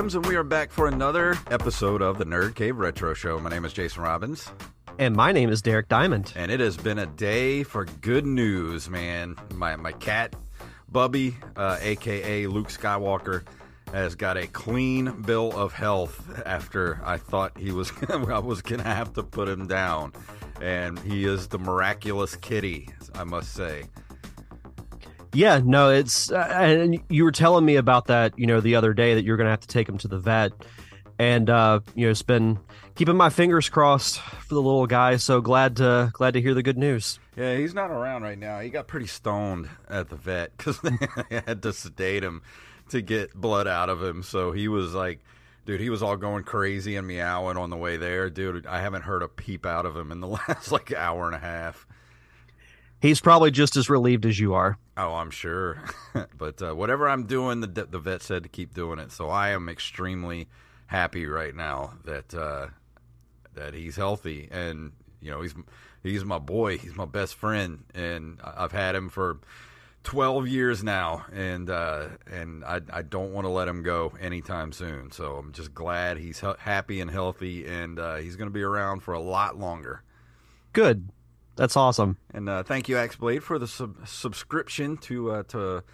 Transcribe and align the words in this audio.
And 0.00 0.24
we 0.24 0.34
are 0.34 0.42
back 0.42 0.70
for 0.70 0.88
another 0.88 1.36
episode 1.50 2.00
of 2.00 2.16
the 2.16 2.24
Nerd 2.24 2.54
Cave 2.54 2.78
Retro 2.78 3.12
Show. 3.12 3.38
My 3.38 3.50
name 3.50 3.66
is 3.66 3.74
Jason 3.74 4.02
Robbins, 4.02 4.50
And 4.98 5.14
my 5.14 5.30
name 5.30 5.50
is 5.50 5.60
Derek 5.60 5.88
Diamond. 5.88 6.32
and 6.34 6.50
it 6.50 6.58
has 6.58 6.78
been 6.78 6.98
a 6.98 7.04
day 7.04 7.64
for 7.64 7.84
good 7.84 8.24
news, 8.24 8.88
man. 8.88 9.36
My 9.54 9.76
my 9.76 9.92
cat, 9.92 10.34
Bubby, 10.90 11.36
uh, 11.54 11.76
aka 11.82 12.46
Luke 12.46 12.68
Skywalker, 12.68 13.42
has 13.92 14.14
got 14.14 14.38
a 14.38 14.46
clean 14.46 15.20
bill 15.20 15.52
of 15.52 15.74
health 15.74 16.40
after 16.46 16.98
I 17.04 17.18
thought 17.18 17.58
he 17.58 17.70
was 17.70 17.92
I 18.08 18.38
was 18.38 18.62
gonna 18.62 18.82
have 18.82 19.12
to 19.12 19.22
put 19.22 19.50
him 19.50 19.66
down, 19.66 20.14
and 20.62 20.98
he 21.00 21.26
is 21.26 21.48
the 21.48 21.58
miraculous 21.58 22.36
kitty, 22.36 22.88
I 23.14 23.24
must 23.24 23.52
say. 23.52 23.84
Yeah, 25.32 25.60
no, 25.64 25.90
it's 25.90 26.30
uh, 26.30 26.48
and 26.50 27.00
you 27.08 27.24
were 27.24 27.32
telling 27.32 27.64
me 27.64 27.76
about 27.76 28.06
that, 28.06 28.38
you 28.38 28.46
know, 28.46 28.60
the 28.60 28.76
other 28.76 28.92
day 28.92 29.14
that 29.14 29.24
you're 29.24 29.36
going 29.36 29.46
to 29.46 29.50
have 29.50 29.60
to 29.60 29.68
take 29.68 29.88
him 29.88 29.98
to 29.98 30.08
the 30.08 30.18
vet, 30.18 30.52
and 31.18 31.48
uh, 31.48 31.80
you 31.94 32.06
know, 32.06 32.10
it's 32.10 32.22
been 32.22 32.58
keeping 32.96 33.16
my 33.16 33.30
fingers 33.30 33.68
crossed 33.68 34.20
for 34.20 34.54
the 34.54 34.60
little 34.60 34.86
guy. 34.86 35.16
So 35.16 35.40
glad 35.40 35.76
to 35.76 36.10
glad 36.12 36.34
to 36.34 36.40
hear 36.40 36.54
the 36.54 36.62
good 36.62 36.78
news. 36.78 37.20
Yeah, 37.36 37.56
he's 37.56 37.74
not 37.74 37.90
around 37.90 38.22
right 38.22 38.38
now. 38.38 38.60
He 38.60 38.70
got 38.70 38.88
pretty 38.88 39.06
stoned 39.06 39.68
at 39.88 40.08
the 40.08 40.16
vet 40.16 40.56
because 40.56 40.80
they 40.80 41.42
had 41.46 41.62
to 41.62 41.72
sedate 41.72 42.24
him 42.24 42.42
to 42.90 43.00
get 43.00 43.34
blood 43.34 43.66
out 43.66 43.88
of 43.88 44.02
him. 44.02 44.22
So 44.22 44.52
he 44.52 44.68
was 44.68 44.94
like, 44.94 45.20
dude, 45.64 45.80
he 45.80 45.90
was 45.90 46.02
all 46.02 46.16
going 46.16 46.44
crazy 46.44 46.96
and 46.96 47.06
meowing 47.06 47.56
on 47.56 47.70
the 47.70 47.76
way 47.76 47.96
there. 47.96 48.28
Dude, 48.30 48.66
I 48.66 48.80
haven't 48.80 49.02
heard 49.02 49.22
a 49.22 49.28
peep 49.28 49.64
out 49.64 49.86
of 49.86 49.96
him 49.96 50.12
in 50.12 50.20
the 50.20 50.26
last 50.48 50.72
like 50.72 50.92
hour 50.92 51.26
and 51.26 51.34
a 51.34 51.38
half. 51.38 51.86
He's 53.00 53.20
probably 53.20 53.50
just 53.50 53.76
as 53.76 53.88
relieved 53.88 54.26
as 54.26 54.38
you 54.38 54.54
are. 54.54 54.78
Oh, 54.96 55.14
I'm 55.14 55.30
sure. 55.30 55.82
but 56.36 56.60
uh, 56.62 56.74
whatever 56.74 57.08
I'm 57.08 57.24
doing, 57.26 57.60
the 57.60 57.66
the 57.66 57.98
vet 57.98 58.22
said 58.22 58.42
to 58.42 58.48
keep 58.48 58.74
doing 58.74 58.98
it. 58.98 59.10
So 59.10 59.30
I 59.30 59.50
am 59.50 59.68
extremely 59.68 60.48
happy 60.86 61.26
right 61.26 61.54
now 61.54 61.94
that 62.04 62.34
uh, 62.34 62.68
that 63.54 63.74
he's 63.74 63.96
healthy, 63.96 64.48
and 64.50 64.92
you 65.20 65.30
know 65.30 65.40
he's 65.40 65.54
he's 66.02 66.24
my 66.24 66.38
boy. 66.38 66.76
He's 66.76 66.94
my 66.94 67.06
best 67.06 67.34
friend, 67.34 67.84
and 67.94 68.38
I've 68.44 68.72
had 68.72 68.94
him 68.94 69.08
for 69.08 69.40
12 70.04 70.48
years 70.48 70.82
now, 70.82 71.24
and 71.32 71.70
uh, 71.70 72.08
and 72.30 72.64
I 72.64 72.80
I 72.92 73.02
don't 73.02 73.32
want 73.32 73.46
to 73.46 73.50
let 73.50 73.68
him 73.68 73.82
go 73.82 74.12
anytime 74.20 74.72
soon. 74.72 75.10
So 75.10 75.36
I'm 75.36 75.52
just 75.52 75.74
glad 75.74 76.18
he's 76.18 76.40
he- 76.40 76.52
happy 76.58 77.00
and 77.00 77.10
healthy, 77.10 77.66
and 77.66 77.98
uh, 77.98 78.16
he's 78.16 78.36
going 78.36 78.48
to 78.48 78.54
be 78.54 78.62
around 78.62 79.00
for 79.00 79.14
a 79.14 79.20
lot 79.20 79.58
longer. 79.58 80.02
Good, 80.72 81.10
that's 81.56 81.76
awesome. 81.76 82.16
And 82.32 82.48
uh, 82.48 82.62
thank 82.62 82.88
you, 82.88 82.96
Xblade, 82.96 83.42
for 83.42 83.58
the 83.58 83.66
sub- 83.66 84.06
subscription 84.06 84.96
to 84.98 85.30
uh, 85.32 85.42
to 85.44 85.84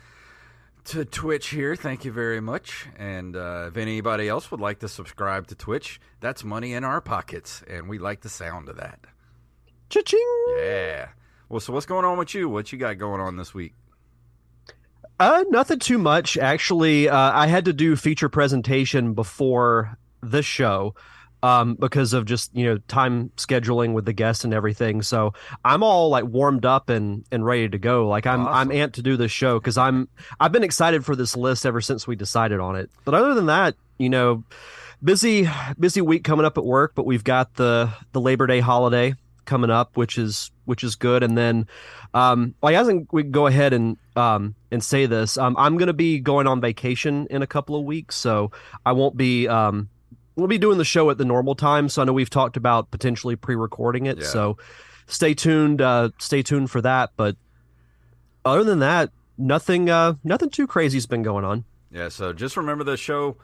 to 0.86 1.04
Twitch 1.04 1.48
here. 1.48 1.74
Thank 1.74 2.04
you 2.04 2.12
very 2.12 2.40
much. 2.40 2.86
And 2.96 3.36
uh, 3.36 3.66
if 3.68 3.76
anybody 3.76 4.28
else 4.28 4.50
would 4.50 4.60
like 4.60 4.78
to 4.80 4.88
subscribe 4.88 5.48
to 5.48 5.54
Twitch, 5.54 6.00
that's 6.20 6.44
money 6.44 6.74
in 6.74 6.84
our 6.84 7.00
pockets, 7.00 7.62
and 7.68 7.88
we 7.88 7.98
like 7.98 8.20
the 8.20 8.28
sound 8.28 8.68
of 8.68 8.76
that. 8.76 9.00
Cha-ching! 9.88 10.20
Yeah. 10.58 11.08
Well, 11.48 11.60
so 11.60 11.72
what's 11.72 11.86
going 11.86 12.04
on 12.04 12.18
with 12.18 12.34
you? 12.34 12.48
What 12.48 12.72
you 12.72 12.78
got 12.78 12.98
going 12.98 13.20
on 13.20 13.36
this 13.36 13.54
week? 13.54 13.74
Uh, 15.18 15.44
nothing 15.48 15.78
too 15.78 15.98
much 15.98 16.36
actually. 16.36 17.08
Uh, 17.08 17.16
I 17.32 17.46
had 17.46 17.64
to 17.66 17.72
do 17.72 17.96
feature 17.96 18.28
presentation 18.28 19.14
before 19.14 19.96
the 20.22 20.42
show. 20.42 20.94
Um, 21.46 21.76
because 21.76 22.12
of 22.12 22.24
just 22.24 22.50
you 22.56 22.64
know 22.64 22.78
time 22.88 23.30
scheduling 23.36 23.92
with 23.92 24.04
the 24.04 24.12
guests 24.12 24.42
and 24.44 24.52
everything, 24.52 25.02
so 25.02 25.32
I'm 25.64 25.82
all 25.84 26.08
like 26.08 26.24
warmed 26.24 26.64
up 26.64 26.88
and 26.88 27.24
and 27.30 27.44
ready 27.44 27.68
to 27.68 27.78
go. 27.78 28.08
Like 28.08 28.26
I'm 28.26 28.40
I'm 28.48 28.68
Awesome. 28.68 28.70
amped 28.70 28.92
to 28.94 29.02
do 29.02 29.16
this 29.16 29.30
show 29.30 29.60
because 29.60 29.78
I'm 29.78 30.08
I've 30.40 30.50
been 30.50 30.64
excited 30.64 31.04
for 31.04 31.14
this 31.14 31.36
list 31.36 31.64
ever 31.64 31.80
since 31.80 32.06
we 32.06 32.16
decided 32.16 32.58
on 32.58 32.74
it. 32.74 32.90
But 33.04 33.14
other 33.14 33.32
than 33.34 33.46
that, 33.46 33.76
you 33.98 34.08
know, 34.08 34.42
busy 35.04 35.48
busy 35.78 36.00
week 36.00 36.24
coming 36.24 36.46
up 36.46 36.58
at 36.58 36.64
work. 36.64 36.92
But 36.96 37.06
we've 37.06 37.24
got 37.24 37.54
the 37.54 37.90
the 38.12 38.20
Labor 38.20 38.46
Day 38.48 38.60
holiday 38.60 39.14
coming 39.44 39.70
up, 39.70 39.96
which 39.96 40.18
is 40.18 40.50
which 40.64 40.82
is 40.82 40.96
good. 40.96 41.22
And 41.22 41.38
then, 41.38 41.68
um, 42.12 42.54
like 42.60 42.74
I 42.74 42.82
think 42.82 43.12
we 43.12 43.22
go 43.22 43.46
ahead 43.46 43.72
and 43.72 43.96
um 44.16 44.54
and 44.72 44.82
say 44.82 45.06
this. 45.06 45.38
Um, 45.38 45.54
I'm 45.58 45.76
gonna 45.76 45.92
be 45.92 46.18
going 46.18 46.48
on 46.48 46.60
vacation 46.60 47.28
in 47.30 47.42
a 47.42 47.46
couple 47.46 47.76
of 47.78 47.84
weeks, 47.84 48.16
so 48.16 48.50
I 48.84 48.92
won't 48.92 49.16
be 49.16 49.46
um 49.46 49.88
we'll 50.36 50.46
be 50.46 50.58
doing 50.58 50.78
the 50.78 50.84
show 50.84 51.10
at 51.10 51.18
the 51.18 51.24
normal 51.24 51.54
time. 51.54 51.88
So 51.88 52.02
I 52.02 52.04
know 52.04 52.12
we've 52.12 52.30
talked 52.30 52.56
about 52.56 52.90
potentially 52.90 53.36
pre-recording 53.36 54.06
it. 54.06 54.18
Yeah. 54.18 54.24
So 54.24 54.58
stay 55.06 55.34
tuned. 55.34 55.80
Uh, 55.80 56.10
stay 56.18 56.42
tuned 56.42 56.70
for 56.70 56.80
that. 56.82 57.10
But 57.16 57.36
other 58.44 58.62
than 58.64 58.78
that, 58.80 59.10
nothing 59.38 59.90
uh 59.90 60.14
nothing 60.24 60.50
too 60.50 60.66
crazy's 60.66 61.06
been 61.06 61.22
going 61.22 61.44
on. 61.44 61.64
Yeah, 61.90 62.08
so 62.08 62.32
just 62.32 62.56
remember 62.56 62.84
the 62.84 62.96
show. 62.96 63.36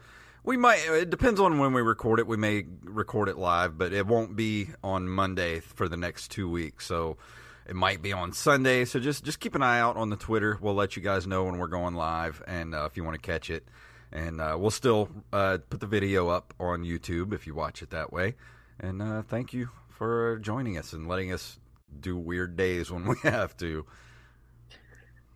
We 0.43 0.57
might. 0.57 0.79
It 0.89 1.09
depends 1.09 1.39
on 1.39 1.57
when 1.57 1.73
we 1.73 1.81
record 1.81 2.19
it. 2.19 2.27
We 2.27 2.37
may 2.37 2.65
record 2.83 3.29
it 3.29 3.37
live, 3.37 3.77
but 3.77 3.93
it 3.93 4.05
won't 4.05 4.35
be 4.35 4.69
on 4.83 5.07
Monday 5.07 5.59
for 5.61 5.87
the 5.87 5.95
next 5.97 6.31
two 6.31 6.49
weeks. 6.49 6.85
So 6.85 7.17
it 7.65 7.75
might 7.75 8.01
be 8.01 8.11
on 8.11 8.33
Sunday. 8.33 8.83
So 8.83 8.99
just 8.99 9.23
just 9.23 9.39
keep 9.39 9.55
an 9.55 9.63
eye 9.63 9.79
out 9.79 9.95
on 9.95 10.09
the 10.09 10.17
Twitter. 10.17 10.57
We'll 10.61 10.73
let 10.73 10.97
you 10.97 11.01
guys 11.01 11.25
know 11.25 11.45
when 11.45 11.57
we're 11.57 11.67
going 11.67 11.95
live, 11.95 12.43
and 12.45 12.75
uh, 12.75 12.85
if 12.85 12.97
you 12.97 13.03
want 13.03 13.15
to 13.15 13.21
catch 13.21 13.49
it, 13.49 13.65
and 14.13 14.39
uh, 14.39 14.55
we'll 14.57 14.71
still 14.71 15.09
uh, 15.33 15.57
put 15.69 15.79
the 15.81 15.87
video 15.87 16.29
up 16.29 16.53
on 16.59 16.83
YouTube 16.83 17.33
if 17.33 17.45
you 17.47 17.53
watch 17.55 17.81
it 17.81 17.89
that 17.89 18.13
way. 18.13 18.35
And 18.79 19.01
uh, 19.01 19.23
thank 19.23 19.53
you 19.53 19.69
for 19.89 20.37
joining 20.39 20.77
us 20.77 20.93
and 20.93 21.07
letting 21.07 21.33
us 21.33 21.57
do 21.99 22.15
weird 22.17 22.55
days 22.55 22.89
when 22.91 23.05
we 23.07 23.15
have 23.23 23.57
to. 23.57 23.85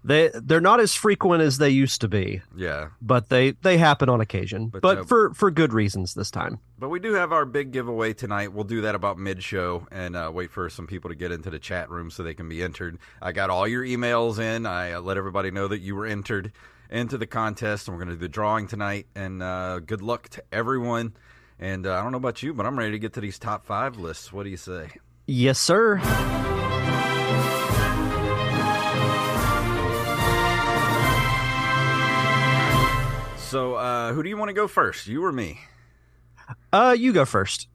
They 0.04 0.30
they're 0.34 0.62
not 0.62 0.80
as 0.80 0.94
frequent 0.94 1.42
as 1.42 1.58
they 1.58 1.70
used 1.72 2.00
to 2.02 2.08
be, 2.08 2.42
Yeah. 2.56 2.90
but 3.02 3.28
they 3.30 3.52
they 3.52 3.78
happen 3.78 4.08
on 4.10 4.22
occasion. 4.22 4.70
But, 4.70 4.82
But, 4.82 4.98
uh, 5.00 5.04
for 5.04 5.34
for 5.34 5.52
good 5.52 5.74
reasons 5.74 6.14
this 6.14 6.32
time. 6.32 6.60
But 6.80 6.90
we 6.90 7.00
do 7.00 7.14
have 7.16 7.34
our 7.34 7.46
big 7.46 7.72
giveaway 7.72 8.14
tonight. 8.14 8.54
We'll 8.54 8.64
do 8.64 8.82
that 8.82 8.96
about 8.96 9.18
mid 9.18 9.44
show 9.44 9.88
and 9.92 10.16
uh, 10.16 10.32
wait 10.34 10.52
for 10.52 10.70
some 10.70 10.88
people 10.88 11.10
to 11.10 11.16
get 11.16 11.32
into 11.32 11.50
the 11.50 11.60
chat 11.60 11.90
room 11.90 12.10
so 12.12 12.24
they 12.24 12.36
can 12.36 12.48
be 12.48 12.62
entered. 12.64 13.00
I 13.22 13.32
got 13.34 13.50
all 13.50 13.68
your 13.68 13.84
emails 13.84 14.40
in. 14.40 14.66
I 14.66 14.94
uh, 14.94 15.02
let 15.02 15.18
everybody 15.18 15.52
know 15.52 15.68
that 15.68 15.80
you 15.80 15.96
were 15.96 16.06
entered 16.06 16.54
into 16.90 17.18
the 17.18 17.28
contest, 17.28 17.88
and 17.88 17.96
we're 17.96 18.04
going 18.04 18.16
to 18.16 18.20
do 18.20 18.26
the 18.26 18.30
drawing 18.30 18.68
tonight. 18.68 19.08
And 19.16 19.42
uh, 19.44 19.80
good 19.80 20.02
luck 20.02 20.30
to 20.30 20.44
everyone. 20.52 21.14
And 21.60 21.88
uh, 21.88 21.96
I 21.96 22.04
don't 22.04 22.12
know 22.12 22.18
about 22.18 22.44
you, 22.44 22.54
but 22.54 22.66
I'm 22.66 22.78
ready 22.78 22.92
to 22.92 23.00
get 23.00 23.14
to 23.14 23.22
these 23.22 23.40
top 23.40 23.66
five 23.66 23.98
lists. 23.98 24.32
What 24.32 24.44
do 24.44 24.50
you 24.50 24.58
say? 24.58 24.90
Yes, 25.26 25.60
sir. 25.60 26.00
So, 33.38 33.76
uh, 33.76 34.12
who 34.14 34.24
do 34.24 34.30
you 34.30 34.38
want 34.38 34.50
to 34.50 34.54
go 34.54 34.68
first, 34.68 35.08
you 35.08 35.24
or 35.24 35.32
me? 35.32 35.62
Uh, 36.72 36.96
you 36.98 37.14
go 37.14 37.24
first. 37.24 37.68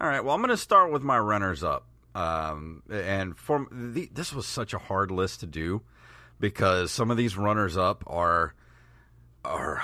All 0.00 0.08
right. 0.08 0.22
Well, 0.22 0.34
I'm 0.34 0.40
going 0.40 0.50
to 0.50 0.56
start 0.56 0.92
with 0.92 1.02
my 1.02 1.18
runners 1.18 1.62
up. 1.62 1.86
Um, 2.14 2.82
and 2.90 3.36
for 3.36 3.66
the, 3.70 4.08
this 4.12 4.32
was 4.32 4.46
such 4.46 4.74
a 4.74 4.78
hard 4.78 5.10
list 5.10 5.40
to 5.40 5.46
do 5.46 5.82
because 6.38 6.90
some 6.90 7.10
of 7.10 7.16
these 7.16 7.36
runners 7.36 7.76
up 7.76 8.04
are 8.06 8.54
are 9.44 9.82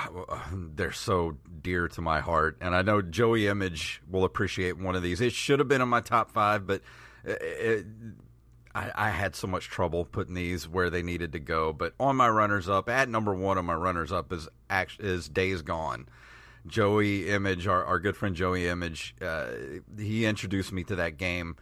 they're 0.53 0.93
so 0.93 1.37
dear 1.61 1.89
to 1.89 2.01
my 2.01 2.21
heart, 2.21 2.59
and 2.61 2.75
I 2.75 2.83
know 2.83 3.01
Joey 3.01 3.47
Image 3.47 4.03
will 4.11 4.25
appreciate 4.25 4.79
one 4.79 4.97
of 4.97 5.03
these. 5.03 5.21
It 5.21 5.33
should 5.33 5.59
have 5.61 5.69
been 5.69 5.81
in 5.81 5.89
my 5.89 6.01
top 6.01 6.31
five, 6.33 6.67
but 6.67 6.83
it, 7.25 7.43
it, 7.43 7.87
I, 8.75 8.91
I 8.95 9.11
had 9.11 9.37
so 9.37 9.47
much 9.47 9.69
trouble 9.69 10.05
putting 10.05 10.35
these 10.35 10.69
where 10.69 10.91
they 10.91 11.03
needed 11.03 11.33
to 11.33 11.39
go. 11.39 11.73
But 11.73 11.95
on 12.01 12.17
my 12.17 12.29
runners 12.29 12.69
up, 12.69 12.89
at 12.89 13.09
number 13.09 13.35
one 13.35 13.59
on 13.59 13.67
my 13.67 13.75
runners 13.75 14.13
up 14.13 14.33
is 14.33 14.49
is 14.99 15.29
Days 15.29 15.63
Gone. 15.63 16.09
Joey 16.67 17.29
Image, 17.29 17.67
our, 17.67 17.85
our 17.85 17.99
good 17.99 18.17
friend 18.17 18.37
Joey 18.37 18.69
Image, 18.69 19.17
uh, 19.21 19.49
he 19.99 20.27
introduced 20.27 20.73
me 20.73 20.85
to 20.85 20.97
that 20.97 21.17
game 21.17 21.57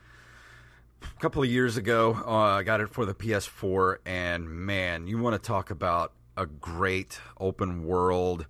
a 1.03 1.21
couple 1.21 1.43
of 1.43 1.49
years 1.49 1.77
ago. 1.77 2.17
Uh, 2.27 2.31
I 2.31 2.63
got 2.63 2.81
it 2.81 2.89
for 2.91 3.05
the 3.05 3.15
PS4, 3.15 3.99
and 4.07 4.49
man, 4.49 5.07
you 5.07 5.19
want 5.19 5.41
to 5.41 5.47
talk 5.47 5.71
about 5.71 6.13
a 6.37 6.47
great 6.47 7.21
open 7.39 7.85
world, 7.85 8.47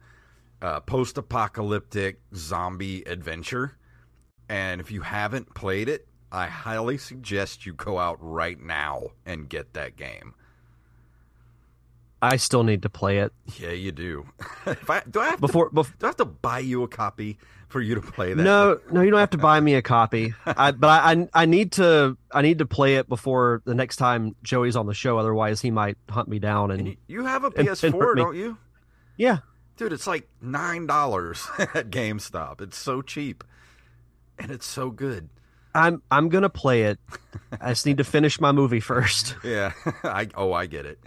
uh, 0.62 0.80
post 0.80 1.18
apocalyptic 1.18 2.20
zombie 2.34 3.02
adventure. 3.06 3.76
And 4.48 4.80
if 4.80 4.90
you 4.90 5.02
haven't 5.02 5.54
played 5.54 5.88
it, 5.88 6.06
I 6.32 6.46
highly 6.46 6.98
suggest 6.98 7.66
you 7.66 7.72
go 7.72 7.98
out 7.98 8.18
right 8.20 8.60
now 8.60 9.10
and 9.26 9.48
get 9.48 9.74
that 9.74 9.96
game. 9.96 10.34
I 12.22 12.36
still 12.36 12.64
need 12.64 12.82
to 12.82 12.90
play 12.90 13.18
it 13.18 13.32
Yeah, 13.58 13.70
you 13.70 13.92
do. 13.92 14.26
if 14.66 14.90
I, 14.90 15.02
do 15.08 15.20
I 15.20 15.30
have 15.30 15.40
before. 15.40 15.70
to, 15.70 15.74
bef- 15.74 15.98
do 15.98 16.06
I 16.06 16.08
have 16.08 16.16
to 16.16 16.26
buy 16.26 16.58
you 16.58 16.82
a 16.82 16.88
copy 16.88 17.38
for 17.70 17.80
you 17.80 17.94
to 17.94 18.00
play 18.02 18.34
that? 18.34 18.42
no, 18.42 18.78
no, 18.92 19.00
you 19.00 19.10
don't 19.10 19.20
have 19.20 19.30
to 19.30 19.38
buy 19.38 19.58
me 19.60 19.74
a 19.74 19.82
copy. 19.82 20.34
I, 20.44 20.72
but 20.72 20.86
I, 20.88 21.12
I, 21.12 21.28
I 21.32 21.46
need 21.46 21.72
to, 21.72 22.16
I 22.32 22.42
need 22.42 22.58
to 22.58 22.66
play 22.66 22.96
it 22.96 23.08
before 23.08 23.62
the 23.64 23.74
next 23.74 23.96
time 23.96 24.36
Joey's 24.42 24.76
on 24.76 24.86
the 24.86 24.94
show. 24.94 25.16
Otherwise, 25.18 25.60
he 25.62 25.70
might 25.70 25.96
hunt 26.08 26.28
me 26.28 26.38
down. 26.38 26.70
And 26.70 26.80
And 26.88 26.96
you, 27.06 27.24
have 27.24 27.44
a 27.44 27.48
and- 27.48 27.58
and 27.60 27.68
PS4, 27.68 27.98
hurt 28.00 28.14
don't 28.16 28.36
you? 28.36 28.58
yeah, 29.16 29.38
Dude, 29.76 29.94
it's 29.94 30.06
like 30.06 30.28
nine 30.42 30.86
dollars 30.86 31.48
at 31.58 31.88
GameStop. 31.90 32.60
It's 32.60 32.76
so 32.76 33.00
cheap, 33.00 33.42
and 34.38 34.50
it's 34.50 34.66
so 34.66 34.90
good. 34.90 35.30
I'm, 35.74 36.02
I'm 36.10 36.28
gonna 36.28 36.50
play 36.50 36.82
it. 36.82 36.98
I 37.60 37.70
just 37.70 37.86
need 37.86 37.96
to 37.98 38.04
finish 38.04 38.40
my 38.40 38.52
movie 38.52 38.80
first. 38.80 39.36
Yeah, 39.44 39.72
I 40.04 40.28
oh 40.34 40.52
I 40.52 40.66
get 40.66 40.84
it. 40.84 40.98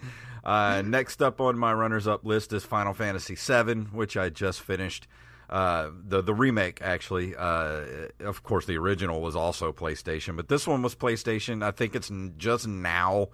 Uh, 0.43 0.81
next 0.85 1.21
up 1.21 1.39
on 1.39 1.57
my 1.57 1.71
runners-up 1.73 2.25
list 2.25 2.51
is 2.51 2.65
Final 2.65 2.93
Fantasy 2.93 3.35
VII, 3.35 3.81
which 3.93 4.17
I 4.17 4.29
just 4.29 4.59
finished. 4.61 5.07
Uh, 5.53 5.91
the 6.07 6.23
the 6.23 6.33
remake 6.33 6.81
actually, 6.81 7.35
uh, 7.35 7.85
of 8.21 8.41
course, 8.41 8.65
the 8.65 8.75
original 8.75 9.21
was 9.21 9.35
also 9.35 9.71
PlayStation, 9.71 10.35
but 10.35 10.47
this 10.47 10.65
one 10.65 10.81
was 10.81 10.95
PlayStation. 10.95 11.63
I 11.63 11.69
think 11.69 11.93
it's 11.93 12.11
just 12.37 12.67
now 12.67 13.27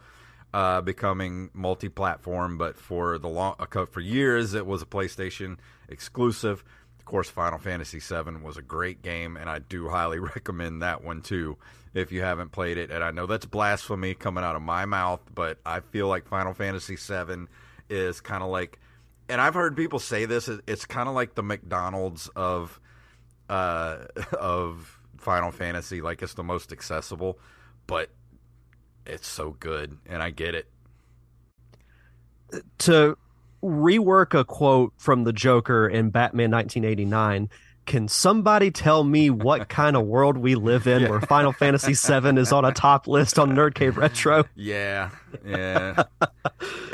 uh, 0.54 0.82
becoming 0.82 1.50
multi-platform, 1.54 2.58
but 2.58 2.76
for 2.76 3.18
the 3.20 3.30
long 3.30 3.56
for 3.90 4.02
years 4.02 4.54
it 4.54 4.66
was 4.66 4.82
a 4.82 4.86
PlayStation 4.86 5.60
exclusive. 5.88 6.62
Of 7.00 7.06
course, 7.06 7.30
Final 7.30 7.58
Fantasy 7.58 8.00
VII 8.00 8.44
was 8.44 8.58
a 8.58 8.62
great 8.62 9.02
game, 9.02 9.38
and 9.38 9.50
I 9.50 9.60
do 9.60 9.88
highly 9.88 10.20
recommend 10.36 10.82
that 10.82 11.02
one 11.02 11.22
too 11.22 11.58
if 11.94 12.12
you 12.12 12.22
haven't 12.22 12.52
played 12.52 12.78
it. 12.78 12.92
And 12.92 13.02
I 13.02 13.12
know 13.12 13.28
that's 13.28 13.46
blasphemy 13.46 14.14
coming 14.14 14.44
out 14.44 14.58
of 14.58 14.62
my 14.62 14.84
mouth, 14.84 15.22
but 15.34 15.58
I 15.66 15.80
feel 15.80 16.10
like 16.10 16.28
Final 16.28 16.54
Fantasy 16.54 16.98
VII 16.98 17.48
is 17.90 18.20
kind 18.20 18.44
of 18.44 18.50
like, 18.50 18.78
and 19.30 19.40
I've 19.40 19.54
heard 19.54 19.78
people 19.78 20.00
say 20.00 20.26
this. 20.26 20.50
It's 20.68 20.86
kind 20.86 21.08
of 21.08 21.16
like 21.16 21.36
the 21.36 21.44
McDonald's 21.44 22.28
of 22.36 22.80
uh, 23.50 24.06
of 24.40 25.00
Final 25.18 25.52
Fantasy. 25.52 26.02
Like 26.02 26.22
it's 26.22 26.34
the 26.34 26.44
most 26.44 26.72
accessible, 26.72 27.40
but 27.88 28.10
it's 29.06 29.28
so 29.28 29.56
good, 29.60 29.98
and 30.08 30.22
I 30.22 30.32
get 30.32 30.56
it. 30.56 30.68
to 32.80 33.18
rework 33.64 34.38
a 34.38 34.44
quote 34.46 34.94
from 34.98 35.24
the 35.24 35.34
Joker 35.34 35.88
in 35.88 36.10
Batman 36.10 36.52
1989. 36.52 37.50
Can 37.86 38.08
somebody 38.08 38.72
tell 38.72 39.04
me 39.04 39.30
what 39.30 39.70
kind 39.70 39.96
of 39.96 40.06
world 40.06 40.38
we 40.38 40.56
live 40.56 40.88
in 40.88 41.10
where 41.10 41.22
Final 41.22 41.52
Fantasy 41.52 41.94
VII 41.94 42.40
is 42.40 42.52
on 42.52 42.66
a 42.66 42.72
top 42.72 43.08
list 43.08 43.40
on 43.40 43.52
Nerd 43.52 43.74
Cave 43.74 43.98
Retro? 43.98 44.46
Yeah, 44.56 45.10
yeah. 45.46 46.04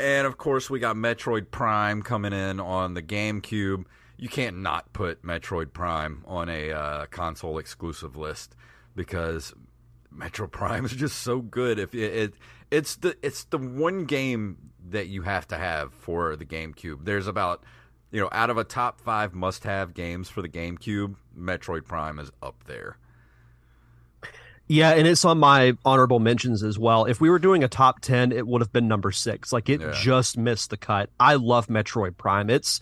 and 0.00 0.26
of 0.26 0.38
course, 0.38 0.70
we 0.70 0.78
got 0.78 0.96
Metroid 0.96 1.50
Prime 1.50 2.02
coming 2.02 2.32
in 2.32 2.60
on 2.60 2.94
the 2.94 3.02
GameCube. 3.02 3.84
You 4.16 4.28
can't 4.28 4.58
not 4.58 4.92
put 4.92 5.22
Metroid 5.22 5.72
Prime 5.72 6.24
on 6.26 6.48
a 6.48 6.72
uh, 6.72 7.06
console 7.06 7.58
exclusive 7.58 8.16
list 8.16 8.56
because 8.94 9.52
Metroid 10.16 10.52
Prime 10.52 10.84
is 10.84 10.92
just 10.92 11.20
so 11.20 11.40
good. 11.40 11.78
If 11.78 11.94
it, 11.94 12.14
it 12.14 12.34
it's 12.70 12.96
the 12.96 13.16
it's 13.22 13.44
the 13.44 13.58
one 13.58 14.04
game 14.04 14.56
that 14.90 15.08
you 15.08 15.22
have 15.22 15.46
to 15.48 15.56
have 15.56 15.92
for 15.92 16.36
the 16.36 16.44
GameCube. 16.44 17.04
There's 17.04 17.26
about 17.26 17.64
you 18.10 18.20
know 18.20 18.28
out 18.32 18.50
of 18.50 18.58
a 18.58 18.64
top 18.64 19.00
five 19.00 19.34
must-have 19.34 19.94
games 19.94 20.28
for 20.28 20.42
the 20.42 20.48
GameCube, 20.48 21.16
Metroid 21.38 21.84
Prime 21.84 22.18
is 22.18 22.30
up 22.42 22.64
there. 22.64 22.96
Yeah, 24.68 24.90
and 24.90 25.06
it's 25.06 25.24
on 25.24 25.38
my 25.38 25.74
honorable 25.84 26.18
mentions 26.18 26.62
as 26.64 26.78
well. 26.78 27.04
If 27.04 27.20
we 27.20 27.30
were 27.30 27.38
doing 27.38 27.62
a 27.62 27.68
top 27.68 28.00
10, 28.00 28.32
it 28.32 28.46
would 28.46 28.60
have 28.60 28.72
been 28.72 28.88
number 28.88 29.12
six. 29.12 29.52
Like 29.52 29.68
it 29.68 29.80
Yeah. 29.80 29.92
just 29.92 30.36
missed 30.36 30.70
the 30.70 30.76
cut. 30.76 31.08
I 31.20 31.34
love 31.36 31.68
Metroid 31.68 32.16
Prime. 32.16 32.50
It's, 32.50 32.80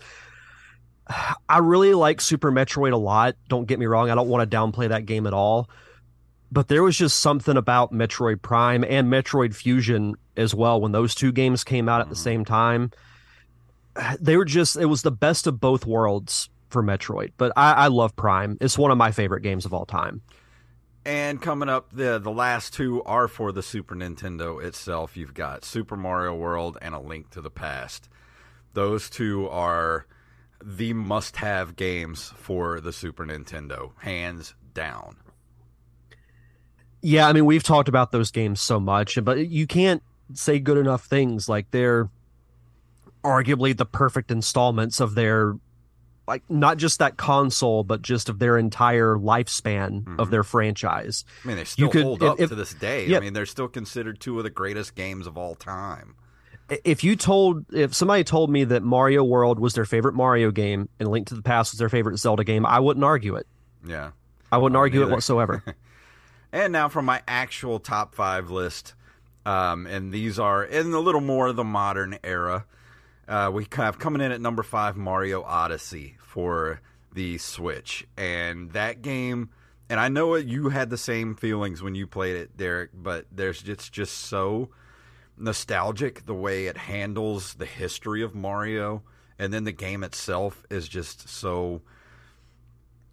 I 1.49 1.59
really 1.59 1.93
like 1.93 2.21
Super 2.21 2.51
Metroid 2.51 2.91
a 2.91 2.97
lot. 2.97 3.35
Don't 3.49 3.67
get 3.67 3.77
me 3.77 3.85
wrong. 3.85 4.09
I 4.09 4.15
don't 4.15 4.29
want 4.29 4.49
to 4.49 4.57
downplay 4.57 4.89
that 4.89 5.05
game 5.05 5.27
at 5.27 5.33
all. 5.33 5.69
But 6.51 6.69
there 6.69 6.81
was 6.81 6.97
just 6.97 7.19
something 7.19 7.57
about 7.57 7.91
Metroid 7.91 8.41
Prime 8.41 8.83
and 8.83 9.11
Metroid 9.11 9.53
Fusion 9.53 10.15
as 10.37 10.55
well. 10.55 10.81
When 10.81 10.91
those 10.91 11.13
two 11.13 11.31
games 11.31 11.63
came 11.63 11.87
out 11.87 12.01
at 12.01 12.09
the 12.09 12.15
mm-hmm. 12.15 12.23
same 12.23 12.45
time, 12.45 12.91
they 14.19 14.37
were 14.37 14.45
just, 14.45 14.77
it 14.77 14.85
was 14.85 15.01
the 15.01 15.11
best 15.11 15.47
of 15.47 15.59
both 15.59 15.85
worlds 15.85 16.49
for 16.69 16.83
Metroid. 16.83 17.31
But 17.37 17.53
I, 17.55 17.73
I 17.73 17.87
love 17.87 18.15
Prime. 18.15 18.57
It's 18.61 18.77
one 18.77 18.91
of 18.91 18.97
my 18.97 19.11
favorite 19.11 19.41
games 19.41 19.65
of 19.65 19.73
all 19.73 19.85
time. 19.85 20.21
And 21.07 21.39
coming 21.39 21.69
up, 21.69 21.91
the 21.91 22.17
the 22.17 22.31
last 22.31 22.73
two 22.73 23.03
are 23.03 23.27
for 23.27 23.51
the 23.51 23.61
Super 23.61 23.95
Nintendo 23.95 24.59
itself. 24.63 25.15
You've 25.15 25.35
got 25.35 25.63
Super 25.63 25.95
Mario 25.95 26.33
World 26.33 26.79
and 26.81 26.95
A 26.95 26.99
Link 26.99 27.29
to 27.29 27.41
the 27.41 27.51
Past. 27.51 28.09
Those 28.73 29.07
two 29.07 29.47
are 29.49 30.07
the 30.63 30.93
must-have 30.93 31.75
games 31.75 32.33
for 32.37 32.81
the 32.81 32.91
Super 32.91 33.23
Nintendo, 33.23 33.91
hands 33.99 34.55
down. 34.73 35.17
Yeah, 37.03 37.27
I 37.27 37.33
mean, 37.33 37.45
we've 37.45 37.61
talked 37.61 37.87
about 37.87 38.11
those 38.11 38.31
games 38.31 38.59
so 38.59 38.79
much, 38.79 39.19
but 39.23 39.47
you 39.47 39.67
can't 39.67 40.01
say 40.33 40.57
good 40.57 40.77
enough 40.77 41.05
things. 41.05 41.47
Like 41.47 41.69
they're 41.69 42.09
arguably 43.25 43.75
the 43.75 43.85
perfect 43.85 44.31
installments 44.31 44.99
of 44.99 45.15
their, 45.15 45.55
like 46.27 46.43
not 46.49 46.77
just 46.77 46.99
that 46.99 47.17
console, 47.17 47.83
but 47.83 48.01
just 48.01 48.29
of 48.29 48.39
their 48.39 48.57
entire 48.57 49.15
lifespan 49.15 50.19
of 50.19 50.29
their 50.31 50.43
franchise. 50.43 51.25
I 51.43 51.47
mean, 51.47 51.57
they 51.57 51.63
still 51.65 51.89
could- 51.89 52.03
hold 52.03 52.23
if- 52.23 52.29
up 52.31 52.39
if- 52.39 52.49
to 52.49 52.55
this 52.55 52.73
day. 52.73 53.07
yeah. 53.07 53.17
I 53.17 53.19
mean, 53.19 53.33
they're 53.33 53.45
still 53.45 53.67
considered 53.67 54.19
two 54.19 54.37
of 54.37 54.43
the 54.43 54.49
greatest 54.49 54.95
games 54.95 55.27
of 55.27 55.37
all 55.37 55.55
time. 55.55 56.15
If 56.83 57.03
you 57.03 57.15
told, 57.15 57.65
if 57.71 57.93
somebody 57.93 58.23
told 58.23 58.49
me 58.49 58.63
that 58.63 58.81
Mario 58.81 59.23
World 59.23 59.59
was 59.59 59.73
their 59.75 59.85
favorite 59.85 60.15
Mario 60.15 60.49
game 60.49 60.89
and 60.99 61.09
Link 61.11 61.27
to 61.27 61.35
the 61.35 61.43
Past 61.43 61.73
was 61.73 61.79
their 61.79 61.89
favorite 61.89 62.17
Zelda 62.17 62.43
game, 62.43 62.65
I 62.65 62.79
wouldn't 62.79 63.03
argue 63.03 63.35
it. 63.35 63.45
Yeah. 63.85 64.11
I 64.51 64.57
wouldn't 64.57 64.77
argue 64.77 65.03
it 65.03 65.09
whatsoever. 65.09 65.63
And 66.51 66.71
now 66.71 66.87
for 66.87 67.01
my 67.01 67.21
actual 67.27 67.79
top 67.79 68.15
five 68.15 68.49
list. 68.49 68.93
Um, 69.45 69.85
and 69.87 70.13
these 70.13 70.39
are 70.39 70.63
in 70.63 70.93
a 70.93 70.99
little 71.01 71.19
more 71.19 71.47
of 71.47 71.57
the 71.57 71.65
modern 71.65 72.17
era. 72.23 72.65
Uh, 73.27 73.49
we 73.53 73.67
have 73.73 73.99
coming 73.99 74.21
in 74.21 74.31
at 74.31 74.41
number 74.41 74.63
five 74.63 74.95
Mario 74.95 75.41
Odyssey 75.43 76.17
for 76.19 76.81
the 77.13 77.37
Switch. 77.37 78.05
And 78.17 78.71
that 78.71 79.01
game 79.01 79.49
and 79.89 79.99
I 79.99 80.09
know 80.09 80.35
you 80.35 80.69
had 80.69 80.89
the 80.89 80.97
same 80.97 81.35
feelings 81.35 81.83
when 81.83 81.95
you 81.95 82.07
played 82.07 82.35
it, 82.35 82.57
Derek, 82.57 82.89
but 82.93 83.25
there's 83.31 83.63
it's 83.67 83.89
just 83.89 84.17
so 84.17 84.69
nostalgic 85.37 86.25
the 86.25 86.33
way 86.33 86.67
it 86.67 86.77
handles 86.77 87.53
the 87.55 87.65
history 87.65 88.23
of 88.23 88.33
Mario, 88.33 89.03
and 89.37 89.53
then 89.53 89.63
the 89.63 89.71
game 89.71 90.03
itself 90.03 90.63
is 90.71 90.87
just 90.87 91.29
so 91.29 91.81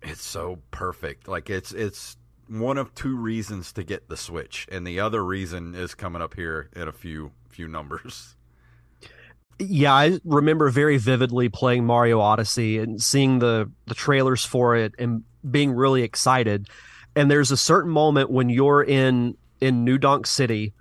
it's 0.03 0.25
so 0.25 0.61
perfect. 0.71 1.29
Like 1.29 1.51
it's 1.51 1.73
it's 1.73 2.17
one 2.49 2.79
of 2.79 2.95
two 2.95 3.17
reasons 3.17 3.73
to 3.75 3.85
get 3.85 4.09
the 4.09 4.17
Switch, 4.17 4.67
and 4.73 4.87
the 4.87 5.01
other 5.01 5.23
reason 5.23 5.75
is 5.75 5.95
coming 5.95 6.23
up 6.23 6.35
here 6.35 6.71
in 6.75 6.89
a 6.89 6.93
few 6.93 7.33
few 7.51 7.69
numbers. 7.69 8.37
Yeah, 9.69 9.95
I 9.95 10.19
remember 10.25 10.69
very 10.71 10.97
vividly 10.99 11.49
playing 11.49 11.85
Mario 11.85 12.21
Odyssey 12.21 12.79
and 12.79 13.01
seeing 13.03 13.39
the 13.39 13.71
the 13.87 13.95
trailers 13.95 14.45
for 14.45 14.77
it 14.77 14.95
and 14.99 15.25
being 15.49 15.73
really 15.73 16.03
excited. 16.03 16.69
And 17.15 17.31
there's 17.31 17.51
a 17.51 17.57
certain 17.57 17.91
moment 17.91 18.31
when 18.31 18.49
you're 18.49 18.83
in 18.83 19.37
in 19.61 19.85
New 19.85 19.99
Donk 19.99 20.27
City 20.27 20.73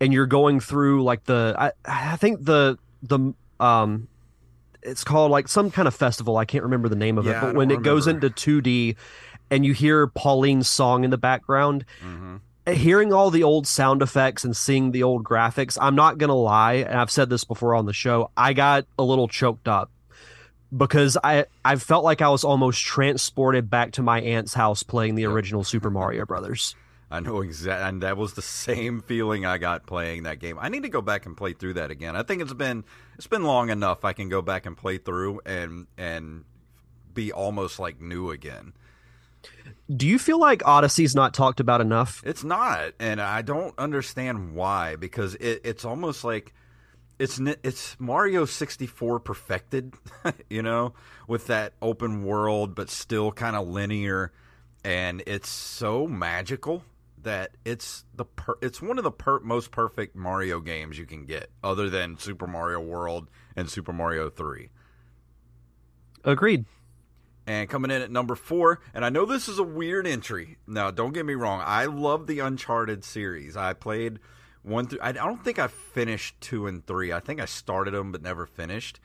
and 0.00 0.12
you're 0.12 0.26
going 0.26 0.60
through 0.60 1.02
like 1.04 1.24
the 1.24 1.54
I, 1.58 1.72
I 1.84 2.16
think 2.16 2.44
the 2.44 2.78
the 3.02 3.34
um 3.60 4.08
it's 4.82 5.02
called 5.04 5.30
like 5.30 5.48
some 5.48 5.70
kind 5.70 5.88
of 5.88 5.94
festival. 5.94 6.36
I 6.36 6.44
can't 6.44 6.64
remember 6.64 6.88
the 6.88 6.96
name 6.96 7.18
of 7.18 7.26
Yeah, 7.26 7.38
it, 7.38 7.40
but 7.40 7.54
when 7.56 7.70
it 7.70 7.82
goes 7.82 8.06
into 8.06 8.30
2D 8.30 8.96
and 9.50 9.66
you 9.66 9.72
hear 9.72 10.06
Pauline's 10.06 10.68
song 10.68 11.04
in 11.04 11.10
the 11.10 11.18
background, 11.18 11.84
Mm-hmm. 12.04 12.36
Hearing 12.66 13.12
all 13.12 13.30
the 13.30 13.42
old 13.42 13.66
sound 13.66 14.02
effects 14.02 14.44
and 14.44 14.56
seeing 14.56 14.92
the 14.92 15.02
old 15.02 15.24
graphics, 15.24 15.78
I'm 15.80 15.94
not 15.94 16.18
going 16.18 16.28
to 16.28 16.34
lie, 16.34 16.74
and 16.74 16.98
I've 16.98 17.10
said 17.10 17.30
this 17.30 17.44
before 17.44 17.74
on 17.74 17.86
the 17.86 17.92
show, 17.92 18.30
I 18.36 18.52
got 18.52 18.86
a 18.98 19.02
little 19.02 19.28
choked 19.28 19.68
up 19.68 19.90
because 20.76 21.16
I 21.22 21.46
I 21.64 21.76
felt 21.76 22.04
like 22.04 22.20
I 22.20 22.28
was 22.28 22.44
almost 22.44 22.82
transported 22.82 23.70
back 23.70 23.92
to 23.92 24.02
my 24.02 24.20
aunt's 24.20 24.54
house 24.54 24.82
playing 24.82 25.14
the 25.14 25.26
original 25.26 25.64
Super 25.64 25.90
Mario 25.90 26.26
Brothers. 26.26 26.74
I 27.08 27.20
know 27.20 27.40
exactly, 27.40 27.88
and 27.88 28.02
that 28.02 28.16
was 28.16 28.32
the 28.34 28.42
same 28.42 29.00
feeling 29.00 29.46
I 29.46 29.58
got 29.58 29.86
playing 29.86 30.24
that 30.24 30.40
game. 30.40 30.58
I 30.60 30.68
need 30.68 30.82
to 30.82 30.88
go 30.88 31.00
back 31.00 31.24
and 31.24 31.36
play 31.36 31.52
through 31.52 31.74
that 31.74 31.92
again. 31.92 32.16
I 32.16 32.24
think 32.24 32.42
it's 32.42 32.52
been 32.52 32.84
it's 33.16 33.28
been 33.28 33.44
long 33.44 33.70
enough. 33.70 34.04
I 34.04 34.12
can 34.12 34.28
go 34.28 34.42
back 34.42 34.66
and 34.66 34.76
play 34.76 34.98
through 34.98 35.40
and 35.46 35.86
and 35.96 36.44
be 37.14 37.32
almost 37.32 37.78
like 37.78 38.00
new 38.00 38.30
again. 38.30 38.72
Do 39.94 40.06
you 40.06 40.18
feel 40.18 40.40
like 40.40 40.66
Odyssey's 40.66 41.14
not 41.14 41.32
talked 41.32 41.60
about 41.60 41.80
enough? 41.80 42.22
It's 42.26 42.42
not, 42.42 42.92
and 42.98 43.20
I 43.20 43.42
don't 43.42 43.78
understand 43.78 44.54
why. 44.54 44.96
Because 44.96 45.36
it, 45.36 45.60
it's 45.64 45.84
almost 45.84 46.24
like 46.24 46.52
it's 47.18 47.40
it's 47.62 47.96
Mario 48.00 48.44
sixty 48.46 48.86
four 48.86 49.20
perfected, 49.20 49.94
you 50.50 50.62
know, 50.62 50.94
with 51.28 51.46
that 51.46 51.74
open 51.80 52.24
world 52.24 52.74
but 52.74 52.90
still 52.90 53.30
kind 53.30 53.54
of 53.54 53.68
linear, 53.68 54.32
and 54.84 55.22
it's 55.26 55.48
so 55.48 56.06
magical 56.06 56.82
that 57.22 57.56
it's 57.64 58.04
the 58.14 58.24
per- 58.24 58.58
it's 58.62 58.82
one 58.82 58.98
of 58.98 59.04
the 59.04 59.10
per- 59.10 59.40
most 59.40 59.70
perfect 59.70 60.16
Mario 60.16 60.60
games 60.60 60.98
you 60.98 61.06
can 61.06 61.26
get, 61.26 61.50
other 61.62 61.88
than 61.88 62.18
Super 62.18 62.46
Mario 62.46 62.80
World 62.80 63.28
and 63.54 63.70
Super 63.70 63.92
Mario 63.92 64.30
Three. 64.30 64.70
Agreed. 66.24 66.64
And 67.46 67.68
coming 67.68 67.92
in 67.92 68.02
at 68.02 68.10
number 68.10 68.34
four, 68.34 68.80
and 68.92 69.04
I 69.04 69.08
know 69.08 69.24
this 69.24 69.48
is 69.48 69.60
a 69.60 69.64
weird 69.64 70.06
entry. 70.06 70.56
Now, 70.66 70.90
don't 70.90 71.14
get 71.14 71.24
me 71.24 71.34
wrong. 71.34 71.62
I 71.64 71.84
love 71.84 72.26
the 72.26 72.40
Uncharted 72.40 73.04
series. 73.04 73.56
I 73.56 73.72
played 73.72 74.18
one 74.62 74.88
through. 74.88 74.98
I 75.00 75.12
don't 75.12 75.44
think 75.44 75.60
I 75.60 75.68
finished 75.68 76.40
two 76.40 76.66
and 76.66 76.84
three. 76.84 77.12
I 77.12 77.20
think 77.20 77.40
I 77.40 77.44
started 77.44 77.94
them 77.94 78.10
but 78.10 78.22
never 78.22 78.46
finished. 78.46 78.98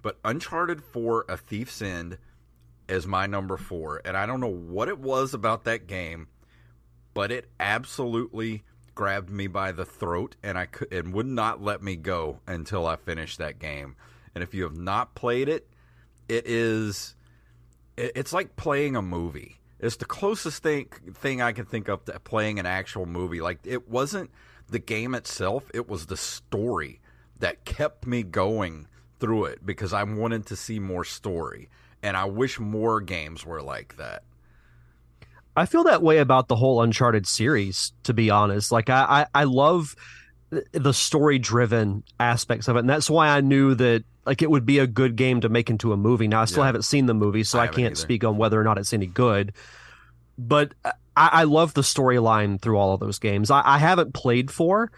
But 0.00 0.18
Uncharted 0.24 0.82
Four: 0.82 1.24
A 1.28 1.36
Thief's 1.36 1.82
End 1.82 2.18
is 2.88 3.06
my 3.06 3.26
number 3.26 3.56
four, 3.56 4.00
and 4.04 4.16
I 4.16 4.26
don't 4.26 4.40
know 4.40 4.46
what 4.46 4.88
it 4.88 4.98
was 4.98 5.34
about 5.34 5.64
that 5.64 5.88
game, 5.88 6.28
but 7.14 7.32
it 7.32 7.50
absolutely 7.58 8.62
grabbed 8.94 9.30
me 9.30 9.46
by 9.46 9.72
the 9.72 9.84
throat, 9.84 10.36
and 10.42 10.56
I 10.56 10.66
could 10.66 10.92
and 10.92 11.12
would 11.14 11.26
not 11.26 11.62
let 11.62 11.82
me 11.82 11.96
go 11.96 12.40
until 12.46 12.86
I 12.86 12.96
finished 12.96 13.38
that 13.38 13.58
game. 13.58 13.96
And 14.34 14.44
if 14.44 14.54
you 14.54 14.62
have 14.62 14.76
not 14.76 15.14
played 15.14 15.48
it, 15.48 15.68
it 16.28 16.46
is 16.46 17.14
it's 17.96 18.32
like 18.32 18.56
playing 18.56 18.96
a 18.96 19.02
movie. 19.02 19.58
It's 19.78 19.96
the 19.96 20.04
closest 20.04 20.62
thing 20.62 20.86
thing 21.14 21.42
I 21.42 21.52
can 21.52 21.64
think 21.64 21.88
of 21.88 22.04
to 22.04 22.18
playing 22.20 22.58
an 22.58 22.66
actual 22.66 23.06
movie. 23.06 23.40
Like 23.40 23.58
it 23.64 23.88
wasn't 23.88 24.30
the 24.68 24.78
game 24.78 25.14
itself; 25.14 25.70
it 25.74 25.88
was 25.88 26.06
the 26.06 26.16
story 26.16 27.00
that 27.38 27.64
kept 27.64 28.06
me 28.06 28.22
going 28.22 28.86
through 29.18 29.46
it 29.46 29.66
because 29.66 29.92
I 29.92 30.04
wanted 30.04 30.46
to 30.46 30.56
see 30.56 30.78
more 30.78 31.04
story, 31.04 31.68
and 32.02 32.16
I 32.16 32.24
wish 32.26 32.60
more 32.60 33.00
games 33.00 33.44
were 33.44 33.62
like 33.62 33.96
that. 33.96 34.22
I 35.54 35.66
feel 35.66 35.84
that 35.84 36.02
way 36.02 36.18
about 36.18 36.48
the 36.48 36.56
whole 36.56 36.80
Uncharted 36.80 37.26
series, 37.26 37.92
to 38.04 38.14
be 38.14 38.30
honest. 38.30 38.72
Like 38.72 38.88
I, 38.88 39.26
I, 39.34 39.42
I 39.42 39.44
love 39.44 39.96
the 40.72 40.92
story 40.92 41.38
driven 41.38 42.02
aspects 42.20 42.68
of 42.68 42.76
it. 42.76 42.80
And 42.80 42.90
that's 42.90 43.08
why 43.08 43.28
I 43.28 43.40
knew 43.40 43.74
that 43.76 44.04
like 44.26 44.42
it 44.42 44.50
would 44.50 44.66
be 44.66 44.78
a 44.78 44.86
good 44.86 45.16
game 45.16 45.40
to 45.40 45.48
make 45.48 45.70
into 45.70 45.92
a 45.92 45.96
movie. 45.96 46.28
Now 46.28 46.42
I 46.42 46.44
still 46.44 46.62
Yeah. 46.62 46.66
haven't 46.66 46.82
seen 46.82 47.06
the 47.06 47.14
movie, 47.14 47.42
so 47.42 47.58
I 47.58 47.64
I, 47.64 47.66
can't 47.68 47.78
either. 47.92 47.94
speak 47.96 48.22
on 48.24 48.36
whether 48.36 48.60
or 48.60 48.64
not 48.64 48.78
it's 48.78 48.92
any 48.92 49.06
good. 49.06 49.52
But 50.38 50.74
I, 50.84 50.92
I 51.16 51.44
love 51.44 51.74
the 51.74 51.80
storyline 51.80 52.60
through 52.60 52.76
all 52.78 52.92
of 52.94 53.00
those 53.00 53.18
games. 53.18 53.50
I, 53.50 53.62
I 53.64 53.78
haven't 53.78 54.12
played 54.14 54.50
four, 54.50 54.92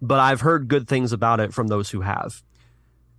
but 0.00 0.18
I've 0.20 0.40
heard 0.40 0.68
good 0.68 0.86
things 0.88 1.12
about 1.12 1.40
it 1.40 1.52
from 1.52 1.66
those 1.68 1.90
who 1.90 2.00
have. 2.02 2.42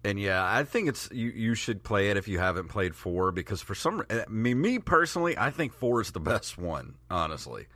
And 0.03 0.19
yeah, 0.19 0.43
I 0.43 0.63
think 0.63 0.87
it's 0.89 1.09
you. 1.11 1.29
You 1.29 1.53
should 1.53 1.83
play 1.83 2.09
it 2.09 2.17
if 2.17 2.27
you 2.27 2.39
haven't 2.39 2.69
played 2.69 2.95
four 2.95 3.31
because 3.31 3.61
for 3.61 3.75
some, 3.75 4.03
eh, 4.09 4.23
I 4.25 4.29
mean, 4.31 4.59
me 4.59 4.79
personally, 4.79 5.37
I 5.37 5.51
think 5.51 5.73
four 5.73 6.01
is 6.01 6.11
the 6.11 6.19
best 6.19 6.57
one. 6.57 6.95
Honestly. 7.09 7.67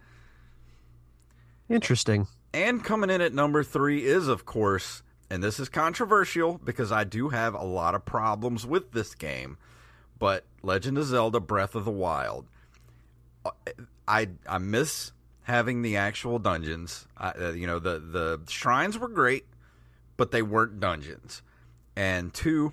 Interesting. 1.69 2.27
And 2.55 2.81
coming 2.81 3.09
in 3.09 3.19
at 3.19 3.33
number 3.33 3.65
three 3.65 4.05
is, 4.05 4.29
of 4.29 4.45
course, 4.45 5.03
and 5.29 5.43
this 5.43 5.59
is 5.59 5.67
controversial 5.67 6.57
because 6.57 6.89
I 6.89 7.03
do 7.03 7.27
have 7.27 7.53
a 7.53 7.65
lot 7.65 7.95
of 7.95 8.05
problems 8.05 8.65
with 8.65 8.93
this 8.93 9.13
game, 9.13 9.57
but 10.17 10.45
Legend 10.63 10.97
of 10.97 11.03
Zelda 11.03 11.41
Breath 11.41 11.75
of 11.75 11.83
the 11.83 11.91
Wild. 11.91 12.47
I 14.07 14.29
I 14.47 14.59
miss 14.59 15.11
having 15.43 15.81
the 15.81 15.97
actual 15.97 16.39
dungeons. 16.39 17.05
I, 17.17 17.31
uh, 17.31 17.51
you 17.51 17.67
know, 17.67 17.79
the 17.79 17.99
the 17.99 18.39
shrines 18.47 18.97
were 18.97 19.09
great, 19.09 19.45
but 20.15 20.31
they 20.31 20.41
weren't 20.41 20.79
dungeons. 20.79 21.41
And 21.97 22.33
two, 22.33 22.71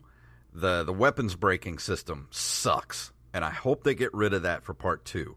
the 0.54 0.84
the 0.84 0.92
weapons 0.92 1.34
breaking 1.34 1.80
system 1.80 2.28
sucks, 2.30 3.12
and 3.34 3.44
I 3.44 3.50
hope 3.50 3.82
they 3.82 3.96
get 3.96 4.14
rid 4.14 4.32
of 4.32 4.42
that 4.42 4.62
for 4.62 4.74
part 4.74 5.04
two. 5.04 5.34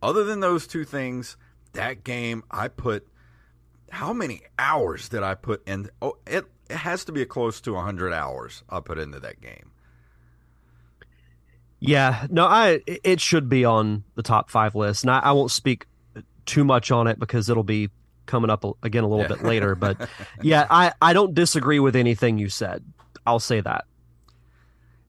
Other 0.00 0.22
than 0.22 0.38
those 0.38 0.68
two 0.68 0.84
things, 0.84 1.36
that 1.72 2.04
game 2.04 2.44
I 2.48 2.68
put 2.68 3.08
how 3.90 4.12
many 4.12 4.42
hours 4.58 5.08
did 5.08 5.22
I 5.22 5.34
put 5.34 5.66
in? 5.68 5.90
Oh, 6.02 6.16
it 6.26 6.44
it 6.70 6.76
has 6.76 7.04
to 7.06 7.12
be 7.12 7.24
close 7.24 7.60
to 7.62 7.74
hundred 7.76 8.12
hours 8.12 8.62
I 8.68 8.80
put 8.80 8.98
into 8.98 9.20
that 9.20 9.40
game. 9.40 9.70
Yeah, 11.80 12.26
no, 12.30 12.44
I 12.44 12.80
it 12.86 13.20
should 13.20 13.48
be 13.48 13.64
on 13.64 14.04
the 14.16 14.22
top 14.22 14.50
five 14.50 14.74
list, 14.74 15.04
and 15.04 15.10
I, 15.12 15.20
I 15.20 15.32
won't 15.32 15.50
speak 15.52 15.86
too 16.44 16.64
much 16.64 16.90
on 16.90 17.06
it 17.06 17.18
because 17.20 17.48
it'll 17.48 17.62
be 17.62 17.90
coming 18.26 18.50
up 18.50 18.64
again 18.82 19.04
a 19.04 19.08
little 19.08 19.22
Yeah. 19.24 19.28
bit 19.36 19.42
later. 19.44 19.74
But 19.74 20.08
yeah, 20.42 20.66
I 20.68 20.92
I 21.00 21.12
don't 21.12 21.34
disagree 21.34 21.78
with 21.78 21.94
anything 21.94 22.38
you 22.38 22.48
said. 22.48 22.84
I'll 23.26 23.38
say 23.38 23.60
that. 23.60 23.84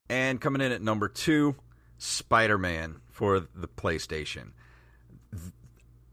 And 0.10 0.40
coming 0.40 0.62
in 0.62 0.72
at 0.72 0.82
number 0.82 1.08
two, 1.08 1.56
Spider 1.98 2.58
Man 2.58 3.02
for 3.10 3.40
the 3.40 3.68
PlayStation. 3.68 4.52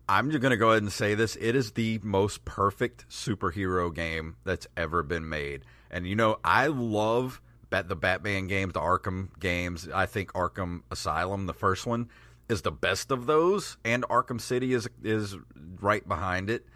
I'm 0.08 0.30
just 0.30 0.40
going 0.40 0.50
to 0.50 0.56
go 0.56 0.70
ahead 0.70 0.82
and 0.82 0.92
say 0.92 1.14
this. 1.14 1.36
It 1.40 1.56
is 1.56 1.72
the 1.72 1.98
most 2.02 2.44
perfect 2.44 3.08
superhero 3.08 3.92
game 3.92 4.36
that's 4.44 4.66
ever 4.76 5.02
been 5.02 5.28
made. 5.28 5.64
And, 5.90 6.06
you 6.06 6.14
know, 6.14 6.38
I 6.44 6.68
love 6.68 7.40
Bat- 7.70 7.88
the 7.88 7.96
Batman 7.96 8.46
games, 8.46 8.72
the 8.74 8.80
Arkham 8.80 9.28
games. 9.40 9.88
I 9.92 10.06
think 10.06 10.32
Arkham 10.32 10.82
Asylum, 10.90 11.46
the 11.46 11.54
first 11.54 11.86
one, 11.86 12.08
is 12.48 12.62
the 12.62 12.70
best 12.70 13.10
of 13.10 13.26
those. 13.26 13.78
And 13.84 14.04
Arkham 14.04 14.40
City 14.40 14.72
is, 14.72 14.88
is 15.02 15.36
right 15.80 16.06
behind 16.06 16.50
it. 16.50 16.66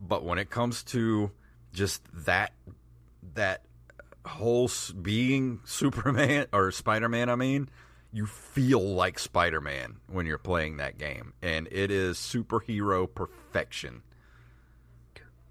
But 0.00 0.24
when 0.24 0.38
it 0.38 0.50
comes 0.50 0.82
to 0.84 1.30
just 1.72 2.02
that, 2.26 2.52
that 3.34 3.62
whole 4.26 4.70
being 5.00 5.60
Superman 5.64 6.46
or 6.52 6.70
Spider 6.72 7.08
Man, 7.08 7.30
I 7.30 7.36
mean, 7.36 7.70
you 8.16 8.24
feel 8.24 8.80
like 8.80 9.18
Spider 9.18 9.60
Man 9.60 9.96
when 10.10 10.24
you're 10.24 10.38
playing 10.38 10.78
that 10.78 10.96
game, 10.96 11.34
and 11.42 11.68
it 11.70 11.90
is 11.90 12.16
superhero 12.16 13.06
perfection. 13.12 14.02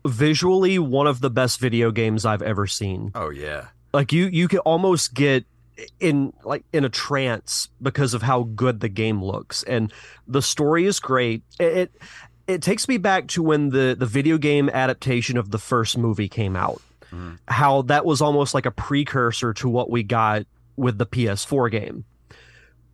Visually, 0.06 0.80
one 0.80 1.06
of 1.06 1.22
the 1.22 1.30
best 1.30 1.60
video 1.60 1.92
games 1.92 2.26
I've 2.26 2.42
ever 2.42 2.66
seen. 2.66 3.12
Oh 3.14 3.30
yeah, 3.30 3.68
Like 3.94 4.12
you, 4.12 4.26
you 4.26 4.48
can 4.48 4.60
almost 4.60 5.14
get 5.14 5.46
in 6.00 6.34
like 6.44 6.66
in 6.74 6.84
a 6.84 6.90
trance 6.90 7.70
because 7.80 8.16
of 8.16 8.24
how 8.24 8.44
good 8.44 8.80
the 8.80 8.90
game 8.90 9.24
looks, 9.24 9.62
and 9.62 9.94
the 10.28 10.42
story 10.42 10.86
is 10.88 11.00
great. 11.00 11.44
It 11.60 11.78
it, 11.78 11.92
it 12.48 12.62
takes 12.64 12.88
me 12.88 12.98
back 12.98 13.28
to 13.30 13.44
when 13.44 13.70
the 13.70 13.96
the 13.98 14.08
video 14.08 14.40
game 14.40 14.70
adaptation 14.70 15.38
of 15.38 15.52
the 15.52 15.60
first 15.60 16.00
movie 16.00 16.30
came 16.30 16.56
out. 16.56 16.82
Mm-hmm. 17.12 17.36
How 17.48 17.84
that 17.84 18.06
was 18.06 18.22
almost 18.22 18.56
like 18.56 18.66
a 18.66 18.72
precursor 18.72 19.54
to 19.54 19.70
what 19.70 19.92
we 19.92 20.02
got 20.02 20.48
with 20.76 20.98
the 20.98 21.06
PS4 21.06 21.70
game. 21.70 22.06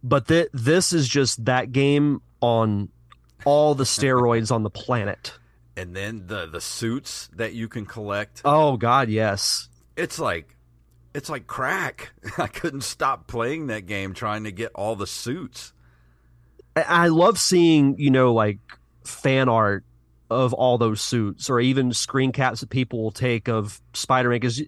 But 0.04 0.28
th- 0.28 0.50
this 0.54 0.94
is 0.94 1.08
just 1.08 1.46
that 1.46 1.72
game 1.72 2.22
on 2.42 2.90
all 3.46 3.76
the 3.76 3.84
steroids 3.84 4.52
on 4.52 4.64
the 4.64 4.70
planet. 4.70 5.34
And 5.78 5.96
then 5.96 6.28
the 6.28 6.48
the 6.48 6.62
suits 6.62 7.30
that 7.34 7.54
you 7.54 7.68
can 7.68 7.86
collect. 7.86 8.42
Oh 8.44 8.78
God, 8.78 9.10
yes. 9.10 9.70
It's 9.96 10.20
like 10.20 10.58
it's 11.14 11.30
like 11.30 11.48
crack. 11.48 12.12
I 12.38 12.48
couldn't 12.48 12.82
stop 12.82 13.28
playing 13.28 13.68
that 13.68 13.86
game 13.86 14.14
trying 14.14 14.44
to 14.44 14.52
get 14.52 14.72
all 14.76 14.96
the 14.96 15.08
suits. 15.08 15.74
I 16.76 16.82
I 16.82 17.08
love 17.08 17.40
seeing, 17.40 17.98
you 17.98 18.12
know, 18.12 18.34
like 18.34 18.60
fan 19.04 19.50
art 19.50 19.84
of 20.30 20.54
all 20.54 20.78
those 20.78 21.02
suits 21.02 21.50
or 21.50 21.60
even 21.60 21.92
screen 21.94 22.32
caps 22.32 22.62
that 22.62 22.70
people 22.70 23.04
will 23.04 23.12
take 23.12 23.50
of 23.50 23.82
Spider-Man 23.94 24.40
because 24.40 24.62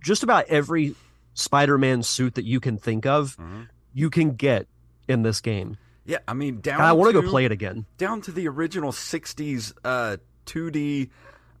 just 0.00 0.22
about 0.22 0.44
every 0.48 0.94
Spider-Man 1.32 2.02
suit 2.02 2.34
that 2.34 2.44
you 2.44 2.60
can 2.60 2.76
think 2.76 3.06
of, 3.06 3.36
mm-hmm. 3.36 3.62
You 3.98 4.10
can 4.10 4.30
get 4.36 4.68
in 5.08 5.22
this 5.22 5.40
game. 5.40 5.76
Yeah, 6.04 6.18
I 6.28 6.34
mean 6.34 6.60
down. 6.60 6.80
I 6.80 6.92
want 6.92 7.12
to 7.14 7.20
go 7.20 7.28
play 7.28 7.44
it 7.44 7.52
again. 7.52 7.84
down 7.98 8.20
to 8.22 8.32
the 8.32 8.46
original 8.48 8.92
'60s 8.92 9.72
uh, 9.84 10.16
2D 10.46 11.10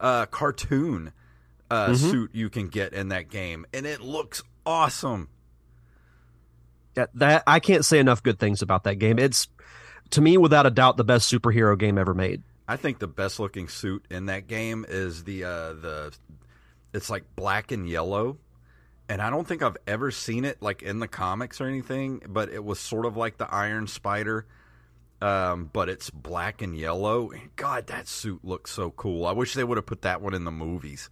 uh, 0.00 0.26
cartoon 0.26 1.12
uh, 1.70 1.88
Mm-hmm. 1.88 2.10
suit 2.10 2.30
you 2.32 2.48
can 2.48 2.68
get 2.68 2.92
in 2.94 3.08
that 3.08 3.28
game, 3.28 3.66
and 3.74 3.84
it 3.86 4.00
looks 4.00 4.42
awesome. 4.64 5.28
That, 6.94 7.10
that 7.14 7.42
I 7.46 7.60
can't 7.60 7.84
say 7.84 7.98
enough 7.98 8.22
good 8.22 8.38
things 8.38 8.62
about 8.62 8.84
that 8.84 8.96
game. 8.96 9.18
It's 9.18 9.48
to 10.10 10.20
me 10.20 10.36
without 10.38 10.64
a 10.66 10.70
doubt 10.70 10.96
the 10.96 11.04
best 11.04 11.30
superhero 11.32 11.78
game 11.78 11.98
ever 11.98 12.14
made. 12.14 12.42
I 12.66 12.76
think 12.76 12.98
the 12.98 13.06
best 13.08 13.38
looking 13.40 13.68
suit 13.68 14.04
in 14.10 14.26
that 14.26 14.46
game 14.46 14.84
is 14.88 15.24
the 15.24 15.44
uh, 15.44 15.72
the 15.74 16.12
it's 16.94 17.10
like 17.10 17.24
black 17.36 17.70
and 17.72 17.88
yellow. 17.88 18.38
And 19.08 19.22
I 19.22 19.30
don't 19.30 19.46
think 19.46 19.62
I've 19.62 19.76
ever 19.86 20.10
seen 20.10 20.44
it 20.44 20.60
like 20.60 20.82
in 20.82 20.98
the 20.98 21.08
comics 21.08 21.60
or 21.60 21.66
anything, 21.66 22.22
but 22.28 22.50
it 22.50 22.62
was 22.62 22.78
sort 22.78 23.06
of 23.06 23.16
like 23.16 23.38
the 23.38 23.52
Iron 23.52 23.86
Spider, 23.86 24.46
um, 25.22 25.70
but 25.72 25.88
it's 25.88 26.10
black 26.10 26.60
and 26.60 26.76
yellow. 26.76 27.30
And 27.30 27.54
God, 27.56 27.86
that 27.86 28.06
suit 28.06 28.44
looks 28.44 28.70
so 28.70 28.90
cool. 28.90 29.26
I 29.26 29.32
wish 29.32 29.54
they 29.54 29.64
would 29.64 29.78
have 29.78 29.86
put 29.86 30.02
that 30.02 30.20
one 30.20 30.34
in 30.34 30.44
the 30.44 30.50
movies. 30.50 31.08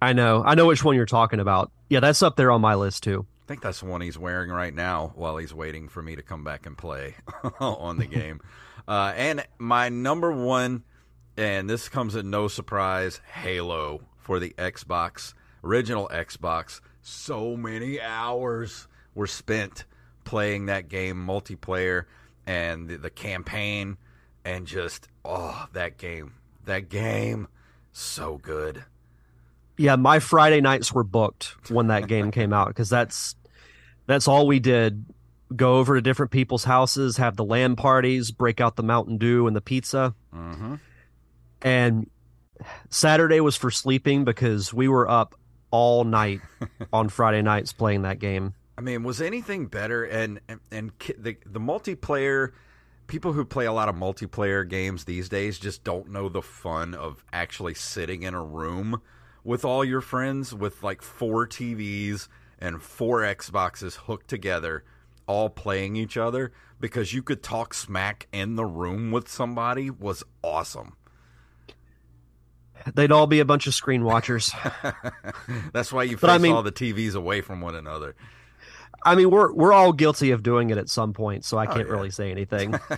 I 0.00 0.12
know. 0.12 0.42
I 0.44 0.54
know 0.54 0.66
which 0.66 0.84
one 0.84 0.94
you're 0.94 1.06
talking 1.06 1.40
about. 1.40 1.72
Yeah, 1.88 2.00
that's 2.00 2.22
up 2.22 2.36
there 2.36 2.50
on 2.50 2.60
my 2.60 2.74
list 2.74 3.02
too. 3.02 3.26
I 3.44 3.48
think 3.48 3.62
that's 3.62 3.80
the 3.80 3.86
one 3.86 4.00
he's 4.00 4.18
wearing 4.18 4.50
right 4.50 4.74
now 4.74 5.12
while 5.16 5.38
he's 5.38 5.54
waiting 5.54 5.88
for 5.88 6.02
me 6.02 6.14
to 6.16 6.22
come 6.22 6.44
back 6.44 6.66
and 6.66 6.76
play 6.76 7.16
on 7.60 7.98
the 7.98 8.06
game. 8.06 8.40
Uh, 8.86 9.12
and 9.16 9.46
my 9.58 9.90
number 9.90 10.32
one, 10.32 10.82
and 11.36 11.68
this 11.68 11.90
comes 11.90 12.16
at 12.16 12.24
no 12.24 12.48
surprise, 12.48 13.20
Halo 13.30 14.00
for 14.16 14.40
the 14.40 14.54
Xbox, 14.56 15.34
original 15.64 16.08
Xbox. 16.12 16.80
So 17.02 17.56
many 17.56 18.00
hours 18.00 18.86
were 19.14 19.26
spent 19.26 19.84
playing 20.24 20.66
that 20.66 20.88
game, 20.88 21.16
multiplayer, 21.16 22.04
and 22.46 22.88
the, 22.88 22.98
the 22.98 23.10
campaign, 23.10 23.96
and 24.44 24.66
just, 24.66 25.08
oh, 25.24 25.66
that 25.72 25.96
game. 25.98 26.34
That 26.64 26.88
game, 26.88 27.48
so 27.92 28.36
good. 28.38 28.84
Yeah, 29.78 29.96
my 29.96 30.18
Friday 30.18 30.60
nights 30.60 30.92
were 30.92 31.04
booked 31.04 31.54
when 31.70 31.86
that 31.86 32.08
game 32.08 32.30
came 32.30 32.52
out 32.52 32.68
because 32.68 32.90
that's 32.90 33.36
that's 34.06 34.26
all 34.26 34.46
we 34.46 34.58
did. 34.58 35.06
Go 35.54 35.76
over 35.78 35.94
to 35.94 36.02
different 36.02 36.30
people's 36.32 36.64
houses, 36.64 37.16
have 37.16 37.36
the 37.36 37.44
LAN 37.44 37.76
parties, 37.76 38.30
break 38.30 38.60
out 38.60 38.76
the 38.76 38.82
Mountain 38.82 39.18
Dew 39.18 39.46
and 39.46 39.56
the 39.56 39.60
pizza. 39.60 40.14
hmm 40.32 40.74
And 41.62 42.10
Saturday 42.90 43.40
was 43.40 43.56
for 43.56 43.70
sleeping 43.70 44.24
because 44.24 44.74
we 44.74 44.88
were 44.88 45.08
up 45.08 45.34
all 45.70 46.04
night 46.04 46.40
on 46.92 47.08
Friday 47.08 47.42
nights 47.42 47.72
playing 47.72 48.02
that 48.02 48.18
game. 48.18 48.54
I 48.76 48.80
mean, 48.80 49.02
was 49.02 49.20
anything 49.20 49.66
better? 49.66 50.04
And 50.04 50.40
and, 50.48 50.60
and 50.70 50.92
the 51.18 51.36
the 51.44 51.60
multiplayer 51.60 52.52
people 53.08 53.32
who 53.32 53.44
play 53.44 53.64
a 53.64 53.72
lot 53.72 53.88
of 53.88 53.96
multiplayer 53.96 54.68
games 54.68 55.04
these 55.04 55.28
days 55.28 55.58
just 55.58 55.82
don't 55.82 56.10
know 56.10 56.28
the 56.28 56.42
fun 56.42 56.94
of 56.94 57.24
actually 57.32 57.74
sitting 57.74 58.22
in 58.22 58.34
a 58.34 58.44
room 58.44 59.00
with 59.42 59.64
all 59.64 59.84
your 59.84 60.02
friends 60.02 60.54
with 60.54 60.82
like 60.82 61.02
four 61.02 61.46
TVs 61.46 62.28
and 62.58 62.82
four 62.82 63.22
Xboxes 63.22 63.96
hooked 63.96 64.28
together, 64.28 64.84
all 65.26 65.48
playing 65.48 65.96
each 65.96 66.16
other 66.16 66.52
because 66.78 67.12
you 67.12 67.22
could 67.22 67.42
talk 67.42 67.72
smack 67.72 68.28
in 68.32 68.56
the 68.56 68.66
room 68.66 69.10
with 69.10 69.28
somebody 69.28 69.90
was 69.90 70.22
awesome. 70.44 70.96
They'd 72.94 73.12
all 73.12 73.26
be 73.26 73.40
a 73.40 73.44
bunch 73.44 73.66
of 73.66 73.74
screen 73.74 74.04
watchers. 74.04 74.52
That's 75.72 75.92
why 75.92 76.04
you 76.04 76.16
But 76.16 76.30
I 76.30 76.38
mean- 76.38 76.52
all 76.52 76.62
the 76.62 76.72
TVs 76.72 77.14
away 77.14 77.40
from 77.40 77.60
one 77.60 77.74
another. 77.74 78.14
I 79.04 79.14
mean, 79.14 79.30
we're 79.30 79.52
we're 79.52 79.72
all 79.72 79.92
guilty 79.92 80.32
of 80.32 80.42
doing 80.42 80.70
it 80.70 80.78
at 80.78 80.88
some 80.88 81.12
point, 81.12 81.44
so 81.44 81.56
I 81.56 81.66
can't 81.66 81.86
yeah. 81.86 81.92
really 81.94 82.10
say 82.10 82.32
anything. 82.32 82.74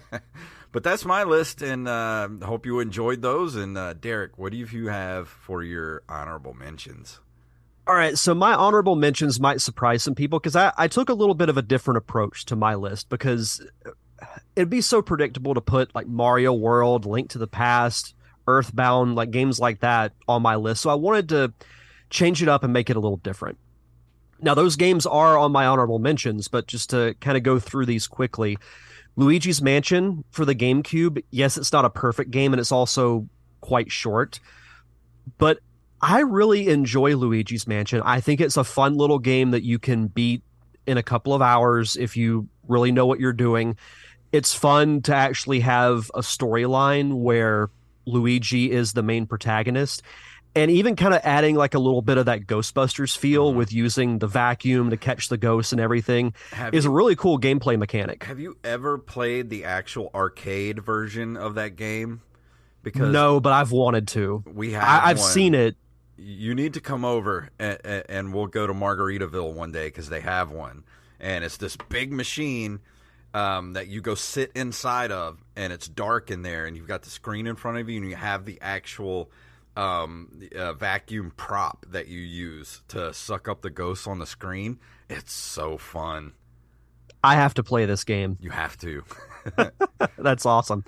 But 0.72 0.84
that's 0.84 1.04
my 1.04 1.24
list, 1.24 1.62
and 1.62 1.88
uh, 1.88 2.28
hope 2.42 2.64
you 2.64 2.78
enjoyed 2.78 3.22
those. 3.22 3.56
And 3.56 3.76
uh, 3.76 3.94
Derek, 3.94 4.38
what 4.38 4.52
do 4.52 4.58
you 4.58 4.88
have 4.88 5.28
for 5.28 5.62
your 5.62 6.02
honorable 6.08 6.54
mentions? 6.54 7.18
All 7.86 7.94
right, 7.94 8.16
so 8.16 8.34
my 8.34 8.54
honorable 8.54 8.94
mentions 8.94 9.40
might 9.40 9.60
surprise 9.60 10.02
some 10.02 10.14
people 10.14 10.38
because 10.38 10.54
I, 10.54 10.72
I 10.76 10.86
took 10.86 11.08
a 11.08 11.14
little 11.14 11.34
bit 11.34 11.48
of 11.48 11.56
a 11.56 11.62
different 11.62 11.98
approach 11.98 12.44
to 12.46 12.56
my 12.56 12.76
list 12.76 13.08
because 13.08 13.66
it'd 14.54 14.70
be 14.70 14.80
so 14.80 15.02
predictable 15.02 15.54
to 15.54 15.60
put 15.60 15.92
like 15.92 16.06
Mario 16.06 16.52
World, 16.52 17.04
Link 17.04 17.30
to 17.30 17.38
the 17.38 17.48
Past, 17.48 18.14
Earthbound, 18.58 19.14
like 19.14 19.30
games 19.30 19.58
like 19.60 19.80
that 19.80 20.12
on 20.28 20.42
my 20.42 20.56
list. 20.56 20.82
So 20.82 20.90
I 20.90 20.94
wanted 20.94 21.28
to 21.30 21.52
change 22.10 22.42
it 22.42 22.48
up 22.48 22.64
and 22.64 22.72
make 22.72 22.90
it 22.90 22.96
a 22.96 23.00
little 23.00 23.18
different. 23.18 23.58
Now, 24.42 24.54
those 24.54 24.76
games 24.76 25.06
are 25.06 25.36
on 25.38 25.52
my 25.52 25.66
honorable 25.66 25.98
mentions, 25.98 26.48
but 26.48 26.66
just 26.66 26.90
to 26.90 27.14
kind 27.20 27.36
of 27.36 27.42
go 27.42 27.58
through 27.58 27.86
these 27.86 28.06
quickly 28.06 28.58
Luigi's 29.16 29.60
Mansion 29.60 30.24
for 30.30 30.44
the 30.44 30.54
GameCube, 30.54 31.22
yes, 31.30 31.56
it's 31.56 31.72
not 31.72 31.84
a 31.84 31.90
perfect 31.90 32.30
game 32.30 32.52
and 32.52 32.60
it's 32.60 32.72
also 32.72 33.28
quite 33.60 33.90
short, 33.90 34.40
but 35.38 35.58
I 36.00 36.20
really 36.20 36.68
enjoy 36.68 37.14
Luigi's 37.16 37.66
Mansion. 37.66 38.00
I 38.04 38.20
think 38.20 38.40
it's 38.40 38.56
a 38.56 38.64
fun 38.64 38.96
little 38.96 39.18
game 39.18 39.50
that 39.50 39.62
you 39.62 39.78
can 39.78 40.06
beat 40.06 40.42
in 40.86 40.96
a 40.96 41.02
couple 41.02 41.34
of 41.34 41.42
hours 41.42 41.96
if 41.96 42.16
you 42.16 42.48
really 42.66 42.92
know 42.92 43.04
what 43.04 43.20
you're 43.20 43.34
doing. 43.34 43.76
It's 44.32 44.54
fun 44.54 45.02
to 45.02 45.14
actually 45.14 45.60
have 45.60 46.10
a 46.14 46.20
storyline 46.20 47.14
where 47.14 47.68
Luigi 48.10 48.70
is 48.70 48.92
the 48.92 49.02
main 49.02 49.26
protagonist 49.26 50.02
and 50.54 50.70
even 50.70 50.96
kind 50.96 51.14
of 51.14 51.20
adding 51.22 51.54
like 51.54 51.74
a 51.74 51.78
little 51.78 52.02
bit 52.02 52.18
of 52.18 52.26
that 52.26 52.46
Ghostbusters 52.46 53.16
feel 53.16 53.48
mm-hmm. 53.48 53.58
with 53.58 53.72
using 53.72 54.18
the 54.18 54.26
vacuum 54.26 54.90
to 54.90 54.96
catch 54.96 55.28
the 55.28 55.36
ghosts 55.36 55.72
and 55.72 55.80
everything 55.80 56.34
Have 56.52 56.74
is 56.74 56.84
a 56.84 56.90
really 56.90 57.16
cool 57.16 57.38
gameplay 57.38 57.78
mechanic. 57.78 58.24
Have 58.24 58.40
you 58.40 58.56
ever 58.64 58.98
played 58.98 59.50
the 59.50 59.64
actual 59.64 60.10
arcade 60.14 60.84
version 60.84 61.36
of 61.36 61.54
that 61.54 61.76
game? 61.76 62.22
Because 62.82 63.12
No, 63.12 63.40
but 63.40 63.52
I've 63.52 63.72
wanted 63.72 64.08
to. 64.08 64.42
we 64.46 64.72
have. 64.72 64.82
I, 64.82 65.10
I've 65.10 65.18
one. 65.18 65.30
seen 65.30 65.54
it. 65.54 65.76
You 66.16 66.54
need 66.54 66.74
to 66.74 66.80
come 66.80 67.04
over 67.04 67.48
and, 67.58 67.78
and 67.84 68.34
we'll 68.34 68.46
go 68.46 68.66
to 68.66 68.74
Margaritaville 68.74 69.54
one 69.54 69.72
day 69.72 69.86
because 69.86 70.08
they 70.08 70.20
have 70.20 70.50
one, 70.50 70.84
and 71.18 71.44
it's 71.44 71.56
this 71.56 71.76
big 71.76 72.12
machine 72.12 72.80
um, 73.34 73.74
that 73.74 73.88
you 73.88 74.00
go 74.00 74.14
sit 74.14 74.50
inside 74.54 75.12
of, 75.12 75.38
and 75.56 75.72
it's 75.72 75.88
dark 75.88 76.30
in 76.30 76.42
there, 76.42 76.66
and 76.66 76.76
you've 76.76 76.88
got 76.88 77.02
the 77.02 77.10
screen 77.10 77.46
in 77.46 77.56
front 77.56 77.78
of 77.78 77.88
you, 77.88 78.00
and 78.00 78.08
you 78.08 78.16
have 78.16 78.44
the 78.44 78.58
actual 78.60 79.30
um, 79.76 80.40
uh, 80.56 80.72
vacuum 80.74 81.32
prop 81.36 81.86
that 81.90 82.08
you 82.08 82.20
use 82.20 82.82
to 82.88 83.12
suck 83.14 83.48
up 83.48 83.62
the 83.62 83.70
ghosts 83.70 84.06
on 84.06 84.18
the 84.18 84.26
screen. 84.26 84.78
It's 85.08 85.32
so 85.32 85.78
fun. 85.78 86.32
I 87.22 87.36
have 87.36 87.54
to 87.54 87.62
play 87.62 87.86
this 87.86 88.04
game. 88.04 88.36
You 88.40 88.50
have 88.50 88.76
to. 88.78 89.04
That's 90.18 90.46
awesome. 90.46 90.84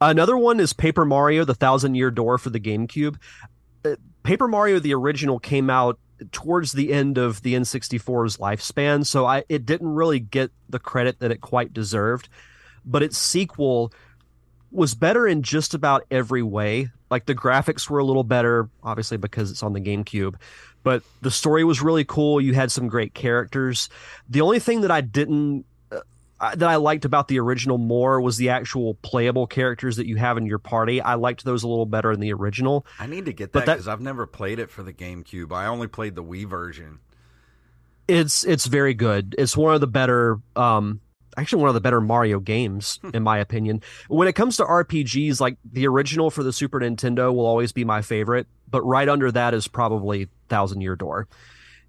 Another 0.00 0.36
one 0.36 0.60
is 0.60 0.72
Paper 0.72 1.04
Mario: 1.04 1.44
The 1.44 1.54
Thousand 1.54 1.94
Year 1.94 2.10
Door 2.10 2.38
for 2.38 2.50
the 2.50 2.60
GameCube. 2.60 3.16
Uh, 3.84 3.96
Paper 4.22 4.48
Mario 4.48 4.78
the 4.78 4.94
original 4.94 5.38
came 5.38 5.70
out 5.70 5.98
towards 6.32 6.72
the 6.72 6.92
end 6.92 7.18
of 7.18 7.42
the 7.42 7.54
N64's 7.54 8.38
lifespan, 8.38 9.04
so 9.04 9.26
I 9.26 9.44
it 9.48 9.66
didn't 9.66 9.94
really 9.94 10.20
get 10.20 10.50
the 10.68 10.78
credit 10.78 11.20
that 11.20 11.30
it 11.30 11.40
quite 11.40 11.72
deserved. 11.72 12.28
But 12.84 13.02
its 13.02 13.18
sequel 13.18 13.92
was 14.70 14.94
better 14.94 15.26
in 15.26 15.42
just 15.42 15.74
about 15.74 16.04
every 16.10 16.42
way. 16.42 16.90
Like 17.10 17.26
the 17.26 17.34
graphics 17.34 17.88
were 17.88 17.98
a 17.98 18.04
little 18.04 18.24
better, 18.24 18.68
obviously 18.82 19.16
because 19.16 19.50
it's 19.50 19.62
on 19.62 19.72
the 19.72 19.80
GameCube, 19.80 20.34
but 20.82 21.02
the 21.22 21.30
story 21.30 21.64
was 21.64 21.82
really 21.82 22.04
cool. 22.04 22.40
You 22.40 22.54
had 22.54 22.72
some 22.72 22.88
great 22.88 23.14
characters. 23.14 23.88
The 24.28 24.40
only 24.40 24.58
thing 24.58 24.82
that 24.82 24.90
I 24.90 25.00
didn't 25.00 25.64
that 26.54 26.68
I 26.68 26.76
liked 26.76 27.04
about 27.04 27.28
the 27.28 27.38
original 27.40 27.78
more 27.78 28.20
was 28.20 28.36
the 28.36 28.50
actual 28.50 28.94
playable 28.94 29.46
characters 29.46 29.96
that 29.96 30.06
you 30.06 30.16
have 30.16 30.36
in 30.36 30.46
your 30.46 30.58
party. 30.58 31.00
I 31.00 31.14
liked 31.14 31.44
those 31.44 31.62
a 31.62 31.68
little 31.68 31.86
better 31.86 32.12
in 32.12 32.20
the 32.20 32.32
original. 32.32 32.86
I 32.98 33.06
need 33.06 33.24
to 33.26 33.32
get 33.32 33.52
that 33.54 33.66
that- 33.66 33.74
because 33.74 33.88
I've 33.88 34.00
never 34.00 34.26
played 34.26 34.58
it 34.58 34.70
for 34.70 34.82
the 34.82 34.92
GameCube. 34.92 35.52
I 35.52 35.66
only 35.66 35.86
played 35.88 36.14
the 36.14 36.22
Wii 36.22 36.46
version. 36.46 36.98
It's 38.08 38.44
it's 38.44 38.66
very 38.66 38.94
good. 38.94 39.34
It's 39.36 39.56
one 39.56 39.74
of 39.74 39.80
the 39.80 39.86
better 39.88 40.38
um 40.54 41.00
actually 41.36 41.60
one 41.60 41.68
of 41.68 41.74
the 41.74 41.80
better 41.80 42.00
Mario 42.00 42.38
games 42.38 43.00
in 43.14 43.22
my 43.22 43.38
opinion. 43.38 43.82
When 44.08 44.28
it 44.28 44.34
comes 44.34 44.56
to 44.58 44.64
RPGs 44.64 45.40
like 45.40 45.56
the 45.70 45.86
original 45.88 46.30
for 46.30 46.42
the 46.42 46.52
Super 46.52 46.78
Nintendo 46.80 47.34
will 47.34 47.46
always 47.46 47.72
be 47.72 47.84
my 47.84 48.02
favorite, 48.02 48.46
but 48.70 48.82
right 48.82 49.08
under 49.08 49.32
that 49.32 49.54
is 49.54 49.66
probably 49.68 50.28
Thousand 50.48 50.82
Year 50.82 50.94
Door. 50.96 51.26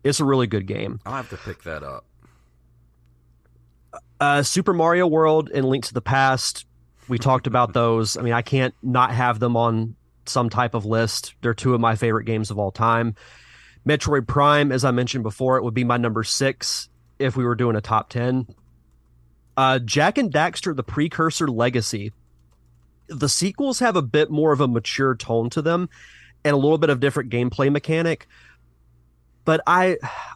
It's 0.03 0.19
a 0.19 0.25
really 0.25 0.47
good 0.47 0.65
game. 0.67 0.99
I'll 1.05 1.13
have 1.13 1.29
to 1.29 1.37
pick 1.37 1.63
that 1.63 1.83
up. 1.83 2.05
Uh 4.19 4.43
Super 4.43 4.73
Mario 4.73 5.07
World 5.07 5.49
and 5.53 5.65
Link 5.65 5.85
to 5.85 5.93
the 5.93 6.01
Past 6.01 6.65
We 7.07 7.17
talked 7.17 7.47
about 7.47 7.73
those. 7.73 8.17
I 8.17 8.21
mean, 8.21 8.33
I 8.33 8.41
can't 8.41 8.73
not 8.81 9.11
have 9.11 9.39
them 9.39 9.55
on 9.55 9.95
some 10.25 10.49
type 10.49 10.73
of 10.73 10.85
list. 10.85 11.35
They're 11.41 11.53
two 11.53 11.73
of 11.73 11.81
my 11.81 11.95
favorite 11.95 12.25
games 12.25 12.51
of 12.51 12.59
all 12.59 12.71
time. 12.71 13.15
Metroid 13.87 14.27
Prime, 14.27 14.71
as 14.71 14.83
I 14.83 14.91
mentioned 14.91 15.23
before, 15.23 15.57
it 15.57 15.63
would 15.63 15.73
be 15.73 15.85
my 15.85 15.97
number 15.97 16.23
six 16.23 16.89
if 17.19 17.37
we 17.37 17.45
were 17.45 17.55
doing 17.55 17.75
a 17.75 17.81
top 17.81 18.09
10. 18.09 18.47
Uh, 19.55 19.79
Jak 19.79 20.17
and 20.17 20.31
Daxter, 20.31 20.75
the 20.75 20.83
precursor 20.83 21.47
legacy. 21.47 22.11
The 23.07 23.29
sequels 23.29 23.79
have 23.79 23.95
a 23.95 24.01
bit 24.01 24.29
more 24.29 24.51
of 24.51 24.59
a 24.59 24.67
mature 24.67 25.15
tone 25.15 25.49
to 25.51 25.61
them 25.61 25.89
and 26.43 26.53
a 26.53 26.57
little 26.57 26.77
bit 26.77 26.89
of 26.89 26.99
different 26.99 27.31
gameplay 27.31 27.71
mechanic. 27.71 28.27
But 29.47 29.61
I 29.65 29.95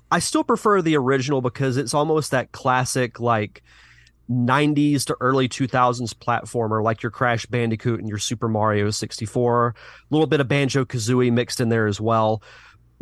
I 0.09 0.19
still 0.19 0.43
prefer 0.45 0.81
the 0.81 0.95
original 0.95 1.41
because 1.41 1.75
it's 1.75 1.93
almost 1.93 2.31
that 2.31 2.51
classic 2.53 3.19
like 3.19 3.61
90s 4.29 5.03
to 5.05 5.17
early 5.19 5.49
2000s 5.49 6.13
platformer 6.13 6.81
like 6.81 7.03
your 7.03 7.09
Crash 7.11 7.45
Bandicoot 7.45 7.99
and 7.99 8.07
your 8.07 8.17
Super 8.17 8.47
Mario 8.47 8.89
64, 8.89 9.67
a 9.67 9.73
little 10.09 10.27
bit 10.27 10.39
of 10.39 10.47
Banjo 10.47 10.85
Kazooie 10.85 11.29
mixed 11.31 11.59
in 11.59 11.67
there 11.67 11.87
as 11.87 11.99
well. 11.99 12.41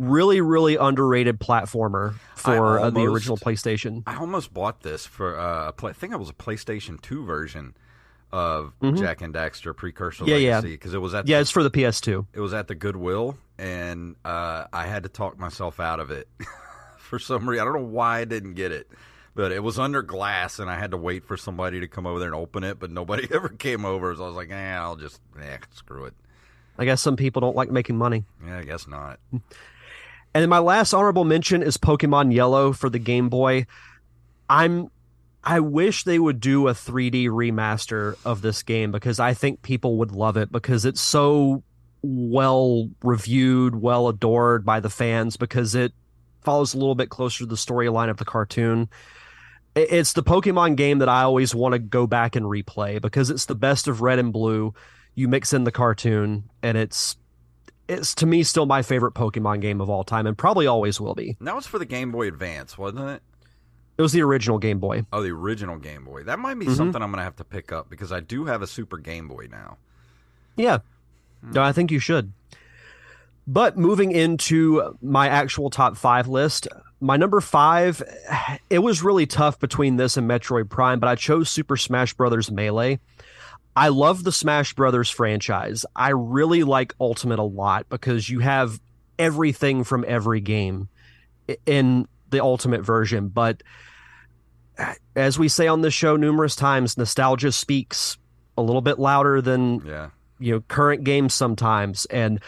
Really, 0.00 0.40
really 0.40 0.74
underrated 0.74 1.38
platformer 1.38 2.14
for 2.34 2.80
almost, 2.80 2.84
uh, 2.84 2.90
the 3.00 3.06
original 3.06 3.36
PlayStation. 3.36 4.02
I 4.06 4.16
almost 4.16 4.52
bought 4.52 4.80
this 4.82 5.06
for 5.06 5.38
uh, 5.38 5.68
a 5.68 5.72
play, 5.72 5.90
I 5.90 5.92
think 5.92 6.12
it 6.12 6.18
was 6.18 6.30
a 6.30 6.34
PlayStation 6.34 7.00
2 7.00 7.24
version 7.24 7.74
of 8.32 8.72
Mhm. 8.82 8.98
Jak 8.98 9.20
and 9.22 9.34
Daxter 9.34 9.76
Precursor 9.76 10.24
Yeah, 10.24 10.36
yeah. 10.36 10.56
Legacy 10.56 10.74
because 10.74 10.94
it 10.94 10.98
was 11.00 11.14
at 11.14 11.28
Yeah, 11.28 11.36
the, 11.36 11.42
it's 11.42 11.50
for 11.50 11.62
the 11.62 11.70
PS2. 11.70 12.26
it 12.32 12.40
was 12.40 12.52
at 12.54 12.66
the 12.66 12.74
Goodwill 12.74 13.36
and 13.60 14.16
uh, 14.24 14.64
I 14.72 14.86
had 14.86 15.02
to 15.02 15.10
talk 15.10 15.38
myself 15.38 15.80
out 15.80 16.00
of 16.00 16.10
it 16.10 16.26
for 16.96 17.18
some 17.18 17.48
reason. 17.48 17.60
I 17.60 17.64
don't 17.70 17.82
know 17.82 17.88
why 17.88 18.20
I 18.20 18.24
didn't 18.24 18.54
get 18.54 18.72
it, 18.72 18.88
but 19.34 19.52
it 19.52 19.62
was 19.62 19.78
under 19.78 20.00
glass 20.00 20.58
and 20.58 20.70
I 20.70 20.78
had 20.78 20.92
to 20.92 20.96
wait 20.96 21.26
for 21.26 21.36
somebody 21.36 21.78
to 21.80 21.86
come 21.86 22.06
over 22.06 22.18
there 22.18 22.28
and 22.28 22.34
open 22.34 22.64
it, 22.64 22.78
but 22.78 22.90
nobody 22.90 23.28
ever 23.34 23.50
came 23.50 23.84
over. 23.84 24.16
So 24.16 24.24
I 24.24 24.26
was 24.28 24.36
like, 24.36 24.50
eh, 24.50 24.76
I'll 24.76 24.96
just 24.96 25.20
eh, 25.38 25.58
screw 25.72 26.06
it. 26.06 26.14
I 26.78 26.86
guess 26.86 27.02
some 27.02 27.16
people 27.16 27.40
don't 27.40 27.54
like 27.54 27.70
making 27.70 27.98
money. 27.98 28.24
Yeah, 28.44 28.58
I 28.58 28.64
guess 28.64 28.88
not. 28.88 29.20
And 30.32 30.42
then 30.42 30.48
my 30.48 30.60
last 30.60 30.94
honorable 30.94 31.24
mention 31.24 31.60
is 31.60 31.76
Pokemon 31.76 32.32
Yellow 32.32 32.72
for 32.72 32.88
the 32.88 33.00
Game 33.00 33.28
Boy. 33.28 33.66
I'm 34.48 34.88
I 35.42 35.58
wish 35.58 36.04
they 36.04 36.20
would 36.20 36.38
do 36.38 36.68
a 36.68 36.72
3D 36.72 37.26
remaster 37.26 38.16
of 38.24 38.40
this 38.40 38.62
game 38.62 38.92
because 38.92 39.18
I 39.18 39.34
think 39.34 39.62
people 39.62 39.96
would 39.96 40.12
love 40.12 40.36
it 40.36 40.52
because 40.52 40.84
it's 40.84 41.00
so 41.00 41.64
well 42.02 42.88
reviewed, 43.02 43.74
well 43.80 44.08
adored 44.08 44.64
by 44.64 44.80
the 44.80 44.90
fans 44.90 45.36
because 45.36 45.74
it 45.74 45.92
follows 46.42 46.74
a 46.74 46.78
little 46.78 46.94
bit 46.94 47.10
closer 47.10 47.40
to 47.40 47.46
the 47.46 47.54
storyline 47.56 48.08
of 48.10 48.16
the 48.16 48.24
cartoon. 48.24 48.88
It's 49.76 50.14
the 50.14 50.22
Pokemon 50.22 50.76
game 50.76 50.98
that 50.98 51.08
I 51.08 51.22
always 51.22 51.54
want 51.54 51.72
to 51.74 51.78
go 51.78 52.06
back 52.06 52.34
and 52.34 52.46
replay 52.46 53.00
because 53.00 53.30
it's 53.30 53.44
the 53.44 53.54
best 53.54 53.86
of 53.86 54.00
red 54.00 54.18
and 54.18 54.32
blue. 54.32 54.74
You 55.14 55.28
mix 55.28 55.52
in 55.52 55.64
the 55.64 55.72
cartoon 55.72 56.44
and 56.62 56.76
it's 56.78 57.16
it's 57.88 58.14
to 58.16 58.26
me 58.26 58.42
still 58.44 58.66
my 58.66 58.82
favorite 58.82 59.14
Pokemon 59.14 59.60
game 59.60 59.80
of 59.80 59.90
all 59.90 60.04
time 60.04 60.26
and 60.26 60.36
probably 60.38 60.66
always 60.66 61.00
will 61.00 61.14
be. 61.14 61.36
And 61.38 61.48
that 61.48 61.54
was 61.56 61.66
for 61.66 61.78
the 61.78 61.84
Game 61.84 62.10
Boy 62.12 62.28
Advance, 62.28 62.78
wasn't 62.78 63.08
it? 63.10 63.22
It 63.98 64.02
was 64.02 64.12
the 64.12 64.22
original 64.22 64.58
Game 64.58 64.78
Boy. 64.78 65.04
Oh, 65.12 65.22
the 65.22 65.30
original 65.30 65.76
Game 65.76 66.04
Boy. 66.04 66.22
That 66.22 66.38
might 66.38 66.54
be 66.58 66.66
Mhm. 66.66 66.76
something 66.76 67.02
I'm 67.02 67.10
going 67.10 67.18
to 67.18 67.24
have 67.24 67.36
to 67.36 67.44
pick 67.44 67.70
up 67.72 67.90
because 67.90 68.12
I 68.12 68.20
do 68.20 68.46
have 68.46 68.62
a 68.62 68.66
Super 68.66 68.96
Game 68.96 69.28
Boy 69.28 69.48
now. 69.50 69.76
Yeah. 70.56 70.78
Mm. 71.44 71.54
No, 71.54 71.62
I 71.62 71.72
think 71.72 71.90
you 71.90 71.98
should. 71.98 72.32
But 73.46 73.76
moving 73.76 74.12
into 74.12 74.96
my 75.02 75.28
actual 75.28 75.70
top 75.70 75.96
five 75.96 76.28
list, 76.28 76.68
my 77.00 77.16
number 77.16 77.40
five, 77.40 78.02
it 78.68 78.80
was 78.80 79.02
really 79.02 79.26
tough 79.26 79.58
between 79.58 79.96
this 79.96 80.16
and 80.16 80.28
Metroid 80.28 80.68
Prime, 80.68 81.00
but 81.00 81.08
I 81.08 81.14
chose 81.14 81.50
Super 81.50 81.76
Smash 81.76 82.14
Brothers 82.14 82.50
Melee. 82.50 83.00
I 83.74 83.88
love 83.88 84.24
the 84.24 84.32
Smash 84.32 84.74
Brothers 84.74 85.10
franchise. 85.10 85.86
I 85.96 86.10
really 86.10 86.64
like 86.64 86.94
Ultimate 87.00 87.38
a 87.38 87.44
lot 87.44 87.88
because 87.88 88.28
you 88.28 88.40
have 88.40 88.80
everything 89.18 89.84
from 89.84 90.04
every 90.06 90.40
game 90.40 90.88
in 91.66 92.06
the 92.30 92.42
Ultimate 92.42 92.82
version. 92.82 93.28
But 93.28 93.62
as 95.16 95.38
we 95.38 95.48
say 95.48 95.66
on 95.66 95.80
this 95.80 95.94
show 95.94 96.16
numerous 96.16 96.56
times, 96.56 96.96
nostalgia 96.96 97.52
speaks 97.52 98.18
a 98.56 98.62
little 98.62 98.82
bit 98.82 98.98
louder 98.98 99.40
than 99.40 99.80
Yeah. 99.86 100.10
You 100.40 100.54
know 100.54 100.60
current 100.68 101.04
games 101.04 101.34
sometimes. 101.34 102.06
And 102.06 102.40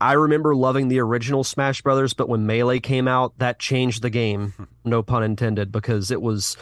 i 0.00 0.14
remember 0.14 0.54
loving 0.54 0.88
the 0.88 0.98
original 0.98 1.44
smash 1.44 1.82
brothers 1.82 2.14
but 2.14 2.26
when 2.26 2.46
melee 2.46 2.80
came 2.80 3.06
out 3.06 3.36
that 3.38 3.58
changed 3.58 4.02
the 4.02 4.10
game. 4.10 4.54
No 4.84 5.02
pun 5.02 5.22
intended 5.22 5.70
because 5.70 6.10
it 6.10 6.22
was 6.22 6.56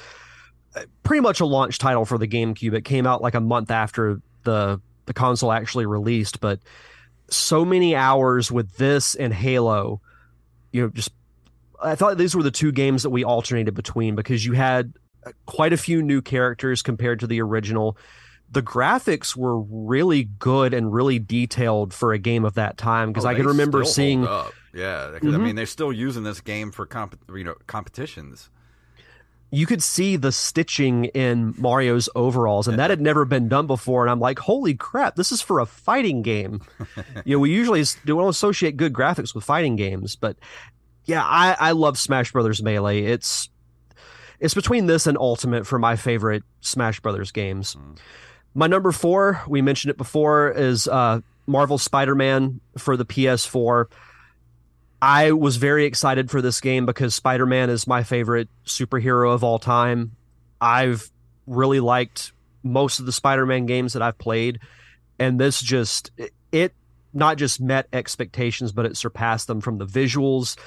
uh, 0.75 0.83
pretty 1.05 1.21
much 1.21 1.41
a 1.41 1.47
launch 1.47 1.79
title 1.79 2.05
for 2.05 2.19
the 2.19 2.27
gamecube. 2.27 2.75
It 2.75 2.85
came 2.85 3.07
out 3.07 3.23
like 3.23 3.35
a 3.35 3.41
month 3.41 3.71
after 3.71 4.21
the 4.43 4.81
the 5.07 5.15
console 5.15 5.53
actually 5.53 5.87
released 5.87 6.41
but 6.41 6.61
so 7.31 7.65
many 7.65 7.97
hours 7.97 8.53
with 8.53 8.77
this 8.77 9.15
and 9.15 9.33
halo 9.33 10.01
you 10.73 10.83
know 10.83 10.89
just 10.91 11.11
i 11.83 11.95
thought 11.95 12.19
these 12.19 12.37
were 12.37 12.43
the 12.43 12.51
two 12.51 12.73
games 12.73 13.03
that 13.03 13.11
we 13.11 13.25
alternated 13.25 13.75
between 13.75 14.15
because 14.15 14.45
you 14.45 14.53
had 14.53 14.93
uh, 15.27 15.33
quite 15.47 15.73
a 15.73 15.77
few 15.77 16.03
new 16.03 16.23
characters 16.23 16.83
compared 16.83 17.21
to 17.21 17.27
the 17.27 17.41
original 17.41 17.97
the 18.51 18.63
graphics 18.63 19.37
were 19.37 19.61
really 19.61 20.25
good 20.25 20.73
and 20.73 20.93
really 20.93 21.19
detailed 21.19 21.93
for 21.93 22.13
a 22.13 22.19
game 22.19 22.45
of 22.45 22.55
that 22.55 22.79
time 22.79 23.11
because 23.11 23.25
Oh, 23.27 23.29
I 23.29 23.35
can 23.35 23.47
remember 23.47 23.85
seeing. 23.85 24.23
Yeah, 24.23 24.51
'cause, 24.75 25.15
I 25.15 25.19
mean 25.21 25.33
mm-hmm. 25.33 25.57
they're 25.57 25.67
still 25.67 25.93
using 25.93 26.23
this 26.23 26.41
game 26.41 26.71
for 26.73 26.87
comp- 26.87 27.19
you 27.35 27.45
know 27.45 27.55
competitions. 27.67 28.51
you 29.51 29.65
could 29.67 29.83
see 29.83 30.17
the 30.17 30.31
stitching 30.31 31.07
in 31.07 31.55
Mario's 31.59 32.09
overalls 32.15 32.69
and 32.69 32.79
that 32.79 32.91
had 32.91 33.01
never 33.01 33.25
been 33.25 33.49
done 33.49 33.67
before 33.67 34.03
and 34.05 34.11
I'm 34.11 34.21
like 34.21 34.39
holy 34.39 34.75
crap 34.75 35.17
this 35.17 35.33
is 35.33 35.41
for 35.41 35.59
a 35.61 35.67
fighting 35.67 36.21
game. 36.23 36.61
You 37.25 37.37
know 37.37 37.41
we 37.41 37.51
usually 37.51 37.83
don't 38.05 38.29
associate 38.29 38.77
good 38.77 38.93
graphics 38.93 39.35
with 39.35 39.45
fighting 39.45 39.75
games 39.77 40.17
but 40.17 40.37
yeah 41.07 41.25
I 41.25 41.57
I 41.59 41.73
love 41.73 41.99
Smash 41.99 42.33
Brothers 42.33 42.63
Melee. 42.63 43.05
It's 43.05 43.49
it's 44.39 44.55
between 44.55 44.87
this 44.87 45.07
and 45.07 45.17
Ultimate 45.19 45.67
for 45.67 45.79
my 45.79 45.97
favorite 45.97 46.45
Smash 46.61 47.01
Brothers 47.01 47.33
games 47.33 47.75
mm. 47.75 47.99
My 48.59 48.67
number 48.67 48.91
four, 48.91 49.41
we 49.47 49.63
mentioned 49.63 49.93
it 49.93 49.97
before, 49.97 50.51
is 50.51 50.89
uh, 50.89 51.21
Marvel 51.47 51.79
Spider 51.79 52.17
Man 52.17 52.61
for 52.77 52.97
the 52.97 53.05
PS4. 53.07 53.85
I 55.01 55.31
was 55.31 55.59
very 55.59 55.85
excited 55.85 56.29
for 56.29 56.43
this 56.43 56.61
game 56.61 56.85
because 56.85 57.15
Spider 57.15 57.47
Man 57.47 57.71
is 57.71 57.87
my 57.87 58.03
favorite 58.03 58.49
superhero 58.67 59.33
of 59.33 59.45
all 59.45 59.61
time. 59.61 60.17
I've 60.61 61.09
really 61.47 61.79
liked 61.79 62.33
most 62.65 62.99
of 62.99 63.07
the 63.07 63.13
Spider 63.13 63.47
Man 63.47 63.67
games 63.67 63.93
that 63.93 64.03
I've 64.03 64.19
played, 64.19 64.59
and 65.21 65.39
this 65.39 65.63
just, 65.63 66.11
it 66.51 66.75
not 67.15 67.37
just 67.37 67.61
met 67.61 67.87
expectations, 67.93 68.73
but 68.73 68.87
it 68.87 68.97
surpassed 68.97 69.47
them 69.47 69.61
from 69.61 69.79
the 69.79 69.87
visuals. 69.87 70.59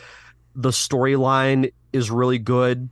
The 0.56 0.70
storyline 0.70 1.74
is 1.92 2.10
really 2.10 2.40
good, 2.40 2.88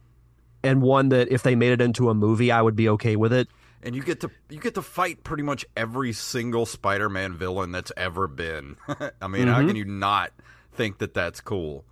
and 0.62 0.82
one 0.82 1.08
that 1.08 1.32
if 1.32 1.42
they 1.42 1.56
made 1.56 1.72
it 1.72 1.80
into 1.80 2.10
a 2.10 2.14
movie, 2.14 2.52
I 2.52 2.62
would 2.62 2.76
be 2.76 2.90
okay 2.90 3.16
with 3.16 3.32
it. 3.32 3.48
And 3.82 3.96
you 3.96 4.02
get 4.04 4.20
to 4.22 4.32
you 4.50 4.60
get 4.60 4.76
to 4.76 4.82
fight 4.82 5.24
pretty 5.24 5.44
much 5.44 5.66
every 5.78 6.12
single 6.14 6.66
Spider-Man 6.66 7.36
villain 7.38 7.72
that's 7.72 7.92
ever 7.96 8.28
been. 8.28 8.76
I 9.22 9.28
mean, 9.28 9.48
how 9.48 9.62
Mhm. 9.62 9.68
can 9.68 9.76
you 9.78 9.86
not 9.86 10.32
think 10.74 10.98
that 10.98 11.14
that's 11.14 11.40
cool? 11.40 11.86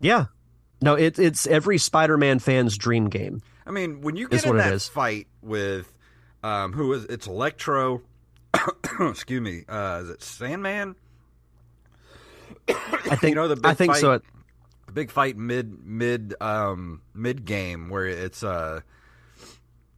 Yeah. 0.00 0.26
No, 0.82 0.94
it, 0.94 1.18
it's 1.18 1.46
every 1.46 1.78
Spider-Man 1.78 2.38
fan's 2.38 2.78
dream 2.78 3.08
game. 3.08 3.42
I 3.66 3.70
mean, 3.72 4.00
when 4.02 4.16
you 4.16 4.28
get 4.28 4.44
in 4.46 4.56
that 4.56 4.80
fight 4.82 5.26
with 5.42 5.92
um, 6.42 6.72
who 6.72 6.92
is 6.92 7.04
it's 7.06 7.26
Electro? 7.26 8.02
excuse 9.00 9.40
me. 9.40 9.64
Uh, 9.68 10.00
is 10.04 10.10
it 10.10 10.22
Sandman? 10.22 10.94
I 12.68 12.72
think. 13.16 13.30
you 13.30 13.34
know 13.34 13.48
the 13.48 13.56
big 13.56 13.66
I 13.66 13.74
think 13.74 13.92
fight, 13.92 14.00
so. 14.00 14.12
It, 14.12 14.22
the 14.86 14.92
big 14.92 15.10
fight 15.10 15.36
mid 15.36 15.84
mid 15.84 16.34
um 16.40 17.02
mid 17.14 17.44
game 17.44 17.88
where 17.90 18.06
it's 18.06 18.42
uh 18.42 18.80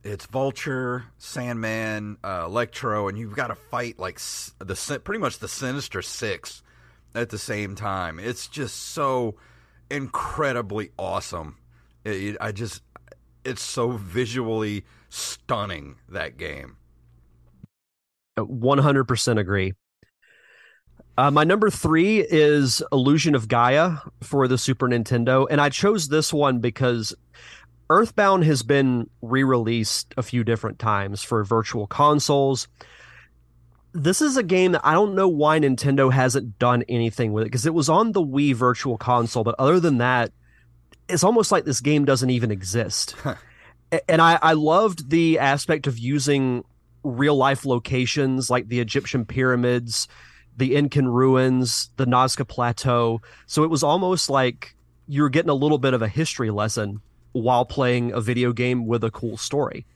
it's 0.05 0.27
Vulture, 0.27 1.05
Sandman, 1.19 2.17
uh, 2.25 2.45
Electro, 2.47 3.09
and 3.09 3.19
you've 3.19 3.37
got 3.37 3.49
to 3.49 3.55
fight 3.55 3.99
like 3.99 4.19
the 4.59 5.01
pretty 5.05 5.21
much 5.21 5.39
the 5.39 5.49
Sinister 5.49 6.03
Six 6.03 6.63
at 7.15 7.31
the 7.31 7.39
same 7.39 7.75
time. 7.75 8.19
It's 8.19 8.49
just 8.49 8.77
so 8.77 9.37
incredibly 9.91 10.91
awesome. 10.99 11.59
It, 12.05 12.11
it- 12.23 12.37
I 12.41 12.53
just 12.53 12.83
it's 13.45 13.63
so 13.63 13.91
visually 13.93 14.85
stunning 15.09 15.97
that 16.09 16.37
game. 16.37 16.77
100% 18.39 19.39
agree. 19.39 19.75
Uh, 21.19 21.31
my 21.31 21.45
number 21.45 21.69
three 21.69 22.21
is 22.21 22.83
Illusion 22.91 23.35
of 23.35 23.47
Gaia 23.49 23.97
for 24.23 24.49
the 24.49 24.57
Super 24.57 24.89
Nintendo, 24.89 25.47
and 25.51 25.61
I 25.61 25.69
chose 25.69 26.09
this 26.09 26.33
one 26.33 26.61
because 26.61 27.15
Earthbound 27.93 28.45
has 28.45 28.63
been 28.63 29.11
re-released 29.21 30.15
a 30.17 30.23
few 30.23 30.45
different 30.45 30.79
times 30.79 31.23
for 31.23 31.45
virtual 31.45 31.87
consoles. 31.87 32.67
This 33.93 34.23
is 34.23 34.39
a 34.39 34.43
game 34.43 34.73
that 34.73 34.81
I 34.83 34.95
don't 34.95 35.15
know 35.15 35.29
why 35.29 35.61
Nintendo 35.61 36.11
hasn't 36.11 36.59
done 36.59 36.85
anything 36.89 37.35
with 37.35 37.43
it 37.43 37.47
because 37.47 37.67
it 37.67 37.75
was 37.75 37.91
on 37.91 38.13
the 38.13 38.23
Wii 38.23 38.55
Virtual 38.55 38.97
Console, 38.97 39.45
but 39.45 39.57
other 39.59 39.79
than 39.79 39.99
that, 39.99 40.33
it's 41.07 41.23
almost 41.23 41.53
like 41.53 41.67
this 41.67 41.83
game 41.83 42.07
doesn't 42.07 42.31
even 42.31 42.51
exist. 42.51 43.15
And 44.09 44.23
I, 44.23 44.39
I 44.41 44.55
loved 44.55 45.11
the 45.11 45.39
aspect 45.39 45.87
of 45.87 45.99
using 45.99 46.65
real 47.05 47.37
life 47.37 47.67
locations 47.67 48.49
like 48.49 48.69
the 48.69 48.81
Egyptian 48.81 49.27
pyramids, 49.27 50.09
the 50.57 50.77
Incan 50.77 51.09
ruins, 51.09 51.91
the 51.99 52.07
Nazca 52.07 52.49
Plateau. 52.49 53.21
So 53.45 53.65
it 53.65 53.69
was 53.69 53.83
almost 53.83 54.31
like 54.31 54.75
you 55.09 55.21
were 55.21 55.29
getting 55.29 55.51
a 55.51 55.55
little 55.55 55.77
bit 55.77 55.93
of 55.93 56.01
a 56.01 56.09
history 56.09 56.51
lesson 56.51 57.03
while 57.33 57.65
playing 57.65 58.13
a 58.13 58.21
video 58.21 58.53
game 58.53 58.87
with 58.87 59.03
a 59.05 59.11
cool 59.11 59.37
story. 59.37 59.87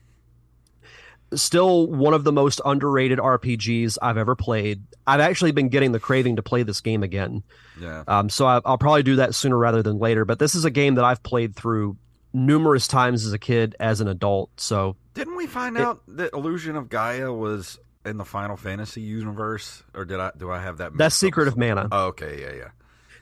Still 1.34 1.88
one 1.88 2.14
of 2.14 2.22
the 2.22 2.30
most 2.32 2.60
underrated 2.64 3.18
RPGs 3.18 3.98
I've 4.00 4.16
ever 4.16 4.36
played. 4.36 4.84
I've 5.08 5.20
actually 5.20 5.50
been 5.50 5.68
getting 5.68 5.90
the 5.90 5.98
craving 5.98 6.36
to 6.36 6.42
play 6.42 6.62
this 6.62 6.80
game 6.80 7.02
again. 7.02 7.42
Yeah. 7.80 8.04
Um, 8.06 8.28
so 8.30 8.46
I, 8.46 8.60
I'll 8.64 8.78
probably 8.78 9.02
do 9.02 9.16
that 9.16 9.34
sooner 9.34 9.58
rather 9.58 9.82
than 9.82 9.98
later. 9.98 10.24
But 10.24 10.38
this 10.38 10.54
is 10.54 10.64
a 10.64 10.70
game 10.70 10.94
that 10.94 11.04
I've 11.04 11.22
played 11.24 11.56
through 11.56 11.96
numerous 12.32 12.86
times 12.86 13.26
as 13.26 13.32
a 13.32 13.38
kid, 13.40 13.74
as 13.80 14.00
an 14.00 14.06
adult. 14.06 14.50
So 14.60 14.94
Didn't 15.14 15.36
we 15.36 15.48
find 15.48 15.76
It- 15.76 15.82
out 15.82 16.00
that 16.06 16.32
Illusion 16.32 16.76
of 16.76 16.88
Gaia 16.88 17.32
was 17.32 17.78
in 18.04 18.18
the 18.18 18.24
Final 18.24 18.56
Fantasy 18.56 19.00
universe, 19.00 19.82
or 19.94 20.04
did 20.04 20.20
I 20.20 20.30
do 20.38 20.48
I 20.52 20.60
have 20.60 20.78
that? 20.78 20.96
that's 20.96 21.16
Secret 21.16 21.48
of 21.48 21.56
Mana. 21.56 21.88
Oh, 21.90 22.06
okay, 22.06 22.40
yeah, 22.40 22.52
yeah. 22.56 22.68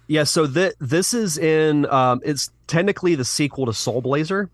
Yeah, 0.06 0.24
so 0.24 0.46
th- 0.46 0.74
this 0.80 1.14
is 1.14 1.38
in 1.38 1.86
um, 1.86 2.20
it's 2.24 2.50
technically 2.66 3.14
the 3.14 3.24
sequel 3.24 3.66
to 3.66 3.72
Soul 3.72 4.02
Blazer 4.02 4.50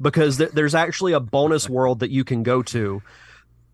because 0.00 0.38
th- 0.38 0.50
there's 0.50 0.74
actually 0.74 1.12
a 1.12 1.20
bonus 1.20 1.68
world 1.68 2.00
that 2.00 2.10
you 2.10 2.24
can 2.24 2.42
go 2.42 2.62
to, 2.62 3.00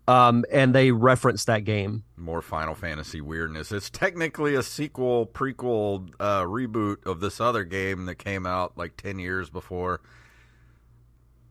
um, 0.07 0.45
and 0.51 0.75
they 0.75 0.91
reference 0.91 1.45
that 1.45 1.63
game. 1.63 2.03
More 2.15 2.43
Final 2.43 2.75
Fantasy 2.75 3.21
weirdness. 3.21 3.71
It's 3.71 3.89
technically 3.89 4.53
a 4.53 4.61
sequel, 4.61 5.25
prequel, 5.25 6.09
uh, 6.19 6.43
reboot 6.43 7.05
of 7.07 7.21
this 7.21 7.41
other 7.41 7.63
game 7.63 8.05
that 8.05 8.15
came 8.15 8.45
out 8.45 8.77
like 8.77 8.97
ten 8.97 9.17
years 9.17 9.49
before. 9.49 10.01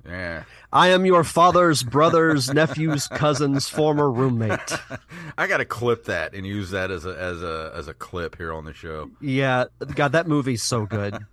Yeah, 0.06 0.44
I 0.72 0.88
am 0.88 1.04
your 1.04 1.24
father's 1.24 1.82
brother's 1.82 2.52
nephew's 2.52 3.06
cousin's 3.08 3.68
former 3.68 4.10
roommate. 4.10 4.58
I 5.38 5.46
got 5.46 5.58
to 5.58 5.64
clip 5.64 6.04
that 6.06 6.34
and 6.34 6.46
use 6.46 6.70
that 6.70 6.90
as 6.90 7.04
a 7.04 7.16
as 7.18 7.42
a 7.42 7.72
as 7.74 7.86
a 7.88 7.94
clip 7.94 8.36
here 8.36 8.52
on 8.52 8.64
the 8.64 8.72
show. 8.72 9.10
Yeah, 9.20 9.64
God, 9.94 10.12
that 10.12 10.26
movie's 10.26 10.62
so 10.62 10.86
good. 10.86 11.14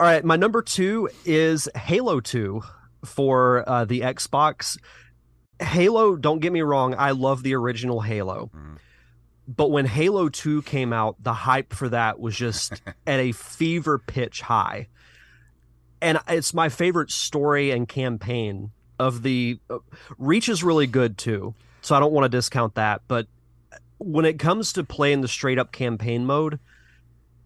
All 0.00 0.06
right, 0.06 0.24
my 0.24 0.36
number 0.36 0.62
two 0.62 1.08
is 1.24 1.68
Halo 1.74 2.20
Two 2.20 2.62
for 3.04 3.68
uh, 3.68 3.84
the 3.84 4.00
Xbox. 4.00 4.78
Halo, 5.60 6.16
don't 6.16 6.40
get 6.40 6.52
me 6.52 6.62
wrong, 6.62 6.94
I 6.98 7.12
love 7.12 7.42
the 7.42 7.54
original 7.54 8.00
Halo. 8.00 8.50
Mhm. 8.54 8.78
But 9.48 9.70
when 9.70 9.86
Halo 9.86 10.28
2 10.28 10.62
came 10.62 10.92
out, 10.92 11.16
the 11.22 11.32
hype 11.32 11.72
for 11.72 11.88
that 11.88 12.20
was 12.20 12.36
just 12.36 12.80
at 13.06 13.18
a 13.20 13.32
fever 13.32 13.98
pitch 13.98 14.40
high. 14.40 14.88
And 16.02 16.18
it's 16.28 16.52
my 16.52 16.68
favorite 16.68 17.10
story 17.10 17.70
and 17.70 17.88
campaign 17.88 18.72
of 18.98 19.22
the 19.22 19.58
uh, 19.70 19.78
Reach 20.18 20.48
is 20.48 20.62
really 20.62 20.86
good 20.86 21.16
too. 21.16 21.54
So 21.80 21.94
I 21.94 22.00
don't 22.00 22.12
want 22.12 22.24
to 22.24 22.28
discount 22.28 22.74
that, 22.74 23.02
but 23.08 23.26
when 23.98 24.24
it 24.24 24.38
comes 24.38 24.72
to 24.74 24.84
playing 24.84 25.20
the 25.20 25.28
straight 25.28 25.58
up 25.58 25.72
campaign 25.72 26.26
mode, 26.26 26.58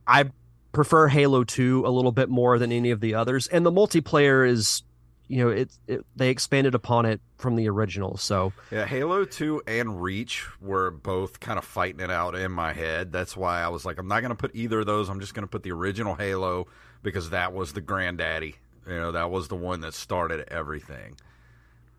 I 0.06 0.30
prefer 0.72 1.08
Halo 1.08 1.44
2 1.44 1.84
a 1.86 1.90
little 1.90 2.12
bit 2.12 2.28
more 2.28 2.58
than 2.58 2.72
any 2.72 2.90
of 2.90 3.00
the 3.00 3.14
others. 3.14 3.46
And 3.46 3.64
the 3.64 3.72
multiplayer 3.72 4.46
is, 4.46 4.82
you 5.28 5.44
know, 5.44 5.50
it, 5.50 5.70
it 5.86 6.04
they 6.14 6.28
expanded 6.28 6.74
upon 6.74 7.06
it 7.06 7.20
from 7.38 7.56
the 7.56 7.68
original. 7.68 8.16
So 8.16 8.52
Yeah, 8.70 8.86
Halo 8.86 9.24
2 9.24 9.62
and 9.66 10.02
Reach 10.02 10.46
were 10.60 10.90
both 10.90 11.40
kind 11.40 11.58
of 11.58 11.64
fighting 11.64 12.00
it 12.00 12.10
out 12.10 12.34
in 12.34 12.52
my 12.52 12.72
head. 12.72 13.12
That's 13.12 13.36
why 13.36 13.62
I 13.62 13.68
was 13.68 13.84
like, 13.84 13.98
I'm 13.98 14.08
not 14.08 14.20
going 14.20 14.30
to 14.30 14.36
put 14.36 14.54
either 14.54 14.80
of 14.80 14.86
those. 14.86 15.08
I'm 15.08 15.20
just 15.20 15.34
going 15.34 15.46
to 15.46 15.50
put 15.50 15.62
the 15.62 15.72
original 15.72 16.14
Halo 16.14 16.66
because 17.06 17.30
that 17.30 17.52
was 17.52 17.72
the 17.72 17.80
granddaddy. 17.80 18.56
You 18.84 18.94
know, 18.96 19.12
that 19.12 19.30
was 19.30 19.46
the 19.46 19.54
one 19.54 19.80
that 19.82 19.94
started 19.94 20.44
everything. 20.48 21.14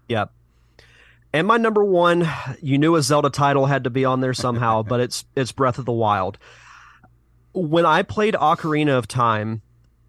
Yep. 0.09 0.33
And 1.31 1.47
my 1.47 1.55
number 1.55 1.83
one, 1.83 2.29
you 2.61 2.77
knew 2.77 2.93
a 2.97 3.01
Zelda 3.01 3.29
title 3.29 3.67
had 3.67 3.85
to 3.85 3.89
be 3.89 4.03
on 4.03 4.19
there 4.19 4.33
somehow, 4.33 4.83
but 4.87 4.99
it's 4.99 5.23
it's 5.33 5.53
Breath 5.53 5.79
of 5.79 5.85
the 5.85 5.93
Wild. 5.93 6.37
When 7.53 7.85
I 7.85 8.03
played 8.03 8.33
Ocarina 8.33 8.97
of 8.97 9.07
Time 9.07 9.61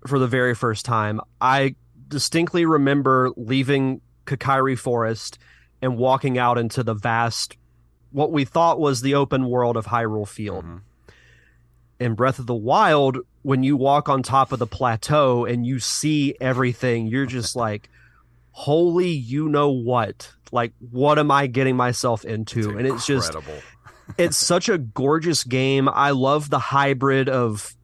for 0.05 0.19
the 0.19 0.27
very 0.27 0.55
first 0.55 0.85
time, 0.85 1.21
I 1.41 1.77
distinctly 2.09 2.65
remember 2.65 3.31
leaving 3.37 4.01
Kokiri 4.27 4.77
Forest 4.77 5.39
and 5.81 5.97
walking 5.97 6.39
out 6.39 6.59
into 6.59 6.83
the 6.83 6.95
vast 6.95 7.57
what 8.11 8.33
we 8.33 8.45
thought 8.45 8.81
was 8.81 9.01
the 9.01 9.15
open 9.15 9.47
world 9.47 9.77
of 9.77 9.87
Hyrule 9.87 10.27
Field. 10.27 10.65
Mhm. 10.65 10.81
In 12.01 12.15
Breath 12.15 12.41
of 12.41 12.47
the 12.47 12.55
Wild, 12.55 13.19
when 13.43 13.63
you 13.63 13.77
walk 13.77 14.09
on 14.09 14.23
top 14.23 14.53
of 14.53 14.59
the 14.59 14.67
plateau 14.67 15.45
and 15.45 15.67
you 15.67 15.79
see 15.79 16.35
everything, 16.41 17.07
you're 17.07 17.27
just 17.27 17.55
like, 17.57 17.89
holy 18.53 19.09
you 19.11 19.49
know 19.49 19.71
what? 19.71 20.33
Like 20.51 20.73
what 20.91 21.19
am 21.19 21.31
i 21.31 21.47
getting 21.47 21.77
myself 21.77 22.25
into? 22.25 22.77
And 22.77 22.87
it's 22.87 23.07
just 23.07 23.35
it's 24.19 24.37
such 24.37 24.69
a 24.69 24.79
gorgeous 24.79 25.45
game. 25.45 25.89
I 25.89 26.11
love 26.11 26.51
the 26.51 26.59
hybrid 26.59 27.29
of 27.29 27.75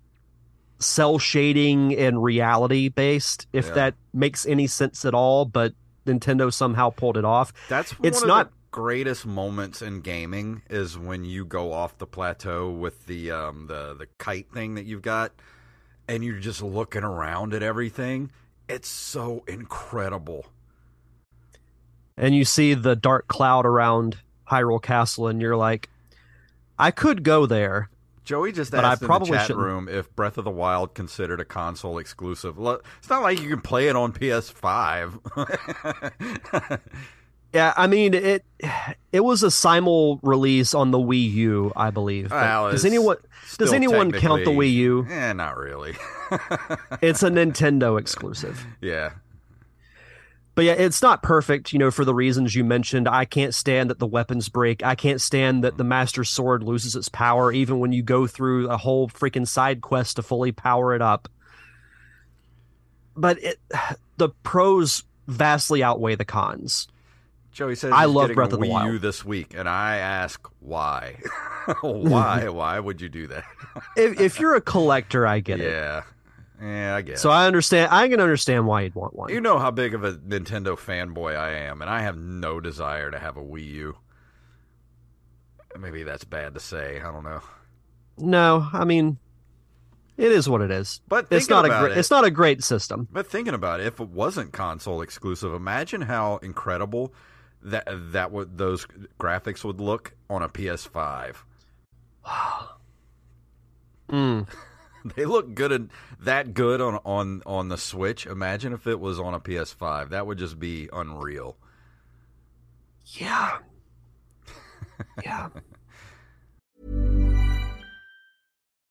cell 0.80 1.18
shading 1.18 1.94
and 1.96 2.22
reality 2.22 2.88
based 2.88 3.46
if 3.52 3.68
Yeah. 3.68 3.74
that 3.74 3.94
makes 4.12 4.44
any 4.44 4.66
sense 4.66 5.04
at 5.04 5.14
all 5.14 5.44
but 5.44 5.72
nintendo 6.04 6.52
somehow 6.52 6.90
pulled 6.90 7.16
it 7.16 7.24
off. 7.24 7.52
That's 7.68 7.94
it's 8.02 8.24
not- 8.24 8.48
the 8.50 8.56
greatest 8.74 9.24
moments 9.24 9.80
in 9.82 10.00
gaming 10.00 10.60
is 10.68 10.98
when 10.98 11.24
you 11.24 11.44
go 11.44 11.72
off 11.72 11.96
the 11.98 12.06
plateau 12.08 12.68
with 12.68 13.06
the 13.06 13.30
um 13.30 13.68
the 13.68 13.94
the 13.94 14.08
kite 14.18 14.50
thing 14.52 14.74
that 14.74 14.84
you've 14.84 15.00
got 15.00 15.30
and 16.08 16.24
you're 16.24 16.40
just 16.40 16.60
looking 16.60 17.04
around 17.04 17.54
at 17.54 17.62
everything. 17.62 18.32
It's 18.68 18.88
so 18.88 19.44
incredible. 19.46 20.46
and 22.16 22.34
you 22.34 22.44
see 22.44 22.74
the 22.74 22.96
dark 22.96 23.28
cloud 23.28 23.64
around 23.64 24.16
hyrule 24.50 24.82
castle 24.82 25.28
and 25.28 25.40
you're 25.40 25.56
like 25.56 25.88
i 26.76 26.90
could 26.90 27.22
go 27.22 27.46
there 27.46 27.88
Joey 28.24 28.50
just 28.52 28.72
But 28.72 28.84
I 28.87 28.92
asked 28.92 29.02
in 29.02 29.06
probably 29.06 29.30
the 29.30 29.37
chat 29.37 29.46
shouldn't. 29.48 29.64
room 29.64 29.88
if 29.88 30.12
Breath 30.16 30.37
of 30.38 30.44
the 30.44 30.50
Wild 30.50 30.94
considered 30.94 31.40
a 31.40 31.44
console 31.44 31.98
exclusive. 31.98 32.56
It's 32.58 33.10
not 33.10 33.22
like 33.22 33.38
you 33.38 33.50
can 33.50 33.60
play 33.60 33.88
it 33.88 33.96
on 33.96 34.14
PS5. 34.14 36.80
yeah 37.54 37.72
i 37.76 37.86
mean 37.86 38.12
it 38.12 38.44
it 39.12 39.20
was 39.20 39.42
a 39.42 39.50
simul 39.50 40.18
release 40.22 40.74
on 40.74 40.90
the 40.90 40.98
wii 40.98 41.30
u 41.32 41.72
i 41.76 41.90
believe 41.90 42.30
Well, 42.30 42.70
does 42.70 42.84
anyone 42.84 43.16
does 43.56 43.72
anyone 43.72 44.10
count 44.12 44.44
the 44.44 44.50
wii 44.50 44.72
u 44.72 45.06
Eh, 45.08 45.32
not 45.32 45.56
really. 45.56 45.94
it's 47.00 47.22
a 47.22 47.30
Nintendo 47.30 47.98
exclusive. 47.98 48.66
yeah. 48.80 49.12
But 50.56 50.64
yeah, 50.66 50.72
it's 50.74 51.02
not 51.02 51.20
perfect, 51.22 51.72
you 51.72 51.80
know, 51.80 51.90
for 51.90 52.04
the 52.04 52.14
reasons 52.14 52.54
you 52.54 52.62
mentioned. 52.62 53.08
I 53.08 53.24
can't 53.24 53.52
stand 53.52 53.90
that 53.90 53.98
the 53.98 54.06
weapons 54.06 54.48
break. 54.48 54.84
I 54.84 54.94
can't 54.94 55.20
stand 55.20 55.64
that 55.64 55.78
the 55.78 55.84
Master 55.84 56.22
Sword 56.22 56.62
loses 56.62 56.94
its 56.94 57.08
power 57.08 57.50
even 57.52 57.80
when 57.80 57.90
you 57.92 58.02
go 58.04 58.28
through 58.28 58.68
a 58.70 58.76
whole 58.76 59.08
freaking 59.08 59.48
side 59.48 59.80
quest 59.80 60.14
to 60.16 60.22
fully 60.22 60.52
power 60.52 60.94
it 60.94 61.02
up. 61.02 61.28
But 63.16 63.42
it, 63.42 63.58
the 64.16 64.28
pros 64.44 65.02
vastly 65.26 65.82
outweigh 65.82 66.14
the 66.14 66.24
cons. 66.24 66.86
Joey 67.54 67.76
says 67.76 67.92
I 67.94 68.06
love 68.06 68.32
Breath 68.34 68.52
of 68.52 68.58
the 68.60 68.66
Wii 68.66 68.70
Wild. 68.70 68.92
U 68.94 68.98
this 68.98 69.24
week, 69.24 69.54
and 69.56 69.68
I 69.68 69.96
ask 69.98 70.44
why. 70.58 71.20
why? 71.82 72.48
Why 72.48 72.80
would 72.80 73.00
you 73.00 73.08
do 73.08 73.28
that? 73.28 73.44
If, 73.96 74.20
if 74.20 74.40
you're 74.40 74.56
a 74.56 74.60
collector, 74.60 75.24
I 75.24 75.38
get 75.38 75.60
it. 75.60 75.70
yeah, 75.70 76.02
yeah, 76.60 76.96
I 76.96 77.02
guess. 77.02 77.20
So 77.22 77.30
I 77.30 77.46
understand. 77.46 77.92
I 77.92 78.08
can 78.08 78.18
understand 78.20 78.66
why 78.66 78.82
you'd 78.82 78.96
want 78.96 79.14
one. 79.14 79.30
you 79.30 79.40
know 79.40 79.60
how 79.60 79.70
big 79.70 79.94
of 79.94 80.02
a 80.02 80.14
Nintendo 80.14 80.76
fanboy 80.76 81.36
I 81.36 81.50
am, 81.52 81.80
and 81.80 81.88
I 81.88 82.02
have 82.02 82.18
no 82.18 82.58
desire 82.60 83.12
to 83.12 83.18
have 83.20 83.36
a 83.36 83.42
Wii 83.42 83.66
U. 83.74 83.96
Maybe 85.78 86.02
that's 86.02 86.24
bad 86.24 86.54
to 86.54 86.60
say. 86.60 87.00
I 87.00 87.10
don't 87.12 87.24
know. 87.24 87.40
no, 88.18 88.68
I 88.72 88.84
mean, 88.84 89.18
it 90.16 90.30
is 90.32 90.48
what 90.48 90.60
it 90.60 90.70
is. 90.72 91.00
But 91.08 91.28
it's 91.30 91.48
not 91.48 91.64
a 91.64 91.68
great. 91.68 91.92
it- 91.92 91.98
It's 91.98 92.10
not 92.10 92.24
a 92.24 92.30
great 92.30 92.62
system. 92.64 93.06
But 93.12 93.28
thinking 93.28 93.54
about 93.54 93.80
it, 93.80 93.86
if 93.86 94.00
it 94.00 94.08
wasn't 94.08 94.52
console 94.52 95.02
exclusive, 95.02 95.52
imagine 95.54 96.02
how 96.02 96.38
incredible 96.38 97.12
that 97.64 97.88
that 98.12 98.31
would 98.31 98.59
those 98.59 98.87
graphics 99.18 99.64
would 99.64 99.81
look 99.81 100.12
on 100.31 100.42
a 100.42 100.48
PS5. 100.48 101.37
Wow. 102.24 102.68
Mm. 104.11 104.46
They 105.16 105.24
look 105.24 105.55
good 105.55 105.72
and 105.72 105.90
that 106.20 106.53
good 106.53 106.83
on 106.83 106.98
on 107.07 107.42
on 107.46 107.70
the 107.70 107.79
Switch. 107.79 108.27
Imagine 108.27 108.74
if 108.74 108.87
it 108.87 109.00
was 109.00 109.18
on 109.18 109.33
a 109.33 109.40
PS5. 109.40 110.11
That 110.11 110.27
would 110.27 110.37
just 110.37 110.59
be 110.59 110.90
unreal. 110.92 111.57
Yeah. 113.07 113.59
Yeah. 115.24 115.48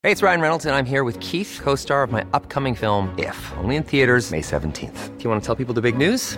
Hey, 0.01 0.11
it's 0.11 0.21
Ryan 0.21 0.41
Reynolds, 0.41 0.65
and 0.65 0.75
I'm 0.75 0.85
here 0.85 1.05
with 1.05 1.17
Keith, 1.21 1.61
co 1.63 1.75
star 1.75 2.03
of 2.03 2.11
my 2.11 2.25
upcoming 2.33 2.75
film, 2.75 3.17
If, 3.17 3.53
only 3.55 3.77
in 3.77 3.83
theaters, 3.83 4.31
May 4.31 4.41
17th. 4.41 5.17
Do 5.17 5.23
you 5.23 5.29
want 5.29 5.41
to 5.41 5.45
tell 5.45 5.55
people 5.55 5.73
the 5.73 5.81
big 5.81 5.95
news? 5.95 6.37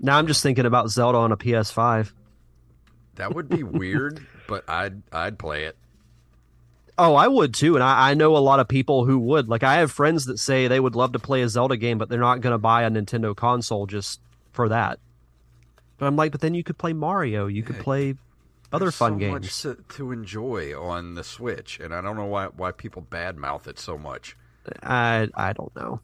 Now 0.00 0.18
I'm 0.18 0.26
just 0.26 0.42
thinking 0.42 0.66
about 0.66 0.88
Zelda 0.90 1.18
on 1.18 1.32
a 1.32 1.36
PS5. 1.36 2.12
That 3.16 3.34
would 3.34 3.48
be 3.48 3.62
weird, 3.62 4.26
but 4.48 4.68
I'd 4.68 5.02
I'd 5.12 5.38
play 5.38 5.64
it. 5.64 5.76
Oh, 6.96 7.14
I 7.14 7.28
would 7.28 7.54
too, 7.54 7.76
and 7.76 7.84
I, 7.84 8.10
I 8.10 8.14
know 8.14 8.36
a 8.36 8.38
lot 8.38 8.60
of 8.60 8.68
people 8.68 9.04
who 9.06 9.18
would. 9.18 9.48
Like, 9.48 9.62
I 9.62 9.76
have 9.76 9.90
friends 9.90 10.26
that 10.26 10.38
say 10.38 10.68
they 10.68 10.80
would 10.80 10.94
love 10.94 11.12
to 11.12 11.18
play 11.18 11.40
a 11.42 11.48
Zelda 11.48 11.76
game, 11.78 11.96
but 11.96 12.08
they're 12.10 12.18
not 12.20 12.42
going 12.42 12.52
to 12.52 12.58
buy 12.58 12.82
a 12.82 12.90
Nintendo 12.90 13.34
console 13.34 13.86
just 13.86 14.20
for 14.52 14.68
that. 14.68 14.98
But 15.96 16.06
I'm 16.06 16.16
like, 16.16 16.32
but 16.32 16.42
then 16.42 16.52
you 16.54 16.62
could 16.62 16.76
play 16.76 16.92
Mario, 16.92 17.46
you 17.46 17.62
could 17.62 17.78
play 17.78 18.16
other 18.72 18.86
There's 18.86 18.96
fun 18.96 19.12
so 19.14 19.18
games. 19.18 19.32
much 19.32 19.62
to, 19.62 19.82
to 19.96 20.12
enjoy 20.12 20.78
on 20.78 21.14
the 21.14 21.24
Switch, 21.24 21.80
and 21.80 21.94
I 21.94 22.00
don't 22.00 22.16
know 22.16 22.26
why 22.26 22.46
why 22.46 22.72
people 22.72 23.06
badmouth 23.10 23.66
it 23.66 23.78
so 23.78 23.96
much. 23.96 24.36
I 24.82 25.28
I 25.34 25.52
don't 25.52 25.74
know. 25.74 26.00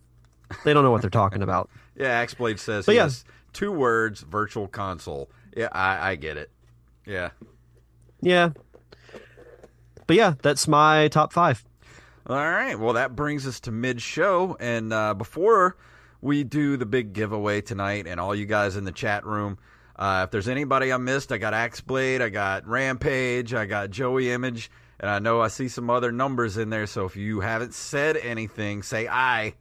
They 0.65 0.73
don't 0.73 0.85
know 0.85 0.91
what 0.91 1.01
they're 1.01 1.11
talking 1.11 1.43
about. 1.43 1.71
Yeah, 1.99 2.23
Axblade 2.23 2.59
says 2.59 2.85
But 2.85 2.95
yeah. 2.95 3.05
yes. 3.05 3.25
Two 3.55 3.73
words, 3.73 4.21
virtual 4.21 4.69
console. 4.69 5.31
Yeah, 5.57 5.69
I, 5.73 6.11
I 6.11 6.15
get 6.17 6.37
it. 6.37 6.51
Yeah. 7.07 7.31
Yeah. 8.21 8.51
But 10.07 10.17
yeah, 10.17 10.35
that's 10.43 10.69
my 10.69 11.09
top 11.09 11.33
five. 11.33 11.65
All 12.27 12.37
right. 12.37 12.79
Well, 12.79 12.93
that 12.93 13.17
brings 13.17 13.47
us 13.47 13.61
to 13.61 13.71
mid 13.71 14.03
show. 14.03 14.59
And 14.61 14.93
uh, 14.93 15.15
before 15.15 15.79
we 16.21 16.45
do 16.45 16.77
the 16.77 16.85
big 16.85 17.15
giveaway 17.15 17.63
tonight, 17.63 18.07
and 18.07 18.21
all 18.21 18.35
you 18.35 18.45
guys 18.45 18.77
in 18.77 18.85
the 18.85 18.93
chat 18.93 19.25
room, 19.25 19.57
uh, 19.97 20.25
if 20.27 20.31
there's 20.31 20.49
anybody 20.49 20.93
I 20.93 20.99
missed, 20.99 21.33
I 21.33 21.39
got 21.39 21.55
Axeblade, 21.55 22.21
I 22.21 22.29
got 22.29 22.67
Rampage, 22.67 23.55
I 23.55 23.65
got 23.65 23.89
Joey 23.91 24.31
Image, 24.31 24.71
and 25.01 25.09
I 25.11 25.19
know 25.19 25.41
I 25.41 25.49
see 25.49 25.69
some 25.69 25.89
other 25.89 26.13
numbers 26.13 26.59
in 26.59 26.69
there. 26.69 26.87
So 26.87 27.07
if 27.07 27.17
you 27.17 27.41
haven't 27.41 27.73
said 27.73 28.19
anything, 28.19 28.83
say 28.83 29.09
I, 29.09 29.55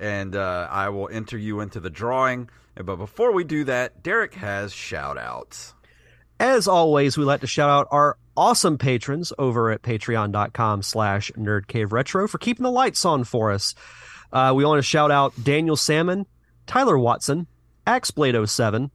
and 0.00 0.34
uh, 0.34 0.66
I 0.70 0.88
will 0.88 1.08
enter 1.10 1.38
you 1.38 1.60
into 1.60 1.78
the 1.78 1.90
drawing. 1.90 2.48
But 2.74 2.96
before 2.96 3.32
we 3.32 3.44
do 3.44 3.64
that, 3.64 4.02
Derek 4.02 4.34
has 4.34 4.72
shout 4.72 5.18
outs. 5.18 5.74
As 6.38 6.66
always, 6.66 7.18
we 7.18 7.24
like 7.24 7.42
to 7.42 7.46
shout 7.46 7.68
out 7.68 7.86
our 7.90 8.16
awesome 8.36 8.78
patrons 8.78 9.32
over 9.38 9.70
at 9.70 9.82
patreon.com 9.82 10.82
slash 10.82 11.30
nerdcaveretro 11.32 12.28
for 12.28 12.38
keeping 12.38 12.64
the 12.64 12.70
lights 12.70 13.04
on 13.04 13.24
for 13.24 13.52
us. 13.52 13.74
Uh, 14.32 14.52
we 14.56 14.64
want 14.64 14.78
to 14.78 14.82
shout 14.82 15.10
out 15.10 15.34
Daniel 15.42 15.76
Salmon, 15.76 16.24
Tyler 16.66 16.98
Watson, 16.98 17.46
Axblade07, 17.86 18.90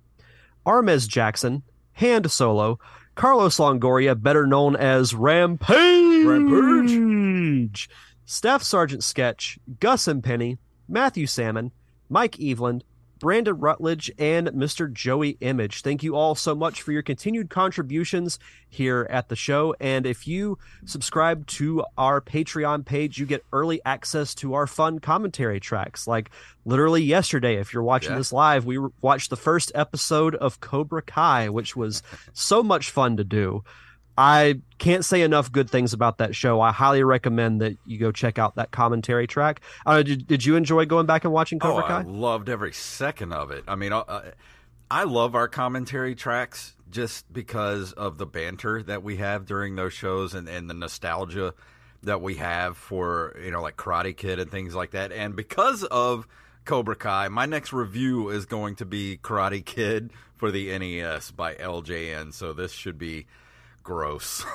Armez 0.65 1.07
Jackson, 1.07 1.61
Hand 1.93 2.31
Solo, 2.31 2.79
Carlos 3.13 3.57
Longoria, 3.57 4.19
better 4.19 4.47
known 4.47 4.75
as 4.75 5.13
Rampage, 5.13 6.25
Rampage. 6.25 7.89
Staff 8.25 8.63
Sergeant 8.63 9.03
Sketch, 9.03 9.59
Gus 9.79 10.07
and 10.07 10.23
Penny, 10.23 10.57
Matthew 10.87 11.27
Salmon, 11.27 11.71
Mike 12.09 12.37
Eveland, 12.37 12.81
Brandon 13.17 13.57
Rutledge, 13.57 14.11
and 14.19 14.49
Mr. 14.49 14.91
Joey 14.91 15.37
Image. 15.39 15.81
Thank 15.81 16.03
you 16.03 16.15
all 16.15 16.35
so 16.35 16.53
much 16.53 16.81
for 16.81 16.91
your 16.91 17.01
continued 17.01 17.49
contributions 17.49 18.37
here 18.69 19.07
at 19.09 19.29
the 19.29 19.37
show. 19.37 19.73
And 19.79 20.05
if 20.05 20.27
you 20.27 20.57
subscribe 20.83 21.47
to 21.47 21.85
our 21.97 22.19
Patreon 22.19 22.85
page, 22.85 23.17
you 23.17 23.25
get 23.25 23.45
early 23.53 23.81
access 23.85 24.35
to 24.35 24.53
our 24.53 24.67
fun 24.67 24.99
commentary 24.99 25.61
tracks. 25.61 26.07
Like 26.07 26.29
literally 26.65 27.03
yesterday, 27.03 27.55
if 27.55 27.73
you're 27.73 27.83
watching 27.83 28.11
Yeah. 28.11 28.17
this 28.17 28.33
live, 28.33 28.65
we 28.65 28.79
watched 29.01 29.29
the 29.29 29.37
first 29.37 29.71
episode 29.73 30.35
of 30.35 30.59
Cobra 30.59 31.01
Kai, 31.01 31.47
which 31.49 31.75
was 31.75 32.03
so 32.33 32.61
much 32.61 32.91
fun 32.91 33.15
to 33.17 33.23
do. 33.23 33.63
I 34.17 34.61
can't 34.77 35.03
say 35.03 35.21
enough 35.21 35.51
good 35.51 35.69
things 35.69 35.93
about 35.93 36.19
that 36.19 36.35
show. 36.35 36.61
I 36.61 36.71
highly 36.71 37.03
recommend 37.03 37.61
that 37.61 37.77
you 37.85 37.97
go 37.97 38.11
check 38.11 38.39
out 38.39 38.55
that 38.55 38.71
commentary 38.71 39.27
track. 39.27 39.61
Uh, 39.85 40.03
did, 40.03 40.27
did 40.27 40.45
you 40.45 40.55
enjoy 40.55 40.85
going 40.85 41.05
back 41.05 41.25
and 41.25 41.33
watching 41.33 41.59
Cobra 41.59 41.83
oh, 41.83 41.87
Kai? 41.87 41.99
I 41.99 42.03
loved 42.03 42.49
every 42.49 42.71
second 42.71 43.33
of 43.33 43.51
it. 43.51 43.63
I 43.67 43.75
mean, 43.75 43.91
uh, 43.91 43.99
uh, 43.99 44.21
I 44.89 45.03
love 45.03 45.35
our 45.35 45.47
commentary 45.47 46.15
tracks 46.15 46.75
just 46.89 47.31
because 47.33 47.91
of 47.93 48.17
the 48.17 48.25
banter 48.25 48.81
that 48.83 49.03
we 49.03 49.17
have 49.17 49.45
during 49.45 49.75
those 49.75 49.93
shows 49.93 50.33
and, 50.33 50.47
and 50.47 50.69
the 50.69 50.73
nostalgia 50.73 51.53
that 52.03 52.21
we 52.21 52.35
have 52.35 52.77
for, 52.77 53.35
you 53.43 53.51
know, 53.51 53.61
like 53.61 53.75
Karate 53.75 54.15
Kid 54.15 54.39
and 54.39 54.49
things 54.49 54.75
like 54.75 54.91
that. 54.91 55.11
And 55.11 55.35
because 55.35 55.83
of 55.83 56.27
Cobra 56.63 56.95
Kai, 56.95 57.27
my 57.27 57.45
next 57.45 57.73
review 57.73 58.29
is 58.29 58.45
going 58.45 58.75
to 58.75 58.85
be 58.85 59.17
Karate 59.17 59.65
Kid 59.65 60.13
for 60.35 60.51
the 60.51 60.77
NES 60.77 61.31
by 61.31 61.55
LJN. 61.55 62.33
So 62.33 62.53
this 62.53 62.71
should 62.71 62.97
be 62.97 63.25
gross. 63.85 64.43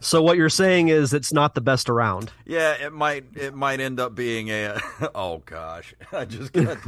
So 0.00 0.22
what 0.22 0.36
you're 0.36 0.48
saying 0.48 0.88
is 0.88 1.12
it's 1.12 1.32
not 1.32 1.54
the 1.54 1.60
best 1.60 1.88
around. 1.88 2.30
Yeah, 2.44 2.74
it 2.74 2.92
might 2.92 3.24
it 3.34 3.54
might 3.54 3.80
end 3.80 3.98
up 3.98 4.14
being 4.14 4.50
a 4.50 4.78
oh 5.14 5.42
gosh. 5.44 5.94
I 6.12 6.24
just 6.24 6.52
got 6.52 6.78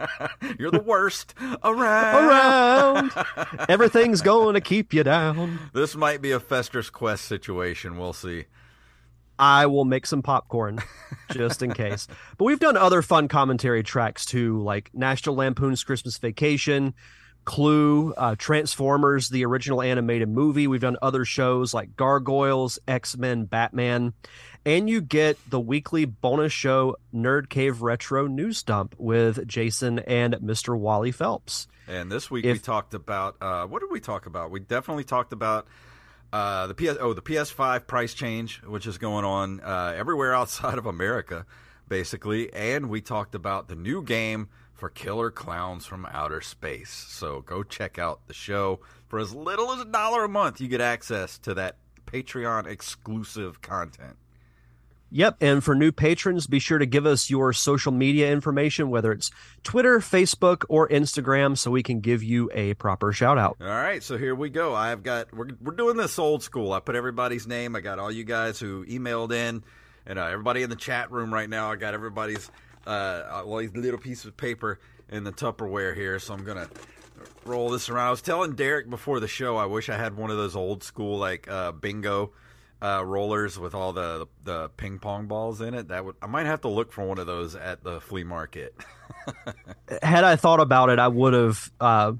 You're 0.58 0.70
the 0.70 0.82
worst 0.84 1.34
around. 1.62 3.12
Around, 3.12 3.66
everything's 3.68 4.22
going 4.22 4.54
to 4.54 4.60
keep 4.60 4.92
you 4.92 5.04
down. 5.04 5.58
This 5.72 5.94
might 5.94 6.20
be 6.20 6.32
a 6.32 6.40
Fester's 6.40 6.90
Quest 6.90 7.26
situation. 7.26 7.96
We'll 7.98 8.12
see. 8.12 8.46
I 9.38 9.66
will 9.66 9.84
make 9.84 10.06
some 10.06 10.22
popcorn 10.22 10.80
just 11.32 11.62
in 11.62 11.72
case. 11.72 12.06
But 12.38 12.46
we've 12.46 12.60
done 12.60 12.76
other 12.76 13.02
fun 13.02 13.28
commentary 13.28 13.82
tracks 13.82 14.24
too, 14.24 14.62
like 14.62 14.90
National 14.94 15.36
Lampoon's 15.36 15.84
Christmas 15.84 16.18
Vacation, 16.18 16.94
Clue, 17.44 18.12
uh, 18.12 18.34
Transformers, 18.36 19.28
the 19.28 19.44
original 19.44 19.82
animated 19.82 20.28
movie. 20.28 20.66
We've 20.66 20.80
done 20.80 20.96
other 21.02 21.24
shows 21.24 21.74
like 21.74 21.96
Gargoyles, 21.96 22.78
X 22.88 23.16
Men, 23.16 23.44
Batman. 23.44 24.14
And 24.66 24.88
you 24.88 25.02
get 25.02 25.38
the 25.50 25.60
weekly 25.60 26.06
bonus 26.06 26.52
show 26.52 26.96
Nerd 27.14 27.50
Cave 27.50 27.82
Retro 27.82 28.26
News 28.26 28.62
Dump 28.62 28.94
with 28.96 29.46
Jason 29.46 29.98
and 29.98 30.34
Mr. 30.36 30.76
Wally 30.78 31.12
Phelps. 31.12 31.68
And 31.86 32.10
this 32.10 32.30
week 32.30 32.46
we 32.46 32.58
talked 32.58 32.94
about 32.94 33.36
uh, 33.42 33.66
what 33.66 33.80
did 33.80 33.90
we 33.90 34.00
talk 34.00 34.26
about? 34.26 34.50
We 34.50 34.60
definitely 34.60 35.04
talked 35.04 35.32
about 35.34 35.66
uh, 36.32 36.66
the 36.66 36.74
PS 36.74 36.96
oh 37.00 37.12
the 37.12 37.22
PS5 37.22 37.86
price 37.86 38.14
change, 38.14 38.62
which 38.62 38.86
is 38.86 38.96
going 38.98 39.24
on 39.24 39.60
uh, 39.60 39.94
everywhere 39.96 40.34
outside 40.34 40.78
of 40.78 40.86
America, 40.86 41.44
basically. 41.88 42.52
And 42.52 42.88
we 42.88 43.00
talked 43.02 43.34
about 43.34 43.68
the 43.68 43.76
new 43.76 44.02
game 44.02 44.48
for 44.74 44.90
Killer 44.90 45.30
Clowns 45.30 45.86
from 45.86 46.06
Outer 46.06 46.40
Space. 46.40 46.90
So 46.90 47.40
go 47.40 47.62
check 47.62 47.98
out 47.98 48.26
the 48.26 48.34
show 48.34 48.80
for 49.08 49.18
as 49.18 49.34
little 49.34 49.72
as 49.72 49.80
a 49.80 49.84
dollar 49.84 50.24
a 50.24 50.28
month. 50.28 50.60
You 50.60 50.68
get 50.68 50.80
access 50.80 51.38
to 51.38 51.54
that 51.54 51.76
Patreon 52.06 52.66
exclusive 52.66 53.62
content. 53.62 54.16
Yep. 55.10 55.36
And 55.40 55.62
for 55.62 55.76
new 55.76 55.92
patrons, 55.92 56.48
be 56.48 56.58
sure 56.58 56.78
to 56.78 56.86
give 56.86 57.06
us 57.06 57.30
your 57.30 57.52
social 57.52 57.92
media 57.92 58.32
information, 58.32 58.90
whether 58.90 59.12
it's 59.12 59.30
Twitter, 59.62 60.00
Facebook, 60.00 60.64
or 60.68 60.88
Instagram, 60.88 61.56
so 61.56 61.70
we 61.70 61.84
can 61.84 62.00
give 62.00 62.24
you 62.24 62.50
a 62.52 62.74
proper 62.74 63.12
shout 63.12 63.38
out. 63.38 63.56
All 63.60 63.68
right, 63.68 64.02
so 64.02 64.18
here 64.18 64.34
we 64.34 64.50
go. 64.50 64.74
I've 64.74 65.04
got 65.04 65.32
we're 65.32 65.50
we're 65.60 65.76
doing 65.76 65.96
this 65.96 66.18
old 66.18 66.42
school. 66.42 66.72
I 66.72 66.80
put 66.80 66.96
everybody's 66.96 67.46
name. 67.46 67.76
I 67.76 67.80
got 67.80 68.00
all 68.00 68.10
you 68.10 68.24
guys 68.24 68.58
who 68.58 68.84
emailed 68.86 69.32
in, 69.32 69.62
and 70.04 70.18
uh, 70.18 70.24
everybody 70.24 70.64
in 70.64 70.70
the 70.70 70.74
chat 70.74 71.12
room 71.12 71.32
right 71.32 71.48
now. 71.48 71.70
I 71.70 71.76
got 71.76 71.94
everybody's 71.94 72.50
uh, 72.86 73.42
all 73.44 73.58
these 73.58 73.74
little 73.74 73.98
pieces 73.98 74.26
of 74.26 74.36
paper 74.36 74.78
in 75.10 75.24
the 75.24 75.32
Tupperware 75.32 75.94
here. 75.94 76.18
So 76.18 76.34
I'm 76.34 76.44
gonna 76.44 76.68
roll 77.44 77.70
this 77.70 77.88
around. 77.88 78.08
I 78.08 78.10
was 78.10 78.22
telling 78.22 78.54
Derek 78.54 78.88
before 78.88 79.20
the 79.20 79.28
show. 79.28 79.56
I 79.56 79.66
wish 79.66 79.88
I 79.88 79.96
had 79.96 80.16
one 80.16 80.30
of 80.30 80.36
those 80.36 80.56
old 80.56 80.82
school 80.82 81.18
like 81.18 81.48
uh, 81.48 81.72
bingo. 81.72 82.32
Uh, 82.82 83.02
rollers 83.02 83.58
with 83.58 83.74
all 83.74 83.94
the 83.94 84.26
the 84.42 84.68
ping 84.76 84.98
pong 84.98 85.26
balls 85.26 85.62
in 85.62 85.72
it. 85.72 85.88
That 85.88 86.04
would 86.04 86.16
I 86.20 86.26
might 86.26 86.44
have 86.44 86.60
to 86.62 86.68
look 86.68 86.92
for 86.92 87.06
one 87.06 87.18
of 87.18 87.26
those 87.26 87.56
at 87.56 87.82
the 87.82 87.98
flea 87.98 88.24
market. 88.24 88.74
Had 90.02 90.24
I 90.24 90.36
thought 90.36 90.60
about 90.60 90.90
it, 90.90 90.98
I 90.98 91.08
would 91.08 91.32
have 91.32 91.70
uh, 91.80 92.12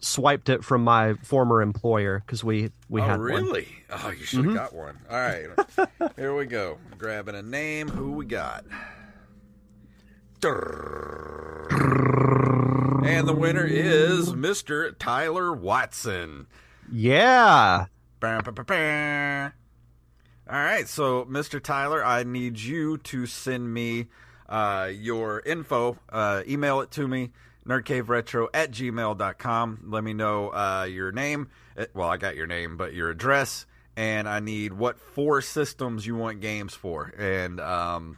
swiped 0.00 0.48
it 0.48 0.64
from 0.64 0.84
my 0.84 1.14
former 1.14 1.62
employer 1.62 2.22
because 2.24 2.44
we 2.44 2.70
we 2.88 3.00
oh, 3.00 3.04
had 3.04 3.20
really? 3.20 3.68
One. 3.88 4.00
Oh, 4.04 4.10
you 4.10 4.24
should 4.24 4.44
have 4.44 4.46
mm-hmm. 4.46 4.54
got 4.54 4.74
one. 4.74 4.98
All 5.10 5.16
right, 5.16 5.48
here 6.16 6.36
we 6.36 6.46
go. 6.46 6.78
Grabbing 6.96 7.34
a 7.34 7.42
name. 7.42 7.88
Who 7.88 8.12
we 8.12 8.26
got? 8.26 8.64
And 13.04 13.26
the 13.26 13.34
winner 13.34 13.64
is 13.64 14.32
Mr. 14.32 14.96
Tyler 14.98 15.52
Watson. 15.52 16.46
Yeah. 16.90 17.86
All 20.50 20.56
right, 20.58 20.86
so 20.88 21.24
Mr. 21.24 21.62
Tyler, 21.62 22.04
I 22.04 22.22
need 22.22 22.58
you 22.58 22.98
to 22.98 23.26
send 23.26 23.72
me 23.72 24.06
uh, 24.48 24.90
your 24.92 25.40
info. 25.40 25.98
Uh, 26.08 26.42
email 26.48 26.80
it 26.80 26.90
to 26.92 27.06
me, 27.06 27.32
nerdcaveretro 27.66 28.48
at 28.54 28.70
gmail.com. 28.70 29.80
Let 29.86 30.04
me 30.04 30.14
know 30.14 30.48
uh, 30.50 30.86
your 30.90 31.12
name. 31.12 31.48
Uh, 31.76 31.86
well, 31.94 32.08
I 32.08 32.16
got 32.16 32.36
your 32.36 32.46
name, 32.46 32.76
but 32.76 32.94
your 32.94 33.10
address. 33.10 33.66
And 33.96 34.28
I 34.28 34.40
need 34.40 34.72
what 34.72 34.98
four 35.00 35.40
systems 35.42 36.06
you 36.06 36.14
want 36.14 36.40
games 36.40 36.72
for. 36.72 37.12
And 37.18 37.60
um, 37.60 38.16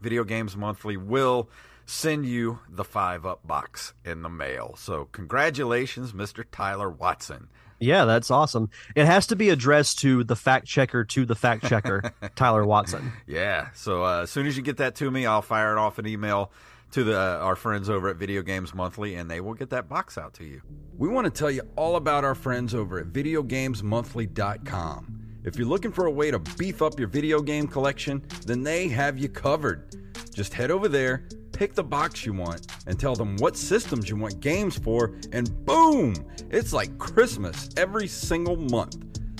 Video 0.00 0.24
Games 0.24 0.56
Monthly 0.56 0.96
will 0.96 1.48
send 1.86 2.26
you 2.26 2.58
the 2.68 2.84
five 2.84 3.24
up 3.24 3.46
box 3.46 3.94
in 4.04 4.22
the 4.22 4.28
mail. 4.28 4.74
So, 4.76 5.08
congratulations, 5.12 6.12
Mr. 6.12 6.44
Tyler 6.50 6.90
Watson. 6.90 7.48
Yeah, 7.80 8.04
that's 8.04 8.30
awesome. 8.30 8.70
It 8.96 9.06
has 9.06 9.26
to 9.28 9.36
be 9.36 9.50
addressed 9.50 10.00
to 10.00 10.24
the 10.24 10.34
fact 10.36 10.66
checker 10.66 11.04
to 11.04 11.24
the 11.24 11.36
fact 11.36 11.64
checker, 11.66 12.12
Tyler 12.36 12.66
Watson. 12.66 13.12
Yeah. 13.26 13.68
So, 13.74 14.04
uh, 14.04 14.22
as 14.22 14.30
soon 14.30 14.46
as 14.46 14.56
you 14.56 14.62
get 14.62 14.78
that 14.78 14.94
to 14.96 15.10
me, 15.10 15.26
I'll 15.26 15.42
fire 15.42 15.72
it 15.72 15.78
off 15.78 15.98
an 15.98 16.06
email 16.06 16.50
to 16.92 17.04
the 17.04 17.18
uh, 17.18 17.38
our 17.38 17.56
friends 17.56 17.88
over 17.90 18.08
at 18.08 18.16
Video 18.16 18.42
Games 18.42 18.74
Monthly, 18.74 19.14
and 19.14 19.30
they 19.30 19.40
will 19.40 19.54
get 19.54 19.70
that 19.70 19.88
box 19.88 20.18
out 20.18 20.34
to 20.34 20.44
you. 20.44 20.60
We 20.96 21.08
want 21.08 21.24
to 21.26 21.30
tell 21.30 21.50
you 21.50 21.62
all 21.76 21.96
about 21.96 22.24
our 22.24 22.34
friends 22.34 22.74
over 22.74 22.98
at 22.98 23.06
VideoGamesMonthly.com. 23.06 25.27
If 25.48 25.56
you're 25.56 25.66
looking 25.66 25.92
for 25.92 26.04
a 26.04 26.10
way 26.10 26.30
to 26.30 26.38
beef 26.38 26.82
up 26.82 26.98
your 26.98 27.08
video 27.08 27.40
game 27.40 27.66
collection, 27.66 28.22
then 28.44 28.62
they 28.62 28.86
have 28.88 29.16
you 29.16 29.30
covered. 29.30 29.96
Just 30.34 30.52
head 30.52 30.70
over 30.70 30.88
there, 30.88 31.26
pick 31.52 31.72
the 31.72 31.82
box 31.82 32.26
you 32.26 32.34
want, 32.34 32.66
and 32.86 33.00
tell 33.00 33.14
them 33.14 33.34
what 33.38 33.56
systems 33.56 34.10
you 34.10 34.16
want 34.16 34.40
games 34.40 34.76
for, 34.76 35.14
and 35.32 35.64
boom! 35.64 36.14
It's 36.50 36.74
like 36.74 36.98
Christmas 36.98 37.70
every 37.78 38.06
single 38.08 38.56
month. 38.56 38.98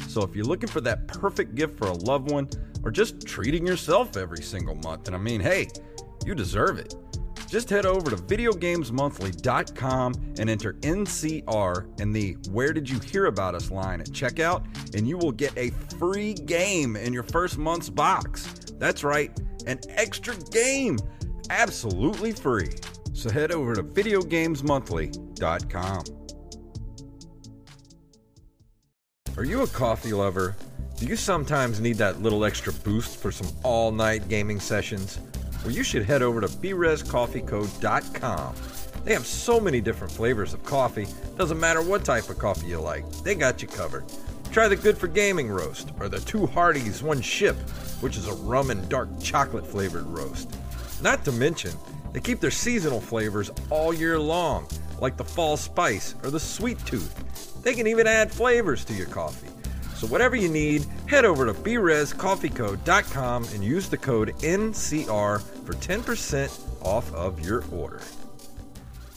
So 0.08 0.22
if 0.22 0.34
you're 0.34 0.46
looking 0.46 0.70
for 0.70 0.80
that 0.80 1.06
perfect 1.08 1.54
gift 1.54 1.76
for 1.76 1.88
a 1.88 1.92
loved 1.92 2.30
one, 2.30 2.48
or 2.82 2.90
just 2.90 3.26
treating 3.26 3.66
yourself 3.66 4.16
every 4.16 4.42
single 4.42 4.76
month, 4.76 5.08
and 5.08 5.14
I 5.14 5.18
mean, 5.18 5.42
hey, 5.42 5.68
you 6.24 6.34
deserve 6.34 6.78
it. 6.78 6.94
Just 7.48 7.70
head 7.70 7.86
over 7.86 8.10
to 8.10 8.16
videogamesmonthly.com 8.16 10.14
and 10.38 10.50
enter 10.50 10.74
NCR 10.74 12.00
in 12.00 12.12
the 12.12 12.36
Where 12.50 12.74
Did 12.74 12.90
You 12.90 13.00
Hear 13.00 13.24
About 13.26 13.54
Us 13.54 13.70
line 13.70 14.02
at 14.02 14.08
checkout, 14.08 14.66
and 14.94 15.08
you 15.08 15.16
will 15.16 15.32
get 15.32 15.56
a 15.56 15.70
free 15.98 16.34
game 16.34 16.96
in 16.96 17.14
your 17.14 17.22
first 17.22 17.56
month's 17.56 17.88
box. 17.88 18.46
That's 18.78 19.02
right, 19.02 19.30
an 19.66 19.80
extra 19.88 20.36
game, 20.50 20.98
absolutely 21.48 22.32
free. 22.32 22.68
So 23.14 23.30
head 23.30 23.50
over 23.50 23.74
to 23.74 23.82
videogamesmonthly.com. 23.82 26.04
Are 29.38 29.44
you 29.44 29.62
a 29.62 29.66
coffee 29.68 30.12
lover? 30.12 30.54
Do 30.96 31.06
you 31.06 31.16
sometimes 31.16 31.80
need 31.80 31.96
that 31.96 32.20
little 32.20 32.44
extra 32.44 32.72
boost 32.72 33.16
for 33.16 33.32
some 33.32 33.48
all 33.62 33.90
night 33.90 34.28
gaming 34.28 34.60
sessions? 34.60 35.18
Well, 35.62 35.72
you 35.72 35.82
should 35.82 36.04
head 36.04 36.22
over 36.22 36.40
to 36.40 36.48
brezcoffeeco.com. 36.48 38.54
They 39.04 39.12
have 39.12 39.26
so 39.26 39.60
many 39.60 39.80
different 39.80 40.12
flavors 40.12 40.54
of 40.54 40.64
coffee, 40.64 41.06
doesn't 41.36 41.58
matter 41.58 41.82
what 41.82 42.04
type 42.04 42.28
of 42.28 42.38
coffee 42.38 42.66
you 42.66 42.80
like, 42.80 43.10
they 43.22 43.34
got 43.34 43.62
you 43.62 43.68
covered. 43.68 44.04
Try 44.50 44.68
the 44.68 44.76
Good 44.76 44.98
for 44.98 45.08
Gaming 45.08 45.50
roast, 45.50 45.90
or 46.00 46.08
the 46.08 46.20
Two 46.20 46.46
Hardies 46.46 47.02
One 47.02 47.20
Ship, 47.20 47.56
which 48.00 48.16
is 48.16 48.28
a 48.28 48.34
rum 48.34 48.70
and 48.70 48.88
dark 48.88 49.08
chocolate 49.20 49.66
flavored 49.66 50.06
roast. 50.06 50.50
Not 51.02 51.24
to 51.24 51.32
mention, 51.32 51.72
they 52.12 52.20
keep 52.20 52.40
their 52.40 52.50
seasonal 52.50 53.00
flavors 53.00 53.50
all 53.70 53.92
year 53.92 54.18
long, 54.18 54.66
like 55.00 55.16
the 55.16 55.24
fall 55.24 55.56
spice 55.56 56.14
or 56.24 56.30
the 56.30 56.40
sweet 56.40 56.78
tooth. 56.86 57.62
They 57.62 57.74
can 57.74 57.86
even 57.86 58.06
add 58.06 58.32
flavors 58.32 58.84
to 58.86 58.94
your 58.94 59.06
coffee. 59.06 59.48
So 59.98 60.06
whatever 60.06 60.36
you 60.36 60.48
need, 60.48 60.86
head 61.08 61.24
over 61.24 61.44
to 61.44 61.52
brezcoffeeco.com 61.52 63.44
and 63.52 63.64
use 63.64 63.88
the 63.88 63.96
code 63.96 64.28
NCR 64.38 65.42
for 65.66 65.72
10% 65.72 66.84
off 66.86 67.12
of 67.12 67.44
your 67.44 67.64
order. 67.72 68.00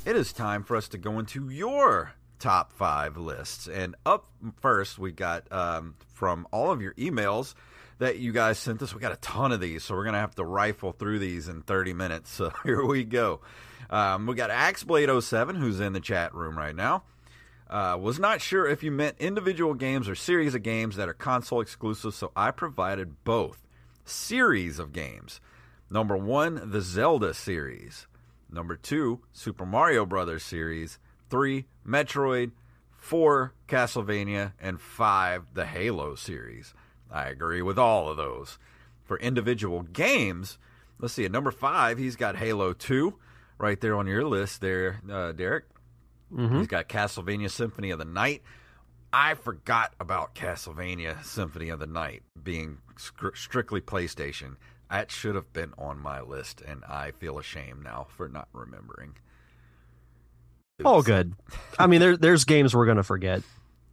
It 0.08 0.16
is 0.16 0.34
time 0.34 0.64
for 0.64 0.76
us 0.76 0.88
to 0.88 0.98
go 0.98 1.20
into 1.20 1.52
your 1.52 2.14
top 2.40 2.74
five 2.74 3.16
lists. 3.16 3.68
And 3.68 3.96
up 4.08 4.26
first, 4.60 4.98
we 4.98 5.12
got 5.12 5.52
um, 5.52 5.94
from 6.16 6.48
all 6.52 6.72
of 6.72 6.82
your 6.82 6.96
emails 6.96 7.54
that 8.00 8.18
you 8.18 8.32
guys 8.32 8.58
sent 8.58 8.82
us. 8.82 8.96
We 8.96 9.02
got 9.02 9.12
a 9.12 9.18
ton 9.18 9.52
of 9.52 9.60
these, 9.62 9.84
so 9.84 9.94
we're 9.94 10.06
going 10.06 10.14
to 10.14 10.20
have 10.20 10.34
to 10.34 10.44
rifle 10.44 10.94
through 10.94 11.20
these 11.20 11.48
in 11.48 11.62
30 11.62 11.94
minutes. 11.94 12.32
So 12.38 12.52
here 12.64 12.84
we 12.84 13.04
go. 13.04 13.42
Um, 13.92 14.26
we 14.26 14.34
got 14.34 14.50
Axeblade07, 14.50 15.58
who's 15.58 15.80
in 15.80 15.94
the 15.94 16.00
chat 16.00 16.34
room 16.34 16.58
right 16.58 16.76
now. 16.76 17.04
Uh, 17.72 17.98
was 17.98 18.20
not 18.20 18.42
sure 18.42 18.68
if 18.68 18.84
you 18.84 18.92
meant 18.92 19.16
individual 19.18 19.74
games 19.74 20.10
or 20.10 20.14
series 20.14 20.54
of 20.54 20.62
games 20.62 20.98
that 20.98 21.08
are 21.08 21.14
console 21.14 21.62
exclusive, 21.62 22.14
so 22.14 22.30
I 22.36 22.52
provided 22.52 23.24
both. 23.24 23.66
Series 24.04 24.78
of 24.78 24.92
games. 24.92 25.40
Number 25.90 26.18
one, 26.18 26.70
the 26.72 26.82
Zelda 26.82 27.34
series. 27.34 28.08
Number 28.52 28.76
two, 28.76 29.22
Super 29.32 29.66
Mario 29.66 30.06
Brothers 30.06 30.44
series. 30.44 31.00
Three, 31.30 31.66
Metroid. 31.88 32.52
Four, 32.92 33.54
Castlevania. 33.70 34.52
And 34.60 34.82
five, 34.82 35.46
the 35.54 35.66
Halo 35.66 36.16
series. 36.16 36.74
I 37.10 37.28
agree 37.28 37.62
with 37.62 37.80
all 37.80 38.10
of 38.10 38.18
those. 38.18 38.60
For 39.04 39.18
individual 39.20 39.84
games, 39.84 40.58
let's 41.00 41.14
see, 41.14 41.24
at 41.24 41.32
number 41.32 41.52
five, 41.52 41.98
he's 41.98 42.18
got 42.18 42.36
Halo 42.36 42.74
2 42.74 43.16
right 43.58 43.80
there 43.80 43.96
on 43.96 44.08
your 44.08 44.26
list 44.26 44.60
there, 44.60 45.02
uh, 45.10 45.32
Derek. 45.32 45.66
Mm-hmm. 46.34 46.60
He's 46.60 46.68
got 46.68 46.88
Castlevania 46.88 47.50
Symphony 47.50 47.92
of 47.92 48.00
the 48.00 48.06
Night. 48.06 48.42
I 49.14 49.34
forgot 49.34 49.94
about 50.00 50.36
Castlevania 50.36 51.24
Symphony 51.24 51.70
of 51.70 51.80
the 51.80 51.88
Night 51.88 52.24
being 52.42 52.78
strictly 53.34 53.82
PlayStation. 53.82 54.56
That 54.90 55.12
should 55.12 55.36
have 55.36 55.52
been 55.54 55.74
on 55.78 56.00
my 56.00 56.22
list, 56.22 56.62
and 56.62 56.84
I 56.86 57.12
feel 57.12 57.38
ashamed 57.38 57.84
now 57.84 58.08
for 58.16 58.28
not 58.28 58.48
remembering. 58.54 59.16
Oh, 60.84 61.02
good. 61.02 61.34
I 61.80 61.88
mean, 61.88 62.00
there, 62.00 62.18
there's 62.18 62.46
games 62.46 62.76
we're 62.76 62.86
going 62.86 62.98
to 62.98 63.04
forget. 63.04 63.42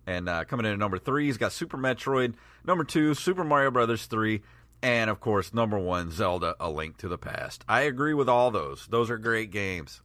And 0.06 0.28
uh, 0.28 0.44
coming 0.44 0.66
in 0.66 0.72
at 0.72 0.78
number 0.78 0.98
three, 0.98 1.26
he's 1.26 1.36
got 1.36 1.52
Super 1.52 1.76
Metroid. 1.76 2.34
Number 2.64 2.84
two, 2.84 3.14
Super 3.14 3.44
Mario 3.44 3.70
Brothers 3.70 4.06
3. 4.06 4.40
And, 4.82 5.10
of 5.10 5.20
course, 5.20 5.52
number 5.52 5.78
one, 5.78 6.10
Zelda 6.10 6.54
A 6.60 6.70
Link 6.70 6.96
to 6.98 7.08
the 7.08 7.18
Past. 7.18 7.64
I 7.68 7.82
agree 7.82 8.14
with 8.14 8.28
all 8.28 8.50
those. 8.50 8.86
Those 8.86 9.10
are 9.10 9.18
great 9.18 9.50
games. 9.50 10.00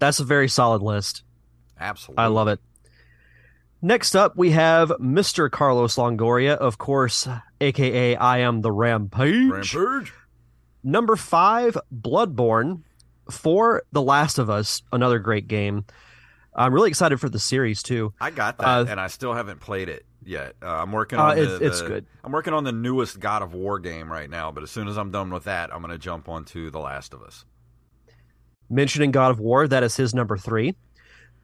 That's 0.00 0.20
a 0.20 0.24
very 0.24 0.48
solid 0.48 0.82
list. 0.82 1.22
Absolutely. 1.78 2.22
I 2.22 2.26
love 2.28 2.48
it. 2.48 2.60
Next 3.80 4.14
up, 4.14 4.36
we 4.36 4.52
have 4.52 4.90
Mr. 5.00 5.50
Carlos 5.50 5.96
Longoria, 5.96 6.56
of 6.56 6.78
course, 6.78 7.28
aka 7.60 8.14
I 8.14 8.38
am 8.38 8.60
the 8.60 8.70
Rampage. 8.70 9.74
Rampage. 9.74 10.12
Number 10.84 11.16
five, 11.16 11.76
Bloodborne. 11.92 12.82
For 13.30 13.84
The 13.92 14.02
Last 14.02 14.38
of 14.38 14.50
Us, 14.50 14.82
another 14.92 15.18
great 15.18 15.46
game. 15.46 15.84
I'm 16.54 16.74
really 16.74 16.90
excited 16.90 17.18
for 17.18 17.28
the 17.28 17.38
series 17.38 17.82
too. 17.82 18.12
I 18.20 18.30
got 18.30 18.58
that, 18.58 18.66
uh, 18.66 18.84
and 18.88 19.00
I 19.00 19.06
still 19.06 19.32
haven't 19.32 19.60
played 19.60 19.88
it 19.88 20.04
yet. 20.24 20.54
Uh, 20.60 20.66
I'm 20.66 20.92
working 20.92 21.18
uh, 21.18 21.22
on 21.22 21.30
uh, 21.30 21.34
the, 21.34 21.66
it's, 21.66 21.80
the, 21.80 21.88
good. 21.88 22.06
I'm 22.22 22.32
working 22.32 22.52
on 22.52 22.64
the 22.64 22.72
newest 22.72 23.20
God 23.20 23.42
of 23.42 23.54
War 23.54 23.78
game 23.78 24.10
right 24.10 24.28
now, 24.28 24.50
but 24.50 24.62
as 24.62 24.70
soon 24.70 24.88
as 24.88 24.98
I'm 24.98 25.10
done 25.10 25.30
with 25.30 25.44
that, 25.44 25.72
I'm 25.72 25.80
going 25.80 25.92
to 25.92 25.98
jump 25.98 26.28
onto 26.28 26.70
The 26.70 26.80
Last 26.80 27.14
of 27.14 27.22
Us. 27.22 27.44
Mentioning 28.68 29.12
God 29.12 29.30
of 29.30 29.40
War, 29.40 29.66
that 29.68 29.82
is 29.82 29.96
his 29.96 30.14
number 30.14 30.36
three. 30.36 30.74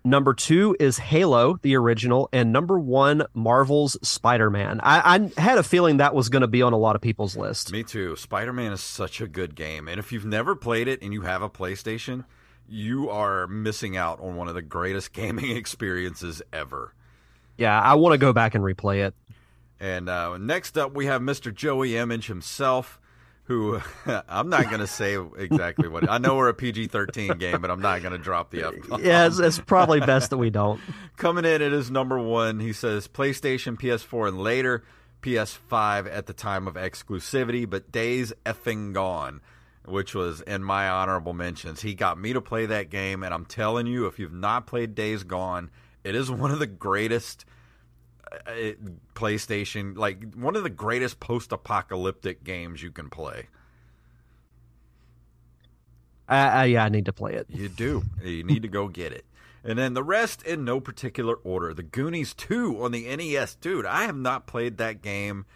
Number 0.05 0.33
two 0.33 0.77
is 0.79 0.99
Halo, 0.99 1.59
the 1.63 1.77
original, 1.77 2.29
and 2.33 2.53
number 2.53 2.79
one, 2.79 3.25
Marvel's 3.35 3.97
Spider 4.07 4.49
Man. 4.49 4.81
I, 4.83 5.31
I, 5.37 5.41
had 5.41 5.59
a 5.59 5.63
feeling 5.63 5.99
that 5.99 6.15
was 6.15 6.29
going 6.29 6.43
to 6.43 6.49
be 6.49 6.63
on 6.63 6.73
a 6.73 6.79
lot 6.79 6.97
of 6.97 7.03
people's 7.03 7.37
list. 7.37 7.73
Me 7.73 7.83
too. 7.83 8.17
Spider 8.17 8.53
Man 8.53 8.73
is 8.73 8.81
such 8.81 9.21
a 9.21 9.27
good 9.27 9.55
game. 9.55 9.89
And 9.89 9.99
if 9.99 10.13
you've 10.13 10.25
never 10.25 10.55
played 10.55 10.89
it 10.89 11.03
and 11.03 11.13
you 11.13 11.23
have 11.23 11.43
a 11.43 11.51
PlayStation, 11.51 12.25
you 12.69 13.11
are 13.11 13.47
missing 13.47 13.97
out 13.97 14.21
on 14.21 14.37
one 14.37 14.49
of 14.49 14.55
the 14.55 14.63
greatest 14.63 15.13
gaming 15.15 15.57
experiences 15.57 16.43
ever. 16.53 16.95
Yeah, 17.57 17.79
I 17.79 17.95
want 17.95 18.13
to 18.15 18.19
go 18.19 18.33
back 18.33 18.55
and 18.55 18.63
replay 18.63 19.07
it. 19.07 19.15
And 19.81 20.09
uh, 20.09 20.39
next 20.39 20.79
up, 20.79 20.95
we 20.95 21.07
have 21.07 21.21
Mr. 21.21 21.55
Joey 21.55 21.97
Image 21.97 22.27
himself 22.27 23.01
who 23.49 23.81
I'm 24.29 24.51
not 24.51 24.65
going 24.65 24.81
to 24.81 24.87
say 24.87 25.19
exactly 25.39 25.89
what 25.89 26.09
I 26.09 26.19
know 26.19 26.37
we're 26.37 26.51
a 26.51 26.55
PG-13 26.55 27.39
game, 27.39 27.63
but 27.63 27.71
I'm 27.71 27.81
not 27.81 28.03
going 28.03 28.13
to 28.13 28.19
drop 28.19 28.51
the 28.51 28.69
F. 28.69 28.75
Yeah, 29.01 29.27
it's, 29.27 29.39
it's, 29.39 29.59
probably 29.59 30.01
best 30.01 30.31
that 30.31 30.37
we 30.37 30.51
don't. 30.51 30.81
Coming 31.17 31.47
in 31.47 31.63
at 31.63 31.73
his 31.73 31.91
number 31.91 32.19
one, 32.19 32.61
he 32.61 32.75
says 32.75 33.09
PlayStation, 33.09 33.81
PS4, 33.81 34.29
and 34.29 34.39
later 34.39 34.85
PS5 35.23 36.15
at 36.15 36.27
the 36.27 36.35
time 36.35 36.69
of 36.69 36.75
exclusivity, 36.75 37.69
but 37.69 37.91
days 37.91 38.35
effing 38.45 38.93
gone, 38.93 39.41
which 39.87 40.15
was 40.15 40.43
in 40.43 40.63
my 40.63 40.87
honorable 40.87 41.33
mentions. 41.33 41.81
He 41.81 41.95
got 41.95 42.21
me 42.21 42.35
to 42.35 42.43
play 42.43 42.67
that 42.67 42.91
game, 42.91 43.23
and 43.23 43.33
I'm 43.33 43.47
telling 43.47 43.87
you, 43.87 44.07
if 44.07 44.19
you've 44.19 44.33
not 44.33 44.67
played 44.67 44.95
Days 44.95 45.25
Gone, 45.25 45.71
It 46.05 46.15
is 46.15 46.31
one 46.31 46.51
of 46.51 46.59
the 46.59 46.67
greatest 46.67 47.47
PlayStation, 49.15 49.97
like 49.97 50.35
one 50.35 50.57
of 50.57 50.63
the 50.63 50.71
greatest 50.71 51.21
post-apocalyptic 51.21 52.45
games 52.45 52.83
you 52.83 52.91
can 52.91 53.09
play. 53.11 53.47
Uh, 56.29 56.59
uh, 56.59 56.63
yeah, 56.63 56.85
I 56.85 56.89
need 56.89 57.07
to 57.07 57.13
play 57.13 57.35
it. 57.35 57.47
You 57.49 57.69
do. 57.69 58.05
You 58.23 58.45
need 58.45 58.63
to 58.63 58.69
go 58.69 58.89
get 58.89 59.13
it. 59.13 59.25
And 59.65 59.79
then 59.79 59.95
the 59.95 60.05
rest 60.05 60.43
in 60.43 60.65
no 60.65 60.81
particular 60.81 61.35
order. 61.37 61.75
The 61.75 61.83
Goonies 61.83 62.35
2 62.35 62.83
on 62.83 62.93
the 62.93 63.17
NES. 63.17 63.55
Dude, 63.57 63.87
I 63.87 64.03
have 64.03 64.17
not 64.17 64.47
played 64.47 64.77
that 64.79 65.03
game 65.03 65.47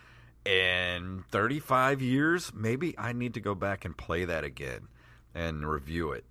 in 0.44 1.24
35 1.30 2.02
years. 2.02 2.52
Maybe 2.54 2.98
I 2.98 3.12
need 3.12 3.34
to 3.34 3.40
go 3.40 3.54
back 3.54 3.84
and 3.84 3.96
play 3.96 4.24
that 4.24 4.44
again 4.44 4.88
and 5.34 5.68
review 5.68 6.12
it. 6.12 6.24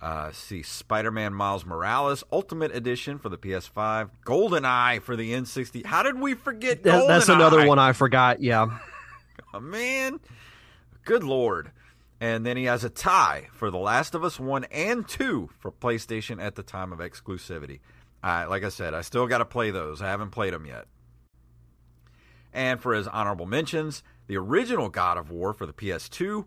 Uh, 0.00 0.32
see, 0.32 0.62
Spider 0.62 1.10
Man 1.10 1.34
Miles 1.34 1.66
Morales 1.66 2.24
Ultimate 2.32 2.74
Edition 2.74 3.18
for 3.18 3.28
the 3.28 3.36
PS5. 3.36 4.10
GoldenEye 4.24 5.02
for 5.02 5.14
the 5.14 5.32
N60. 5.32 5.84
How 5.84 6.02
did 6.02 6.18
we 6.18 6.34
forget 6.34 6.82
that, 6.84 7.06
That's 7.06 7.28
another 7.28 7.66
one 7.66 7.78
I 7.78 7.92
forgot, 7.92 8.40
yeah. 8.40 8.78
oh, 9.54 9.60
man. 9.60 10.20
Good 11.04 11.22
Lord. 11.22 11.72
And 12.18 12.44
then 12.46 12.56
he 12.56 12.64
has 12.64 12.84
a 12.84 12.90
tie 12.90 13.48
for 13.52 13.70
The 13.70 13.78
Last 13.78 14.14
of 14.14 14.24
Us 14.24 14.40
1 14.40 14.64
and 14.64 15.06
2 15.06 15.50
for 15.58 15.70
PlayStation 15.70 16.42
at 16.42 16.54
the 16.54 16.62
time 16.62 16.92
of 16.92 16.98
exclusivity. 16.98 17.80
Uh, 18.22 18.46
like 18.48 18.64
I 18.64 18.68
said, 18.68 18.94
I 18.94 19.00
still 19.02 19.26
got 19.26 19.38
to 19.38 19.46
play 19.46 19.70
those. 19.70 20.02
I 20.02 20.08
haven't 20.08 20.30
played 20.30 20.52
them 20.52 20.66
yet. 20.66 20.86
And 22.52 22.80
for 22.80 22.94
his 22.94 23.06
honorable 23.06 23.46
mentions, 23.46 24.02
the 24.26 24.36
original 24.36 24.88
God 24.88 25.16
of 25.16 25.30
War 25.30 25.52
for 25.52 25.66
the 25.66 25.72
PS2, 25.72 26.46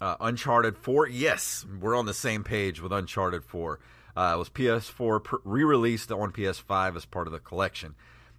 uh, 0.00 0.16
Uncharted 0.20 0.76
4. 0.76 1.08
Yes, 1.08 1.64
we're 1.80 1.96
on 1.96 2.06
the 2.06 2.14
same 2.14 2.44
page 2.44 2.80
with 2.80 2.92
Uncharted 2.92 3.44
4. 3.44 3.78
Uh, 4.16 4.32
it 4.34 4.38
was 4.38 4.48
PS4 4.48 5.40
re 5.44 5.64
released 5.64 6.10
on 6.10 6.32
PS5 6.32 6.96
as 6.96 7.04
part 7.04 7.26
of 7.26 7.32
the 7.32 7.38
collection. 7.38 7.94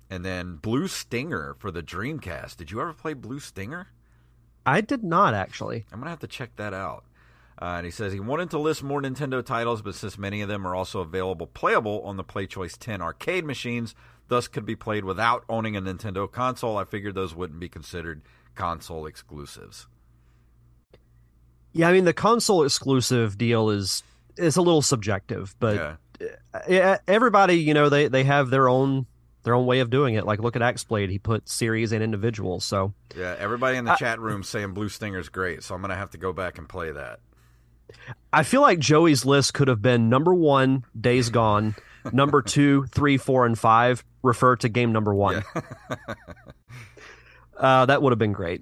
And 0.09 0.23
then 0.23 0.55
Blue 0.55 0.87
Stinger 0.87 1.55
for 1.59 1.69
the 1.69 1.83
Dreamcast. 1.83 2.57
Did 2.57 2.71
you 2.71 2.81
ever 2.81 2.93
play 2.93 3.13
Blue 3.13 3.39
Stinger? 3.39 3.89
I 4.65 4.81
did 4.81 5.03
not 5.03 5.33
actually. 5.33 5.85
I'm 5.91 5.99
gonna 5.99 6.09
have 6.09 6.19
to 6.19 6.27
check 6.27 6.55
that 6.55 6.73
out. 6.73 7.03
Uh, 7.59 7.75
and 7.77 7.85
he 7.85 7.91
says 7.91 8.13
he 8.13 8.19
wanted 8.19 8.51
to 8.51 8.59
list 8.59 8.83
more 8.83 9.01
Nintendo 9.01 9.43
titles, 9.43 9.81
but 9.81 9.95
since 9.95 10.17
many 10.17 10.41
of 10.41 10.49
them 10.49 10.65
are 10.67 10.75
also 10.75 10.99
available 10.99 11.47
playable 11.47 12.01
on 12.03 12.17
the 12.17 12.23
PlayChoice 12.23 12.77
10 12.77 13.01
arcade 13.01 13.45
machines, 13.45 13.95
thus 14.27 14.47
could 14.47 14.65
be 14.65 14.75
played 14.75 15.05
without 15.05 15.43
owning 15.49 15.75
a 15.75 15.81
Nintendo 15.81 16.31
console, 16.31 16.77
I 16.77 16.85
figured 16.85 17.15
those 17.15 17.33
wouldn't 17.33 17.59
be 17.59 17.69
considered 17.69 18.21
console 18.55 19.05
exclusives. 19.05 19.87
Yeah, 21.73 21.89
I 21.89 21.93
mean 21.93 22.05
the 22.05 22.13
console 22.13 22.63
exclusive 22.63 23.37
deal 23.37 23.69
is 23.69 24.03
is 24.37 24.55
a 24.55 24.61
little 24.61 24.81
subjective, 24.81 25.55
but 25.59 25.97
yeah. 26.67 26.97
everybody, 27.07 27.55
you 27.55 27.73
know, 27.73 27.89
they 27.89 28.07
they 28.07 28.23
have 28.23 28.49
their 28.49 28.67
own 28.69 29.05
their 29.43 29.53
own 29.53 29.65
way 29.65 29.79
of 29.79 29.89
doing 29.89 30.15
it. 30.15 30.25
Like 30.25 30.39
look 30.39 30.55
at 30.55 30.61
Axblade, 30.61 31.09
he 31.09 31.19
put 31.19 31.47
series 31.47 31.91
and 31.91 32.03
individuals. 32.03 32.65
So 32.65 32.93
yeah, 33.15 33.35
everybody 33.39 33.77
in 33.77 33.85
the 33.85 33.93
I, 33.93 33.95
chat 33.95 34.19
room 34.19 34.43
saying 34.43 34.73
Blue 34.73 34.89
Stinger's 34.89 35.29
great. 35.29 35.63
So 35.63 35.73
I'm 35.73 35.81
gonna 35.81 35.95
have 35.95 36.11
to 36.11 36.17
go 36.17 36.33
back 36.33 36.57
and 36.57 36.67
play 36.67 36.91
that. 36.91 37.19
I 38.33 38.43
feel 38.43 38.61
like 38.61 38.79
Joey's 38.79 39.25
list 39.25 39.53
could 39.53 39.69
have 39.69 39.81
been 39.81 40.09
number 40.09 40.33
one, 40.33 40.83
Days 40.99 41.29
Gone, 41.29 41.75
number 42.11 42.41
two, 42.43 42.85
three, 42.87 43.17
four, 43.17 43.45
and 43.45 43.57
five. 43.57 44.03
Refer 44.21 44.57
to 44.57 44.69
game 44.69 44.91
number 44.91 45.13
one. 45.15 45.43
Yeah. 45.55 45.61
uh, 47.57 47.85
that 47.85 48.01
would 48.01 48.11
have 48.11 48.19
been 48.19 48.33
great. 48.33 48.61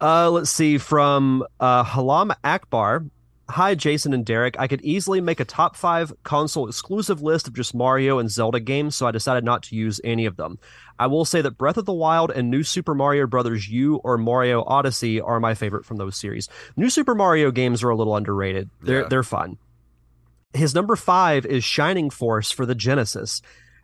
Uh, 0.00 0.30
let's 0.30 0.50
see 0.50 0.78
from 0.78 1.44
uh, 1.58 1.84
Halam 1.84 2.34
Akbar. 2.42 3.04
Hi, 3.50 3.74
Jason 3.74 4.14
and 4.14 4.24
Derek. 4.24 4.58
I 4.60 4.68
could 4.68 4.80
easily 4.82 5.20
make 5.20 5.40
a 5.40 5.44
top 5.44 5.74
five 5.74 6.12
console 6.22 6.68
exclusive 6.68 7.20
list 7.20 7.48
of 7.48 7.54
just 7.54 7.74
Mario 7.74 8.18
and 8.18 8.30
Zelda 8.30 8.60
games, 8.60 8.94
so 8.94 9.06
I 9.06 9.10
decided 9.10 9.44
not 9.44 9.64
to 9.64 9.74
use 9.74 10.00
any 10.04 10.24
of 10.24 10.36
them. 10.36 10.58
I 11.00 11.08
will 11.08 11.24
say 11.24 11.42
that 11.42 11.58
Breath 11.58 11.76
of 11.76 11.84
the 11.84 11.92
Wild 11.92 12.30
and 12.30 12.48
New 12.48 12.62
Super 12.62 12.94
Mario 12.94 13.26
Brothers 13.26 13.68
U 13.68 13.96
or 13.96 14.16
Mario 14.18 14.62
Odyssey 14.62 15.20
are 15.20 15.40
my 15.40 15.54
favorite 15.54 15.84
from 15.84 15.96
those 15.96 16.16
series. 16.16 16.48
New 16.76 16.90
Super 16.90 17.14
Mario 17.14 17.50
games 17.50 17.82
are 17.82 17.90
a 17.90 17.96
little 17.96 18.16
underrated. 18.16 18.70
They're 18.82 19.02
yeah. 19.02 19.08
they're 19.08 19.22
fun. 19.24 19.58
His 20.54 20.74
number 20.74 20.94
five 20.96 21.44
is 21.44 21.64
Shining 21.64 22.10
Force 22.10 22.50
for 22.52 22.66
the 22.66 22.74
Genesis. 22.74 23.42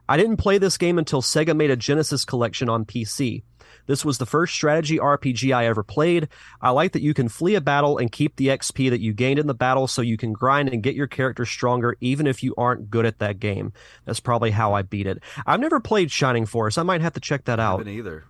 I 0.09 0.17
didn't 0.17 0.37
play 0.37 0.59
this 0.59 0.79
game 0.79 0.99
until 0.99 1.23
Sega 1.23 1.57
made 1.57 1.71
a 1.71 1.77
Genesis 1.77 2.25
collection 2.25 2.69
on 2.69 2.85
PC. 2.85 3.43
This 3.87 4.05
was 4.05 4.19
the 4.19 4.27
first 4.27 4.55
strategy 4.55 4.99
RPG 4.99 5.55
I 5.55 5.67
ever 5.67 5.83
played. 5.83 6.29
I 6.61 6.71
like 6.71 6.93
that 6.93 7.03
you 7.03 7.15
can 7.15 7.29
flee 7.29 7.55
a 7.55 7.61
battle 7.61 7.99
and 7.99 8.11
keep 8.11 8.37
the 8.37 8.49
XP 8.49 8.91
that 8.91 9.01
you 9.01 9.13
gained 9.13 9.39
in 9.39 9.47
the 9.47 9.55
battle 9.55 9.87
so 9.87 10.03
you 10.03 10.17
can 10.17 10.33
grind 10.33 10.69
and 10.69 10.83
get 10.83 10.95
your 10.95 11.07
character 11.07 11.47
stronger 11.47 11.97
even 12.01 12.27
if 12.27 12.43
you 12.43 12.55
aren't 12.57 12.91
good 12.91 13.07
at 13.07 13.19
that 13.21 13.39
game. 13.39 13.73
That's 14.05 14.21
probably 14.21 14.51
how 14.51 14.75
I 14.75 14.83
beat 14.83 15.07
it. 15.07 15.23
I've 15.47 15.61
never 15.61 15.81
played 15.81 16.11
Shining 16.11 16.47
Force. 16.47 16.79
I 16.79 16.83
might 16.83 17.01
have 17.01 17.15
to 17.15 17.21
check 17.21 17.45
that 17.45 17.61
out. 17.61 17.77
I 17.77 17.79
haven't 17.79 17.95
either. 17.95 18.25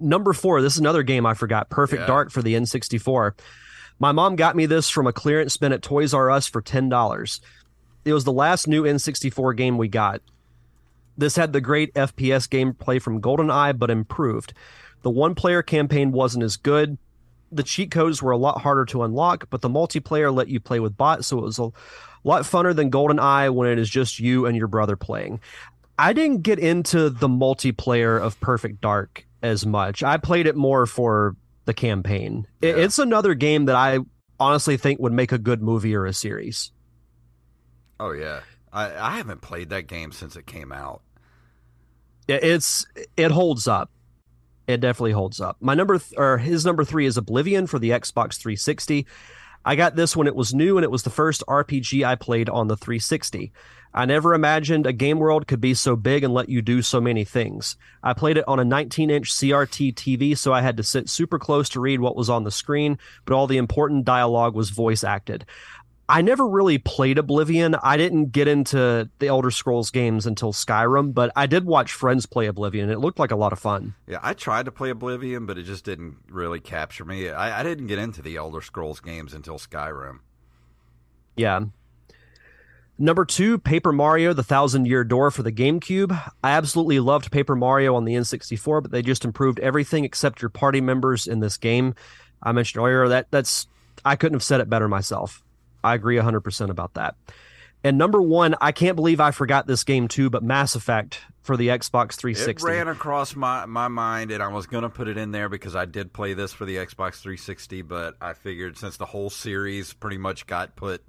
Number 0.00 0.32
four, 0.32 0.60
this 0.60 0.74
is 0.74 0.80
another 0.80 1.02
game 1.02 1.24
I 1.24 1.34
forgot. 1.34 1.70
Perfect 1.70 2.00
yeah. 2.00 2.06
Dark 2.06 2.30
for 2.30 2.42
the 2.42 2.54
N64. 2.54 3.32
My 3.98 4.12
mom 4.12 4.36
got 4.36 4.56
me 4.56 4.66
this 4.66 4.90
from 4.90 5.06
a 5.06 5.12
clearance 5.12 5.56
bin 5.56 5.72
at 5.72 5.82
Toys 5.82 6.12
R 6.12 6.30
Us 6.30 6.48
for 6.48 6.60
$10. 6.60 7.40
It 8.04 8.12
was 8.12 8.24
the 8.24 8.32
last 8.32 8.66
new 8.68 8.82
N64 8.82 9.56
game 9.56 9.78
we 9.78 9.88
got. 9.88 10.20
This 11.16 11.36
had 11.36 11.52
the 11.52 11.60
great 11.60 11.94
FPS 11.94 12.48
gameplay 12.48 13.00
from 13.00 13.20
GoldenEye, 13.20 13.78
but 13.78 13.90
improved. 13.90 14.52
The 15.02 15.10
one 15.10 15.34
player 15.34 15.62
campaign 15.62 16.12
wasn't 16.12 16.44
as 16.44 16.56
good. 16.56 16.98
The 17.52 17.62
cheat 17.62 17.90
codes 17.90 18.22
were 18.22 18.32
a 18.32 18.36
lot 18.36 18.62
harder 18.62 18.84
to 18.86 19.02
unlock, 19.02 19.48
but 19.50 19.60
the 19.60 19.68
multiplayer 19.68 20.34
let 20.34 20.48
you 20.48 20.58
play 20.58 20.80
with 20.80 20.96
bots, 20.96 21.28
so 21.28 21.38
it 21.38 21.44
was 21.44 21.58
a 21.58 21.70
lot 22.24 22.42
funner 22.42 22.74
than 22.74 22.90
GoldenEye 22.90 23.54
when 23.54 23.68
it 23.68 23.78
is 23.78 23.88
just 23.88 24.18
you 24.18 24.46
and 24.46 24.56
your 24.56 24.66
brother 24.66 24.96
playing. 24.96 25.40
I 25.98 26.12
didn't 26.12 26.42
get 26.42 26.58
into 26.58 27.10
the 27.10 27.28
multiplayer 27.28 28.20
of 28.20 28.40
Perfect 28.40 28.80
Dark 28.80 29.26
as 29.42 29.64
much. 29.64 30.02
I 30.02 30.16
played 30.16 30.46
it 30.46 30.56
more 30.56 30.86
for 30.86 31.36
the 31.66 31.74
campaign. 31.74 32.46
Yeah. 32.60 32.70
It's 32.76 32.98
another 32.98 33.34
game 33.34 33.66
that 33.66 33.76
I 33.76 34.00
honestly 34.40 34.76
think 34.76 34.98
would 34.98 35.12
make 35.12 35.32
a 35.32 35.38
good 35.38 35.62
movie 35.62 35.94
or 35.94 36.06
a 36.06 36.12
series. 36.12 36.72
Oh 38.00 38.10
yeah. 38.10 38.40
I, 38.74 39.12
I 39.12 39.16
haven't 39.16 39.40
played 39.40 39.70
that 39.70 39.86
game 39.86 40.12
since 40.12 40.36
it 40.36 40.46
came 40.46 40.72
out. 40.72 41.00
It's 42.26 42.84
it 43.16 43.30
holds 43.30 43.68
up. 43.68 43.90
It 44.66 44.80
definitely 44.80 45.12
holds 45.12 45.40
up. 45.40 45.56
My 45.60 45.74
number 45.74 45.98
th- 45.98 46.18
or 46.18 46.38
his 46.38 46.64
number 46.64 46.84
three 46.84 47.06
is 47.06 47.16
Oblivion 47.16 47.66
for 47.66 47.78
the 47.78 47.90
Xbox 47.90 48.36
360. 48.38 49.06
I 49.64 49.76
got 49.76 49.94
this 49.94 50.16
when 50.16 50.26
it 50.26 50.34
was 50.34 50.54
new 50.54 50.76
and 50.76 50.84
it 50.84 50.90
was 50.90 51.04
the 51.04 51.10
first 51.10 51.42
RPG 51.48 52.04
I 52.04 52.16
played 52.16 52.48
on 52.50 52.68
the 52.68 52.76
360. 52.76 53.52
I 53.96 54.06
never 54.06 54.34
imagined 54.34 54.86
a 54.86 54.92
game 54.92 55.18
world 55.18 55.46
could 55.46 55.60
be 55.60 55.72
so 55.72 55.94
big 55.94 56.24
and 56.24 56.34
let 56.34 56.48
you 56.48 56.60
do 56.60 56.82
so 56.82 57.00
many 57.00 57.24
things. 57.24 57.76
I 58.02 58.12
played 58.12 58.36
it 58.36 58.48
on 58.48 58.58
a 58.58 58.64
19 58.64 59.08
inch 59.08 59.32
CRT 59.32 59.94
TV, 59.94 60.36
so 60.36 60.52
I 60.52 60.62
had 60.62 60.76
to 60.78 60.82
sit 60.82 61.08
super 61.08 61.38
close 61.38 61.68
to 61.70 61.80
read 61.80 62.00
what 62.00 62.16
was 62.16 62.28
on 62.28 62.44
the 62.44 62.50
screen, 62.50 62.98
but 63.24 63.34
all 63.34 63.46
the 63.46 63.56
important 63.56 64.04
dialogue 64.04 64.54
was 64.54 64.70
voice 64.70 65.04
acted. 65.04 65.46
I 66.08 66.20
never 66.20 66.46
really 66.46 66.76
played 66.76 67.16
Oblivion. 67.18 67.74
I 67.76 67.96
didn't 67.96 68.32
get 68.32 68.46
into 68.46 69.08
the 69.18 69.26
Elder 69.26 69.50
Scrolls 69.50 69.90
games 69.90 70.26
until 70.26 70.52
Skyrim, 70.52 71.14
but 71.14 71.32
I 71.34 71.46
did 71.46 71.64
watch 71.64 71.92
friends 71.92 72.26
play 72.26 72.46
Oblivion. 72.46 72.90
It 72.90 72.98
looked 72.98 73.18
like 73.18 73.30
a 73.30 73.36
lot 73.36 73.52
of 73.54 73.58
fun. 73.58 73.94
Yeah, 74.06 74.18
I 74.22 74.34
tried 74.34 74.66
to 74.66 74.72
play 74.72 74.90
Oblivion, 74.90 75.46
but 75.46 75.56
it 75.56 75.62
just 75.62 75.84
didn't 75.84 76.16
really 76.28 76.60
capture 76.60 77.06
me. 77.06 77.30
I, 77.30 77.60
I 77.60 77.62
didn't 77.62 77.86
get 77.86 77.98
into 77.98 78.20
the 78.20 78.36
Elder 78.36 78.60
Scrolls 78.60 79.00
games 79.00 79.32
until 79.32 79.58
Skyrim. 79.58 80.18
Yeah. 81.36 81.60
Number 82.98 83.24
two, 83.24 83.58
Paper 83.58 83.90
Mario: 83.90 84.34
The 84.34 84.44
Thousand 84.44 84.86
Year 84.86 85.04
Door 85.04 85.32
for 85.32 85.42
the 85.42 85.50
GameCube. 85.50 86.12
I 86.44 86.50
absolutely 86.50 87.00
loved 87.00 87.32
Paper 87.32 87.56
Mario 87.56 87.94
on 87.94 88.04
the 88.04 88.14
N64, 88.14 88.82
but 88.82 88.92
they 88.92 89.02
just 89.02 89.24
improved 89.24 89.58
everything 89.58 90.04
except 90.04 90.42
your 90.42 90.50
party 90.50 90.80
members 90.80 91.26
in 91.26 91.40
this 91.40 91.56
game. 91.56 91.94
I 92.42 92.52
mentioned 92.52 92.82
earlier 92.82 93.08
that 93.08 93.28
that's 93.30 93.66
I 94.04 94.16
couldn't 94.16 94.36
have 94.36 94.44
said 94.44 94.60
it 94.60 94.68
better 94.68 94.86
myself. 94.86 95.43
I 95.84 95.94
agree 95.94 96.16
100% 96.16 96.70
about 96.70 96.94
that. 96.94 97.14
And 97.84 97.98
number 97.98 98.22
one, 98.22 98.54
I 98.62 98.72
can't 98.72 98.96
believe 98.96 99.20
I 99.20 99.30
forgot 99.30 99.66
this 99.66 99.84
game 99.84 100.08
too, 100.08 100.30
but 100.30 100.42
Mass 100.42 100.74
Effect 100.74 101.20
for 101.42 101.54
the 101.58 101.68
Xbox 101.68 102.14
360. 102.14 102.66
It 102.66 102.70
ran 102.70 102.88
across 102.88 103.36
my, 103.36 103.66
my 103.66 103.88
mind, 103.88 104.30
and 104.30 104.42
I 104.42 104.48
was 104.48 104.66
going 104.66 104.84
to 104.84 104.88
put 104.88 105.06
it 105.06 105.18
in 105.18 105.32
there 105.32 105.50
because 105.50 105.76
I 105.76 105.84
did 105.84 106.14
play 106.14 106.32
this 106.32 106.54
for 106.54 106.64
the 106.64 106.76
Xbox 106.76 107.20
360, 107.20 107.82
but 107.82 108.14
I 108.22 108.32
figured 108.32 108.78
since 108.78 108.96
the 108.96 109.04
whole 109.04 109.28
series 109.28 109.92
pretty 109.92 110.16
much 110.16 110.46
got 110.46 110.74
put 110.76 111.04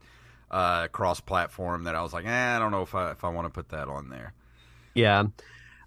uh, 0.52 0.90
cross 0.90 1.22
platform, 1.22 1.86
that 1.86 1.96
I 1.96 2.02
was 2.02 2.12
like, 2.12 2.26
eh, 2.26 2.56
I 2.56 2.60
don't 2.60 2.72
know 2.72 2.82
if 2.82 2.94
I, 2.94 3.12
if 3.12 3.24
I 3.24 3.30
want 3.30 3.46
to 3.46 3.50
put 3.50 3.70
that 3.70 3.88
on 3.88 4.10
there. 4.10 4.34
Yeah. 4.94 5.28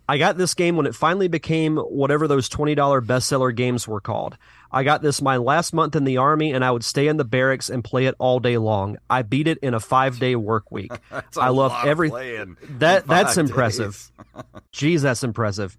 I 0.08 0.16
got 0.16 0.38
this 0.38 0.54
game 0.54 0.76
when 0.76 0.86
it 0.86 0.94
finally 0.94 1.28
became 1.28 1.76
whatever 1.76 2.26
those 2.26 2.48
$20 2.48 2.76
bestseller 3.04 3.54
games 3.54 3.86
were 3.86 4.00
called. 4.00 4.38
I 4.70 4.82
got 4.84 5.02
this 5.02 5.22
my 5.22 5.36
last 5.36 5.72
month 5.72 5.96
in 5.96 6.04
the 6.04 6.18
army 6.18 6.52
and 6.52 6.64
I 6.64 6.70
would 6.70 6.84
stay 6.84 7.08
in 7.08 7.16
the 7.16 7.24
barracks 7.24 7.70
and 7.70 7.82
play 7.82 8.06
it 8.06 8.14
all 8.18 8.38
day 8.40 8.58
long. 8.58 8.98
I 9.08 9.22
beat 9.22 9.48
it 9.48 9.58
in 9.58 9.74
a 9.74 9.80
5-day 9.80 10.36
work 10.36 10.70
week. 10.70 10.92
I 11.36 11.48
love 11.48 11.74
every 11.84 12.10
That 12.78 13.06
that's 13.06 13.36
impressive. 13.36 14.10
Jeez, 14.72 15.00
that's 15.02 15.24
impressive. 15.24 15.76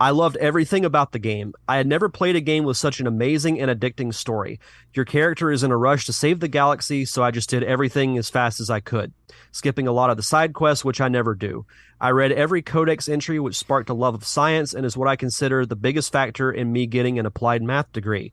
I 0.00 0.10
loved 0.10 0.36
everything 0.36 0.84
about 0.84 1.10
the 1.10 1.18
game. 1.18 1.54
I 1.66 1.76
had 1.76 1.88
never 1.88 2.08
played 2.08 2.36
a 2.36 2.40
game 2.40 2.62
with 2.62 2.76
such 2.76 3.00
an 3.00 3.08
amazing 3.08 3.60
and 3.60 3.68
addicting 3.68 4.14
story. 4.14 4.60
Your 4.94 5.04
character 5.04 5.50
is 5.50 5.64
in 5.64 5.72
a 5.72 5.76
rush 5.76 6.06
to 6.06 6.12
save 6.12 6.38
the 6.38 6.46
galaxy, 6.46 7.04
so 7.04 7.24
I 7.24 7.32
just 7.32 7.50
did 7.50 7.64
everything 7.64 8.16
as 8.16 8.30
fast 8.30 8.60
as 8.60 8.70
I 8.70 8.78
could, 8.78 9.12
skipping 9.50 9.88
a 9.88 9.92
lot 9.92 10.10
of 10.10 10.16
the 10.16 10.22
side 10.22 10.54
quests, 10.54 10.84
which 10.84 11.00
I 11.00 11.08
never 11.08 11.34
do. 11.34 11.66
I 12.00 12.10
read 12.10 12.30
every 12.30 12.62
codex 12.62 13.08
entry, 13.08 13.40
which 13.40 13.56
sparked 13.56 13.90
a 13.90 13.94
love 13.94 14.14
of 14.14 14.24
science 14.24 14.72
and 14.72 14.86
is 14.86 14.96
what 14.96 15.08
I 15.08 15.16
consider 15.16 15.66
the 15.66 15.74
biggest 15.74 16.12
factor 16.12 16.52
in 16.52 16.72
me 16.72 16.86
getting 16.86 17.18
an 17.18 17.26
applied 17.26 17.64
math 17.64 17.90
degree. 17.90 18.32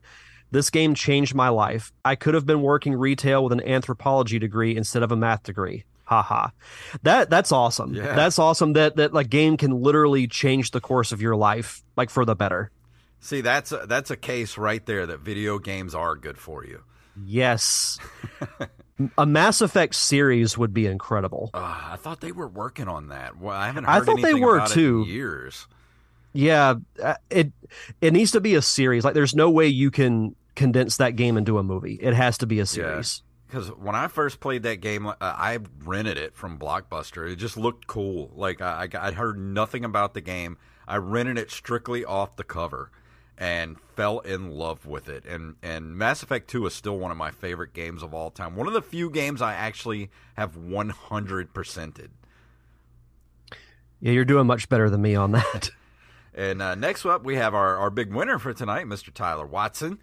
This 0.52 0.70
game 0.70 0.94
changed 0.94 1.34
my 1.34 1.48
life. 1.48 1.92
I 2.04 2.14
could 2.14 2.34
have 2.34 2.46
been 2.46 2.62
working 2.62 2.94
retail 2.94 3.42
with 3.42 3.52
an 3.52 3.66
anthropology 3.66 4.38
degree 4.38 4.76
instead 4.76 5.02
of 5.02 5.10
a 5.10 5.16
math 5.16 5.42
degree. 5.42 5.84
Haha. 6.06 6.50
That 7.02 7.30
that's 7.30 7.52
awesome. 7.52 7.94
Yeah. 7.94 8.14
That's 8.14 8.38
awesome 8.38 8.72
that 8.74 8.96
that 8.96 9.12
like 9.12 9.28
game 9.28 9.56
can 9.56 9.82
literally 9.82 10.26
change 10.26 10.70
the 10.70 10.80
course 10.80 11.12
of 11.12 11.20
your 11.20 11.36
life 11.36 11.82
like 11.96 12.10
for 12.10 12.24
the 12.24 12.34
better. 12.34 12.70
See, 13.20 13.40
that's 13.40 13.72
a, 13.72 13.86
that's 13.88 14.10
a 14.10 14.16
case 14.16 14.56
right 14.56 14.84
there 14.86 15.06
that 15.06 15.20
video 15.20 15.58
games 15.58 15.94
are 15.94 16.14
good 16.14 16.38
for 16.38 16.64
you. 16.64 16.82
Yes. 17.24 17.98
a 19.18 19.26
Mass 19.26 19.60
Effect 19.60 19.94
series 19.94 20.56
would 20.56 20.72
be 20.72 20.86
incredible. 20.86 21.50
Uh, 21.52 21.58
I 21.92 21.96
thought 21.96 22.20
they 22.20 22.32
were 22.32 22.48
working 22.48 22.86
on 22.86 23.08
that. 23.08 23.36
Well, 23.38 23.56
I 23.56 23.66
haven't 23.66 23.86
I 23.86 24.00
thought 24.00 24.22
they 24.22 24.34
were, 24.34 24.64
too. 24.66 25.04
years. 25.08 25.66
Yeah, 26.32 26.74
uh, 27.02 27.14
it 27.30 27.50
it 28.00 28.12
needs 28.12 28.32
to 28.32 28.40
be 28.40 28.54
a 28.54 28.62
series. 28.62 29.04
Like 29.04 29.14
there's 29.14 29.34
no 29.34 29.50
way 29.50 29.68
you 29.68 29.90
can 29.90 30.36
condense 30.54 30.98
that 30.98 31.16
game 31.16 31.38
into 31.38 31.58
a 31.58 31.62
movie. 31.62 31.98
It 32.00 32.12
has 32.14 32.38
to 32.38 32.46
be 32.46 32.60
a 32.60 32.66
series. 32.66 33.22
Because 33.46 33.68
when 33.68 33.94
I 33.94 34.08
first 34.08 34.40
played 34.40 34.62
that 34.64 34.80
game, 34.80 35.06
uh, 35.06 35.14
I 35.20 35.58
rented 35.84 36.18
it 36.18 36.34
from 36.34 36.58
Blockbuster. 36.58 37.30
It 37.30 37.36
just 37.36 37.56
looked 37.56 37.86
cool. 37.86 38.32
Like 38.34 38.60
I, 38.60 38.88
I, 38.92 39.12
heard 39.12 39.38
nothing 39.38 39.84
about 39.84 40.14
the 40.14 40.20
game. 40.20 40.58
I 40.88 40.96
rented 40.96 41.38
it 41.38 41.50
strictly 41.50 42.04
off 42.04 42.34
the 42.36 42.44
cover, 42.44 42.90
and 43.38 43.76
fell 43.94 44.18
in 44.20 44.50
love 44.50 44.86
with 44.86 45.08
it. 45.08 45.24
And 45.26 45.56
and 45.62 45.96
Mass 45.96 46.22
Effect 46.22 46.48
Two 46.48 46.66
is 46.66 46.74
still 46.74 46.98
one 46.98 47.10
of 47.10 47.16
my 47.16 47.30
favorite 47.30 47.72
games 47.72 48.02
of 48.02 48.12
all 48.12 48.30
time. 48.30 48.56
One 48.56 48.66
of 48.66 48.72
the 48.72 48.82
few 48.82 49.10
games 49.10 49.40
I 49.40 49.54
actually 49.54 50.10
have 50.34 50.56
100 50.56 51.54
percented. 51.54 52.08
Yeah, 54.00 54.12
you're 54.12 54.24
doing 54.24 54.46
much 54.46 54.68
better 54.68 54.90
than 54.90 55.02
me 55.02 55.14
on 55.14 55.32
that. 55.32 55.70
And 56.36 56.60
uh, 56.60 56.74
next 56.74 57.06
up, 57.06 57.24
we 57.24 57.36
have 57.36 57.54
our, 57.54 57.78
our 57.78 57.88
big 57.88 58.12
winner 58.12 58.38
for 58.38 58.52
tonight, 58.52 58.84
Mr. 58.84 59.12
Tyler 59.12 59.46
Watson. 59.46 59.98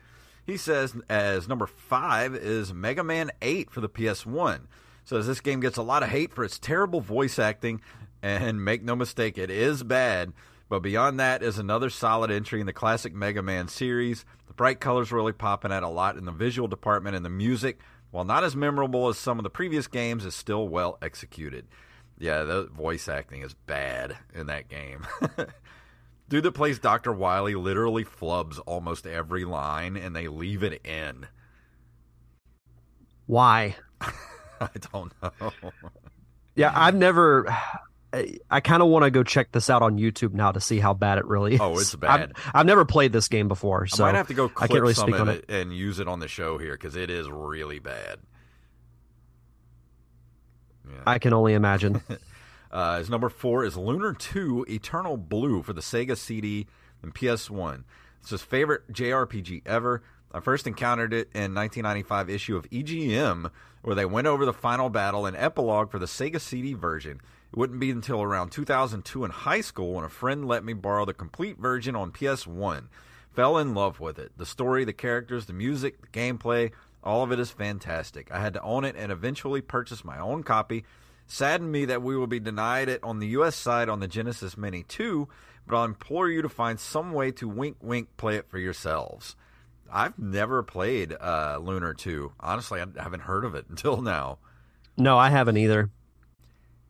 He 0.46 0.58
says 0.58 0.96
as 1.10 1.48
number 1.48 1.66
five 1.66 2.36
is 2.36 2.74
Mega 2.74 3.04
Man 3.04 3.32
8 3.42 3.72
for 3.72 3.82
the 3.82 3.90
PS1. 3.90 4.62
Says 5.06 5.28
this 5.28 5.42
game 5.42 5.60
gets 5.60 5.78
a 5.78 5.84
lot 5.84 6.04
of 6.04 6.10
hate 6.10 6.34
for 6.34 6.44
its 6.44 6.60
terrible 6.60 7.02
voice 7.02 7.40
acting, 7.40 7.82
and 8.22 8.64
make 8.64 8.84
no 8.84 8.96
mistake, 8.96 9.38
it 9.38 9.50
is 9.50 9.84
bad. 9.84 10.34
But 10.70 10.80
beyond 10.80 11.20
that 11.20 11.44
is 11.44 11.58
another 11.58 11.90
solid 11.90 12.32
entry 12.32 12.60
in 12.60 12.66
the 12.66 12.74
classic 12.74 13.14
Mega 13.14 13.42
Man 13.42 13.68
series. 13.68 14.26
The 14.48 14.54
bright 14.54 14.80
colors 14.80 15.12
really 15.12 15.34
popping 15.34 15.72
out 15.72 15.84
a 15.84 15.90
lot 15.90 16.18
in 16.18 16.26
the 16.26 16.32
visual 16.32 16.68
department, 16.68 17.16
and 17.16 17.26
the 17.26 17.30
music, 17.30 17.80
while 18.12 18.24
not 18.24 18.44
as 18.44 18.56
memorable 18.56 19.08
as 19.10 19.18
some 19.18 19.40
of 19.40 19.44
the 19.44 19.50
previous 19.50 19.88
games, 19.88 20.26
is 20.26 20.36
still 20.36 20.68
well 20.68 20.98
executed. 21.02 21.68
Yeah, 22.18 22.44
the 22.44 22.66
voice 22.66 23.08
acting 23.08 23.42
is 23.42 23.54
bad 23.54 24.18
in 24.34 24.48
that 24.48 24.70
game. 24.70 25.06
Dude 26.30 26.44
that 26.44 26.54
plays 26.54 26.80
Dr. 26.80 27.12
Wily 27.12 27.56
literally 27.56 28.06
flubs 28.06 28.60
almost 28.66 29.06
every 29.06 29.46
line 29.46 29.98
and 29.98 30.16
they 30.16 30.28
leave 30.28 30.64
it 30.64 30.86
in. 30.86 31.28
Why? 33.26 33.76
I 34.62 34.70
don't 34.92 35.12
know. 35.22 35.52
Yeah, 36.56 36.72
I've 36.74 36.96
never. 36.96 37.46
I, 38.14 38.38
I 38.48 38.60
kind 38.60 38.84
of 38.84 38.90
want 38.90 39.06
to 39.06 39.10
go 39.10 39.24
check 39.24 39.52
this 39.54 39.72
out 39.72 39.82
on 39.82 39.98
YouTube 39.98 40.34
now 40.34 40.52
to 40.52 40.62
see 40.62 40.78
how 40.80 40.94
bad 40.94 41.18
it 41.18 41.26
really 41.26 41.56
is. 41.56 41.60
Oh, 41.60 41.80
it's 41.80 41.96
I've- 41.96 42.02
bad. 42.02 42.34
I've, 42.54 42.68
never 42.68 42.86
played 42.86 43.12
this 43.12 43.28
game 43.28 43.48
before, 43.48 43.88
so 43.88 44.04
I 44.04 44.12
might 44.12 44.18
have 44.18 44.28
to 44.28 44.36
go 44.36 44.52
I 44.56 44.68
can't 44.68 44.82
really 44.82 44.94
speak 44.94 45.20
on 45.20 45.30
it, 45.30 45.46
and 45.50 45.74
use 45.74 45.98
it 45.98 46.08
on 46.08 46.20
the 46.20 46.28
show 46.28 46.60
here 46.60 46.74
because 46.74 46.96
it 46.96 47.10
is 47.10 47.28
really 47.28 47.80
bad. 47.80 48.20
Yeah. 50.88 51.02
I 51.08 51.18
can 51.18 51.34
only 51.34 51.56
imagine. 51.56 52.04
Uh, 52.74 52.98
his 52.98 53.08
number 53.08 53.30
four 53.30 53.64
is 53.64 53.78
Lunar 53.78 54.14
2 54.14 54.66
Eternal 54.68 55.16
Blue 55.16 55.62
for 55.62 55.74
the 55.74 55.82
Sega 55.82 56.18
CD 56.18 56.66
and 57.04 57.14
PS1. 57.14 57.84
It's 58.20 58.32
his 58.32 58.42
favorite 58.42 58.92
JRPG 58.92 59.62
ever. 59.64 60.02
I 60.32 60.40
first 60.40 60.66
encountered 60.66 61.14
it 61.14 61.30
in 61.36 61.54
1995 61.54 62.32
issue 62.32 62.58
of 62.58 62.68
EGM, 62.72 63.52
where 63.84 63.94
they 63.94 64.06
went 64.06 64.26
over 64.26 64.44
the 64.44 64.54
final 64.54 64.90
battle 64.90 65.28
and 65.28 65.38
epilogue 65.38 65.92
for 65.92 66.00
the 66.00 66.08
Sega 66.08 66.42
CD 66.42 66.74
version. 66.74 67.22
It 67.52 67.60
wouldn't 67.60 67.80
be 67.80 67.92
until 67.92 68.24
around 68.24 68.50
2002 68.50 69.24
in 69.24 69.30
high 69.30 69.62
school 69.62 69.94
when 69.94 70.06
a 70.06 70.10
friend 70.10 70.48
let 70.48 70.66
me 70.66 70.74
borrow 70.74 71.06
the 71.06 71.14
complete 71.14 71.60
version 71.60 71.96
on 71.96 72.12
PS1. 72.12 72.88
Fell 73.36 73.60
in 73.60 73.76
love 73.76 74.00
with 74.00 74.18
it. 74.18 74.32
The 74.36 74.48
story, 74.48 74.84
the 74.84 74.94
characters, 74.94 75.46
the 75.46 75.54
music, 75.54 76.02
the 76.02 76.08
gameplay, 76.08 76.72
all 77.04 77.22
of 77.22 77.32
it 77.32 77.40
is 77.40 77.52
fantastic. 77.52 78.32
I 78.32 78.40
had 78.40 78.56
to 78.56 78.62
own 78.64 78.84
it 78.84 78.96
and 78.98 79.12
eventually 79.12 79.62
purchase 79.62 80.04
my 80.04 80.18
own 80.18 80.42
copy. 80.42 80.86
Saddened 81.28 81.72
me 81.72 81.86
that 81.86 82.02
we 82.02 82.16
will 82.16 82.28
be 82.28 82.40
denied 82.40 82.90
it 82.90 83.04
on 83.04 83.20
the 83.20 83.28
US 83.28 83.56
side 83.56 83.90
on 83.90 84.00
the 84.00 84.08
Genesis 84.08 84.58
Mini 84.58 84.84
2, 84.84 85.28
but 85.66 85.76
I'll 85.76 85.86
implore 85.86 86.30
you 86.30 86.42
to 86.42 86.50
find 86.50 86.80
some 86.80 87.14
way 87.14 87.32
to 87.32 87.48
wink 87.48 87.78
wink 87.82 88.16
play 88.18 88.36
it 88.36 88.50
for 88.50 88.60
yourselves. 88.60 89.36
I've 89.92 90.18
never 90.18 90.64
played 90.64 91.14
uh, 91.14 91.60
Lunar 91.62 91.94
2. 91.94 92.34
Honestly, 92.40 92.82
I 92.82 92.86
haven't 93.02 93.22
heard 93.22 93.46
of 93.46 93.56
it 93.56 93.66
until 93.70 94.02
now. 94.02 94.40
no, 94.98 95.18
I 95.18 95.30
haven't 95.30 95.58
either. 95.58 95.90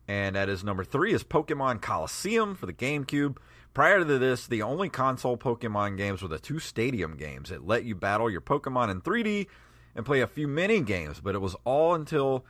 And 0.06 0.36
at 0.36 0.48
his 0.48 0.62
number 0.62 0.84
three 0.84 1.14
is 1.14 1.24
Pokemon 1.24 1.80
Colosseum 1.80 2.54
for 2.54 2.66
the 2.66 2.74
GameCube. 2.74 3.38
Prior 3.72 4.04
to 4.04 4.18
this, 4.18 4.46
the 4.46 4.62
only 4.62 4.88
console 4.88 5.36
Pokemon 5.36 5.96
games 5.96 6.22
were 6.22 6.28
the 6.28 6.38
two 6.38 6.58
stadium 6.58 7.16
games. 7.16 7.50
It 7.50 7.66
let 7.66 7.84
you 7.84 7.94
battle 7.94 8.30
your 8.30 8.42
Pokemon 8.42 8.90
in 8.90 9.00
3D 9.00 9.46
and 9.96 10.04
play 10.04 10.20
a 10.20 10.26
few 10.26 10.46
mini 10.46 10.80
games, 10.80 11.20
but 11.20 11.34
it 11.34 11.40
was 11.40 11.56
all 11.64 11.94
until 11.94 12.44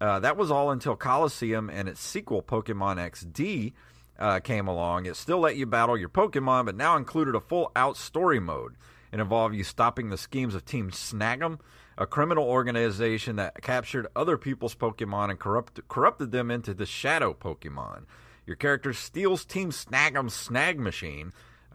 uh, 0.00 0.18
that 0.20 0.36
was 0.36 0.50
all 0.50 0.70
until 0.70 0.96
Colosseum 0.96 1.68
and 1.68 1.88
its 1.88 2.00
sequel 2.00 2.42
Pokemon 2.42 2.96
XD 2.96 3.72
uh, 4.18 4.40
came 4.40 4.66
along. 4.66 5.06
It 5.06 5.16
still 5.16 5.38
let 5.38 5.56
you 5.56 5.66
battle 5.66 5.96
your 5.96 6.08
Pokemon, 6.08 6.66
but 6.66 6.76
now 6.76 6.96
included 6.96 7.34
a 7.34 7.40
full 7.40 7.70
out 7.76 7.96
story 7.96 8.40
mode. 8.40 8.76
It 9.12 9.20
involved 9.20 9.54
you 9.54 9.64
stopping 9.64 10.08
the 10.08 10.16
schemes 10.16 10.54
of 10.54 10.64
Team 10.64 10.90
Snag'em, 10.90 11.58
a 11.98 12.06
criminal 12.06 12.44
organization 12.44 13.36
that 13.36 13.60
captured 13.60 14.06
other 14.14 14.38
people's 14.38 14.74
Pokemon 14.74 15.30
and 15.30 15.38
corrupt, 15.38 15.80
corrupted 15.88 16.30
them 16.30 16.50
into 16.50 16.72
the 16.72 16.86
Shadow 16.86 17.34
Pokemon. 17.34 18.04
Your 18.46 18.56
character 18.56 18.92
steals 18.92 19.44
Team 19.44 19.70
Snag'em's 19.70 20.34
Snag 20.34 20.78
Machine. 20.78 21.32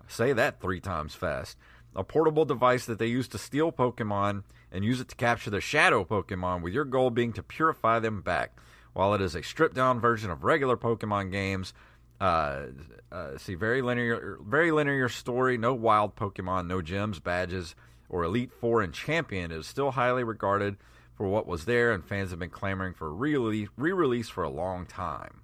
Say 0.08 0.34
that 0.34 0.62
three 0.62 0.80
times 0.80 1.14
fast. 1.14 1.58
A 1.96 2.04
portable 2.04 2.46
device 2.46 2.86
that 2.86 3.00
they 3.00 3.08
use 3.08 3.28
to 3.30 3.38
steal 3.38 3.72
Pokemon 3.72 4.44
and 4.76 4.84
use 4.84 5.00
it 5.00 5.08
to 5.08 5.16
capture 5.16 5.50
the 5.50 5.62
Shadow 5.62 6.04
Pokemon, 6.04 6.62
with 6.62 6.74
your 6.74 6.84
goal 6.84 7.10
being 7.10 7.32
to 7.34 7.42
purify 7.42 8.00
them 8.00 8.22
back. 8.22 8.60
While 8.94 9.14
it 9.14 9.22
is 9.22 9.34
a 9.34 9.42
stripped 9.42 9.76
down 9.76 10.00
version 10.00 10.30
of 10.30 10.44
regular 10.44 10.78
Pokemon 10.78 11.32
games, 11.32 11.74
uh, 12.20 12.68
uh, 13.12 13.38
see 13.38 13.56
very 13.56 13.82
linear, 13.82 14.38
very 14.46 14.72
linear 14.72 15.10
story. 15.10 15.58
No 15.58 15.74
wild 15.74 16.16
Pokemon, 16.16 16.68
no 16.68 16.82
gems, 16.82 17.20
badges, 17.20 17.76
or 18.10 18.24
Elite 18.24 18.52
Four 18.54 18.82
and 18.82 18.94
Champion. 18.94 19.52
It 19.52 19.58
is 19.58 19.68
still 19.68 19.92
highly 19.92 20.24
regarded 20.24 20.76
for 21.16 21.28
what 21.28 21.48
was 21.48 21.66
there, 21.66 21.92
and 21.92 22.06
fans 22.06 22.32
have 22.32 22.40
been 22.40 22.50
clamoring 22.50 22.94
for 22.94 23.14
re 23.14 23.36
release 23.78 24.30
for 24.30 24.44
a 24.44 24.50
long 24.50 24.86
time. 24.86 25.42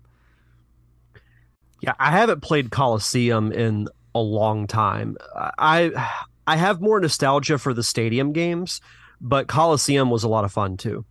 Yeah, 1.82 1.94
I 2.00 2.12
haven't 2.12 2.42
played 2.42 2.70
Colosseum 2.70 3.52
in 3.52 3.88
a 4.14 4.20
long 4.22 4.68
time. 4.68 5.18
I 5.36 6.20
I 6.46 6.58
have 6.58 6.82
more 6.82 7.00
nostalgia 7.00 7.58
for 7.58 7.74
the 7.74 7.84
stadium 7.84 8.34
games, 8.34 8.82
but 9.22 9.48
Colosseum 9.48 10.10
was 10.10 10.24
a 10.24 10.28
lot 10.28 10.44
of 10.44 10.52
fun 10.52 10.76
too. 10.76 11.06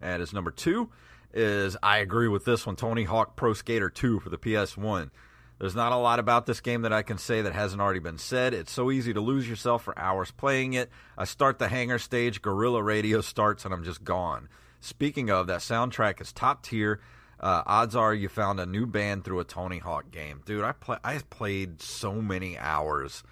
And 0.00 0.20
his 0.20 0.32
number 0.32 0.50
two 0.50 0.90
is 1.32 1.76
I 1.82 1.98
agree 1.98 2.28
with 2.28 2.44
this 2.44 2.66
one, 2.66 2.76
Tony 2.76 3.04
Hawk 3.04 3.36
Pro 3.36 3.54
Skater 3.54 3.90
2 3.90 4.20
for 4.20 4.28
the 4.28 4.38
PS1. 4.38 5.10
There's 5.58 5.74
not 5.74 5.92
a 5.92 5.96
lot 5.96 6.18
about 6.18 6.46
this 6.46 6.60
game 6.60 6.82
that 6.82 6.92
I 6.92 7.02
can 7.02 7.16
say 7.16 7.40
that 7.42 7.54
hasn't 7.54 7.80
already 7.80 8.00
been 8.00 8.18
said. 8.18 8.54
It's 8.54 8.72
so 8.72 8.90
easy 8.90 9.14
to 9.14 9.20
lose 9.20 9.48
yourself 9.48 9.84
for 9.84 9.98
hours 9.98 10.30
playing 10.30 10.74
it. 10.74 10.90
I 11.16 11.24
start 11.24 11.58
the 11.58 11.68
hangar 11.68 11.98
stage, 11.98 12.42
Guerrilla 12.42 12.82
Radio 12.82 13.20
starts, 13.20 13.64
and 13.64 13.72
I'm 13.72 13.84
just 13.84 14.04
gone. 14.04 14.48
Speaking 14.80 15.30
of, 15.30 15.46
that 15.46 15.60
soundtrack 15.60 16.20
is 16.20 16.32
top 16.32 16.64
tier. 16.64 17.00
Uh, 17.40 17.62
odds 17.66 17.96
are 17.96 18.12
you 18.12 18.28
found 18.28 18.60
a 18.60 18.66
new 18.66 18.86
band 18.86 19.24
through 19.24 19.40
a 19.40 19.44
Tony 19.44 19.78
Hawk 19.78 20.10
game, 20.10 20.42
dude. 20.44 20.64
I 20.64 20.72
play. 20.72 20.98
I 21.02 21.18
played 21.30 21.80
so 21.80 22.14
many 22.14 22.58
hours 22.58 23.22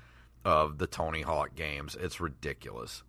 of 0.45 0.79
the 0.79 0.87
Tony 0.87 1.23
Hawk 1.23 1.55
games. 1.55 1.97
It's 2.01 2.21
ridiculous. 2.21 3.03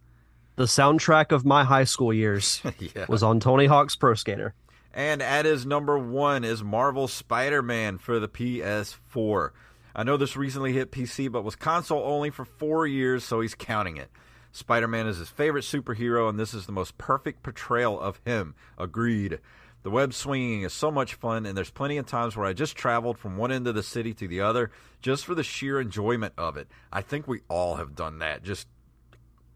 The 0.55 0.65
soundtrack 0.65 1.31
of 1.31 1.45
my 1.45 1.63
high 1.63 1.83
school 1.83 2.13
years 2.13 2.61
yeah. 2.79 3.05
was 3.09 3.23
on 3.23 3.39
Tony 3.39 3.65
Hawk's 3.65 3.95
Pro 3.95 4.13
Skater. 4.13 4.53
And 4.93 5.23
at 5.23 5.45
his 5.45 5.65
number 5.65 5.97
one 5.97 6.43
is 6.43 6.63
Marvel 6.63 7.07
Spider 7.07 7.63
Man 7.63 7.97
for 7.97 8.19
the 8.19 8.27
PS4. 8.27 9.49
I 9.95 10.03
know 10.03 10.17
this 10.17 10.35
recently 10.35 10.73
hit 10.73 10.91
PC, 10.91 11.31
but 11.31 11.43
was 11.43 11.55
console 11.55 12.03
only 12.03 12.29
for 12.29 12.45
four 12.45 12.85
years, 12.85 13.23
so 13.23 13.41
he's 13.41 13.55
counting 13.55 13.97
it. 13.97 14.11
Spider 14.51 14.87
Man 14.87 15.07
is 15.07 15.17
his 15.17 15.29
favorite 15.29 15.63
superhero, 15.63 16.29
and 16.29 16.39
this 16.39 16.53
is 16.53 16.67
the 16.67 16.71
most 16.71 16.99
perfect 16.99 17.41
portrayal 17.41 17.99
of 17.99 18.21
him. 18.23 18.53
Agreed. 18.77 19.39
The 19.81 19.89
web 19.89 20.13
swinging 20.13 20.61
is 20.61 20.71
so 20.71 20.91
much 20.91 21.15
fun, 21.15 21.47
and 21.47 21.57
there's 21.57 21.71
plenty 21.71 21.97
of 21.97 22.05
times 22.05 22.37
where 22.37 22.45
I 22.45 22.53
just 22.53 22.75
traveled 22.75 23.17
from 23.17 23.35
one 23.35 23.51
end 23.51 23.67
of 23.67 23.75
the 23.75 23.83
city 23.83 24.13
to 24.13 24.27
the 24.27 24.41
other 24.41 24.71
just 25.01 25.25
for 25.25 25.33
the 25.35 25.43
sheer 25.43 25.81
enjoyment 25.81 26.33
of 26.37 26.55
it. 26.55 26.67
I 26.91 27.01
think 27.01 27.27
we 27.27 27.41
all 27.49 27.75
have 27.75 27.95
done 27.95 28.19
that. 28.19 28.43
Just 28.43 28.67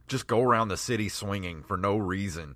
just 0.08 0.28
go 0.28 0.42
around 0.42 0.68
the 0.68 0.78
city 0.78 1.10
swinging 1.10 1.64
for 1.64 1.78
no 1.78 1.98
reason. 1.98 2.56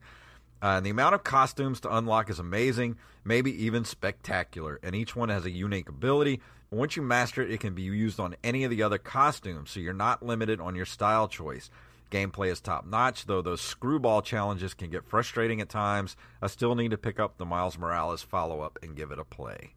Uh, 0.61 0.75
and 0.77 0.85
the 0.85 0.89
amount 0.91 1.15
of 1.15 1.23
costumes 1.23 1.79
to 1.81 1.95
unlock 1.95 2.29
is 2.29 2.39
amazing, 2.39 2.97
maybe 3.23 3.51
even 3.65 3.83
spectacular, 3.83 4.79
and 4.83 4.95
each 4.95 5.15
one 5.15 5.29
has 5.29 5.45
a 5.45 5.51
unique 5.51 5.89
ability. 5.89 6.39
Once 6.69 6.95
you 6.95 7.01
master 7.01 7.41
it, 7.41 7.51
it 7.51 7.59
can 7.59 7.73
be 7.73 7.81
used 7.81 8.19
on 8.19 8.35
any 8.43 8.63
of 8.63 8.69
the 8.69 8.83
other 8.83 8.97
costumes, 8.97 9.71
so 9.71 9.79
you're 9.79 9.93
not 9.93 10.23
limited 10.23 10.61
on 10.61 10.75
your 10.75 10.85
style 10.85 11.27
choice. 11.27 11.69
Gameplay 12.11 12.51
is 12.51 12.59
top 12.59 12.85
notch, 12.85 13.25
though 13.25 13.41
those 13.41 13.61
screwball 13.61 14.21
challenges 14.21 14.73
can 14.73 14.89
get 14.89 15.05
frustrating 15.05 15.61
at 15.61 15.69
times. 15.69 16.15
I 16.41 16.47
still 16.47 16.75
need 16.75 16.91
to 16.91 16.97
pick 16.97 17.19
up 17.19 17.37
the 17.37 17.45
Miles 17.45 17.77
Morales 17.77 18.21
follow 18.21 18.61
up 18.61 18.77
and 18.83 18.95
give 18.95 19.11
it 19.11 19.19
a 19.19 19.23
play. 19.23 19.73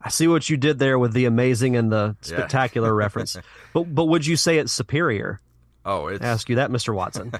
I 0.00 0.08
see 0.08 0.28
what 0.28 0.48
you 0.48 0.56
did 0.56 0.78
there 0.78 0.98
with 0.98 1.12
the 1.12 1.26
amazing 1.26 1.76
and 1.76 1.92
the 1.92 2.16
spectacular 2.22 2.88
yeah. 2.88 3.04
reference. 3.04 3.36
But 3.72 3.94
but 3.94 4.04
would 4.06 4.26
you 4.26 4.36
say 4.36 4.58
it's 4.58 4.72
superior? 4.72 5.40
Oh, 5.84 6.08
it's... 6.08 6.24
I 6.24 6.28
ask 6.28 6.48
you 6.48 6.56
that, 6.56 6.70
Mr. 6.70 6.94
Watson. 6.94 7.32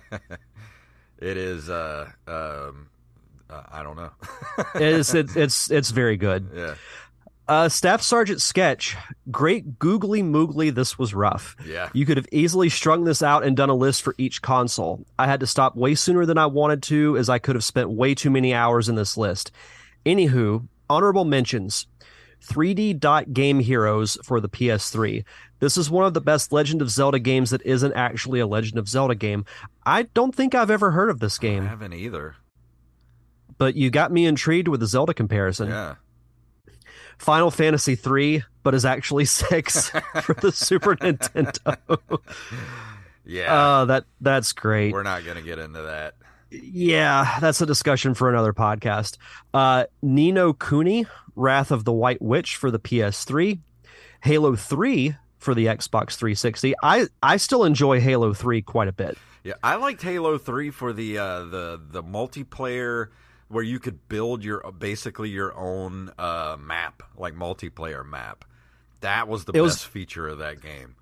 it 1.18 1.36
is. 1.36 1.70
Uh, 1.70 2.10
um, 2.26 2.88
uh, 3.48 3.62
I 3.70 3.82
don't 3.82 3.96
know. 3.96 4.10
it's 4.74 5.14
it, 5.14 5.36
it's 5.36 5.70
it's 5.70 5.90
very 5.90 6.16
good. 6.16 6.48
Yeah. 6.54 6.74
Uh, 7.48 7.68
Staff 7.68 8.02
Sergeant 8.02 8.40
Sketch, 8.40 8.96
great 9.30 9.78
googly 9.78 10.22
moogly. 10.22 10.72
This 10.72 10.98
was 10.98 11.12
rough. 11.12 11.56
Yeah. 11.66 11.90
You 11.92 12.06
could 12.06 12.16
have 12.16 12.28
easily 12.30 12.68
strung 12.68 13.04
this 13.04 13.20
out 13.20 13.44
and 13.44 13.56
done 13.56 13.68
a 13.68 13.74
list 13.74 14.02
for 14.02 14.14
each 14.16 14.42
console. 14.42 15.04
I 15.18 15.26
had 15.26 15.40
to 15.40 15.46
stop 15.46 15.76
way 15.76 15.94
sooner 15.94 16.24
than 16.24 16.38
I 16.38 16.46
wanted 16.46 16.82
to, 16.84 17.16
as 17.18 17.28
I 17.28 17.38
could 17.38 17.56
have 17.56 17.64
spent 17.64 17.90
way 17.90 18.14
too 18.14 18.30
many 18.30 18.54
hours 18.54 18.88
in 18.88 18.94
this 18.94 19.16
list. 19.16 19.50
Anywho, 20.06 20.66
honorable 20.88 21.24
mentions 21.24 21.86
3D 22.44 22.98
Dot 22.98 23.32
Game 23.32 23.60
Heroes 23.60 24.18
for 24.24 24.40
the 24.40 24.48
PS3. 24.48 25.24
This 25.62 25.76
is 25.76 25.88
one 25.88 26.04
of 26.04 26.12
the 26.12 26.20
best 26.20 26.52
Legend 26.52 26.82
of 26.82 26.90
Zelda 26.90 27.20
games 27.20 27.50
that 27.50 27.62
isn't 27.64 27.92
actually 27.92 28.40
a 28.40 28.48
Legend 28.48 28.80
of 28.80 28.88
Zelda 28.88 29.14
game. 29.14 29.44
I 29.86 30.02
don't 30.02 30.34
think 30.34 30.56
I've 30.56 30.72
ever 30.72 30.90
heard 30.90 31.08
of 31.08 31.20
this 31.20 31.38
game. 31.38 31.62
I 31.62 31.68
haven't 31.68 31.92
either. 31.92 32.34
But 33.58 33.76
you 33.76 33.88
got 33.88 34.10
me 34.10 34.26
intrigued 34.26 34.66
with 34.66 34.80
the 34.80 34.88
Zelda 34.88 35.14
comparison. 35.14 35.68
Yeah. 35.68 35.94
Final 37.16 37.52
Fantasy 37.52 37.96
III, 37.96 38.42
but 38.64 38.74
is 38.74 38.84
actually 38.84 39.24
six 39.24 39.90
for 40.22 40.34
the 40.34 40.50
Super 40.50 40.96
Nintendo. 40.96 41.78
Yeah. 43.24 43.54
Uh, 43.54 43.84
that 43.84 44.04
that's 44.20 44.52
great. 44.52 44.92
We're 44.92 45.04
not 45.04 45.24
going 45.24 45.36
to 45.36 45.44
get 45.44 45.60
into 45.60 45.82
that. 45.82 46.14
Yeah, 46.50 47.38
that's 47.38 47.60
a 47.60 47.66
discussion 47.66 48.14
for 48.14 48.28
another 48.28 48.52
podcast. 48.52 49.16
Uh, 49.54 49.84
Ni 50.02 50.32
no 50.32 50.54
Kuni, 50.54 51.06
Wrath 51.36 51.70
of 51.70 51.84
the 51.84 51.92
White 51.92 52.20
Witch 52.20 52.56
for 52.56 52.72
the 52.72 52.80
PS3, 52.80 53.60
Halo 54.22 54.56
3 54.56 55.14
for 55.42 55.54
the 55.54 55.66
Xbox 55.66 56.14
360. 56.14 56.74
I 56.82 57.08
I 57.22 57.36
still 57.36 57.64
enjoy 57.64 58.00
Halo 58.00 58.32
3 58.32 58.62
quite 58.62 58.88
a 58.88 58.92
bit. 58.92 59.18
Yeah, 59.44 59.54
I 59.62 59.74
liked 59.76 60.02
Halo 60.02 60.38
3 60.38 60.70
for 60.70 60.92
the 60.92 61.18
uh, 61.18 61.44
the 61.44 61.80
the 61.90 62.02
multiplayer 62.02 63.08
where 63.48 63.64
you 63.64 63.78
could 63.78 64.08
build 64.08 64.44
your 64.44 64.62
basically 64.78 65.28
your 65.28 65.54
own 65.56 66.10
uh, 66.18 66.56
map, 66.58 67.02
like 67.16 67.34
multiplayer 67.34 68.06
map. 68.06 68.44
That 69.00 69.28
was 69.28 69.44
the 69.44 69.50
it 69.50 69.54
best 69.54 69.64
was, 69.64 69.84
feature 69.84 70.28
of 70.28 70.38
that 70.38 70.60
game. 70.60 70.94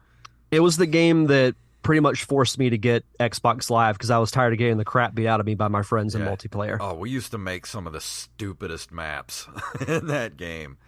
It 0.51 0.61
was 0.61 0.77
the 0.79 0.87
game 0.87 1.27
that 1.27 1.55
pretty 1.83 2.01
much 2.01 2.25
forced 2.25 2.59
me 2.59 2.71
to 2.71 2.79
get 2.79 3.05
Xbox 3.19 3.71
Live 3.71 3.97
because 3.97 4.11
I 4.11 4.19
was 4.19 4.31
tired 4.31 4.53
of 4.53 4.59
getting 4.59 4.79
the 4.79 4.85
crap 4.85 5.15
beat 5.15 5.27
out 5.27 5.41
of 5.41 5.47
me 5.47 5.55
by 5.55 5.69
my 5.69 5.83
friends 5.83 6.15
yeah. 6.15 6.23
in 6.23 6.27
multiplayer. 6.27 6.79
Oh, 6.81 6.95
we 6.95 7.11
used 7.11 7.31
to 7.33 7.39
make 7.39 7.67
some 7.67 7.87
of 7.87 7.93
the 7.93 8.01
stupidest 8.01 8.91
maps 8.91 9.47
in 9.87 10.07
that 10.09 10.37
game. 10.37 10.79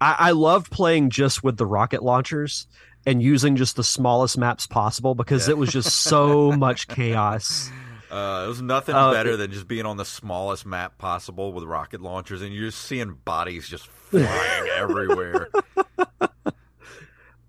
I, 0.00 0.16
I 0.18 0.30
loved 0.32 0.70
playing 0.70 1.10
just 1.10 1.44
with 1.44 1.56
the 1.56 1.66
rocket 1.66 2.02
launchers 2.02 2.66
and 3.06 3.22
using 3.22 3.56
just 3.56 3.76
the 3.76 3.84
smallest 3.84 4.38
maps 4.38 4.66
possible 4.66 5.14
because 5.14 5.46
yeah. 5.46 5.52
it 5.52 5.58
was 5.58 5.70
just 5.70 5.94
so 6.00 6.52
much 6.56 6.88
chaos. 6.88 7.70
Uh, 8.10 8.42
it 8.44 8.48
was 8.48 8.60
nothing 8.60 8.94
uh, 8.94 9.12
better 9.12 9.36
than 9.36 9.52
just 9.52 9.68
being 9.68 9.86
on 9.86 9.96
the 9.96 10.04
smallest 10.04 10.66
map 10.66 10.98
possible 10.98 11.52
with 11.52 11.64
rocket 11.64 12.00
launchers, 12.00 12.42
and 12.42 12.52
you're 12.52 12.66
just 12.66 12.82
seeing 12.82 13.12
bodies 13.24 13.68
just 13.68 13.86
flying 14.10 14.68
everywhere. 14.76 15.48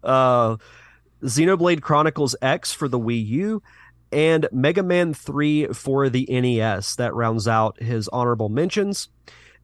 Uh, 0.04 0.58
Xenoblade 1.22 1.84
Chronicles 1.84 2.36
X 2.41 2.74
for 2.74 2.88
the 2.88 2.99
Wii 2.99 3.24
U, 3.28 3.62
and 4.12 4.47
Mega 4.52 4.82
Man 4.82 5.14
3 5.14 5.68
for 5.68 6.10
the 6.10 6.26
NES. 6.28 6.95
That 6.95 7.14
rounds 7.14 7.47
out 7.47 7.82
his 7.82 8.08
honorable 8.08 8.49
mentions. 8.49 9.10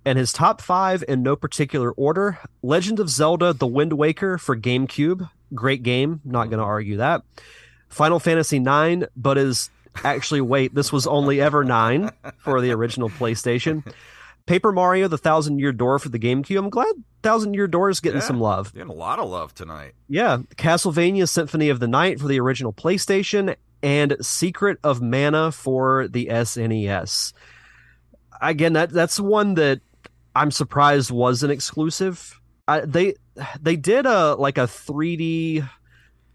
And 0.07 0.17
his 0.17 0.31
top 0.31 0.61
five 0.61 1.03
in 1.05 1.21
no 1.21 1.35
particular 1.35 1.91
order 1.91 2.39
Legend 2.63 3.01
of 3.01 3.09
Zelda 3.09 3.51
The 3.51 3.67
Wind 3.67 3.91
Waker 3.91 4.37
for 4.37 4.55
GameCube. 4.55 5.29
Great 5.53 5.83
game. 5.83 6.21
Not 6.23 6.45
going 6.45 6.59
to 6.59 6.63
argue 6.63 6.95
that. 6.95 7.23
Final 7.89 8.17
Fantasy 8.17 8.55
IX, 8.55 9.07
but 9.17 9.37
is 9.37 9.69
actually, 10.05 10.39
wait, 10.39 10.73
this 10.73 10.93
was 10.93 11.07
only 11.07 11.41
ever 11.41 11.65
nine 11.65 12.11
for 12.37 12.61
the 12.61 12.71
original 12.71 13.09
PlayStation. 13.09 13.83
Paper 14.45 14.71
Mario: 14.71 15.09
The 15.09 15.17
Thousand 15.17 15.59
Year 15.59 15.73
Door 15.73 15.99
for 15.99 16.07
the 16.07 16.19
GameCube. 16.19 16.57
I'm 16.57 16.69
glad 16.69 16.95
Thousand 17.21 17.53
Year 17.53 17.67
Door 17.67 17.89
is 17.89 17.99
getting 17.99 18.21
yeah, 18.21 18.27
some 18.27 18.39
love. 18.39 18.73
Getting 18.73 18.87
a 18.87 18.93
lot 18.93 19.19
of 19.19 19.27
love 19.29 19.53
tonight. 19.53 19.91
Yeah, 20.07 20.37
Castlevania: 20.55 21.27
Symphony 21.27 21.67
of 21.67 21.81
the 21.81 21.87
Night 21.89 22.21
for 22.21 22.29
the 22.29 22.39
original 22.39 22.71
PlayStation, 22.71 23.57
and 23.83 24.15
Secret 24.21 24.77
of 24.85 25.01
Mana 25.01 25.51
for 25.51 26.07
the 26.07 26.27
SNES. 26.27 27.33
Again, 28.39 28.71
that 28.71 28.91
that's 28.91 29.19
one 29.19 29.55
that 29.55 29.81
I'm 30.37 30.51
surprised 30.51 31.09
was 31.09 31.41
an 31.41 31.49
exclusive. 31.49 32.39
I, 32.67 32.81
they 32.81 33.15
they 33.59 33.75
did 33.75 34.05
a 34.05 34.35
like 34.35 34.57
a 34.57 34.61
3D 34.61 35.67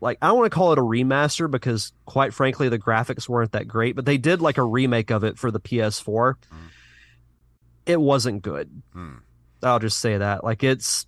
like 0.00 0.18
I 0.20 0.26
don't 0.26 0.38
want 0.38 0.50
to 0.50 0.54
call 0.54 0.72
it 0.72 0.78
a 0.78 0.82
remaster 0.82 1.48
because 1.48 1.92
quite 2.04 2.34
frankly 2.34 2.68
the 2.68 2.78
graphics 2.78 3.28
weren't 3.28 3.52
that 3.52 3.68
great, 3.68 3.94
but 3.94 4.04
they 4.04 4.18
did 4.18 4.42
like 4.42 4.58
a 4.58 4.64
remake 4.64 5.10
of 5.10 5.22
it 5.22 5.38
for 5.38 5.52
the 5.52 5.60
PS4. 5.60 6.34
Mm. 6.34 6.36
It 7.86 8.00
wasn't 8.00 8.42
good. 8.42 8.82
Mm. 8.94 9.20
I'll 9.62 9.78
just 9.78 9.98
say 9.98 10.18
that. 10.18 10.42
Like 10.42 10.64
it's 10.64 11.06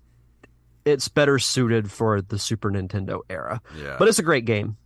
it's 0.85 1.09
better 1.09 1.37
suited 1.37 1.91
for 1.91 2.21
the 2.21 2.39
Super 2.39 2.71
Nintendo 2.71 3.21
era. 3.29 3.61
Yeah. 3.77 3.97
But 3.99 4.07
it's 4.07 4.19
a 4.19 4.23
great 4.23 4.45
game. 4.45 4.77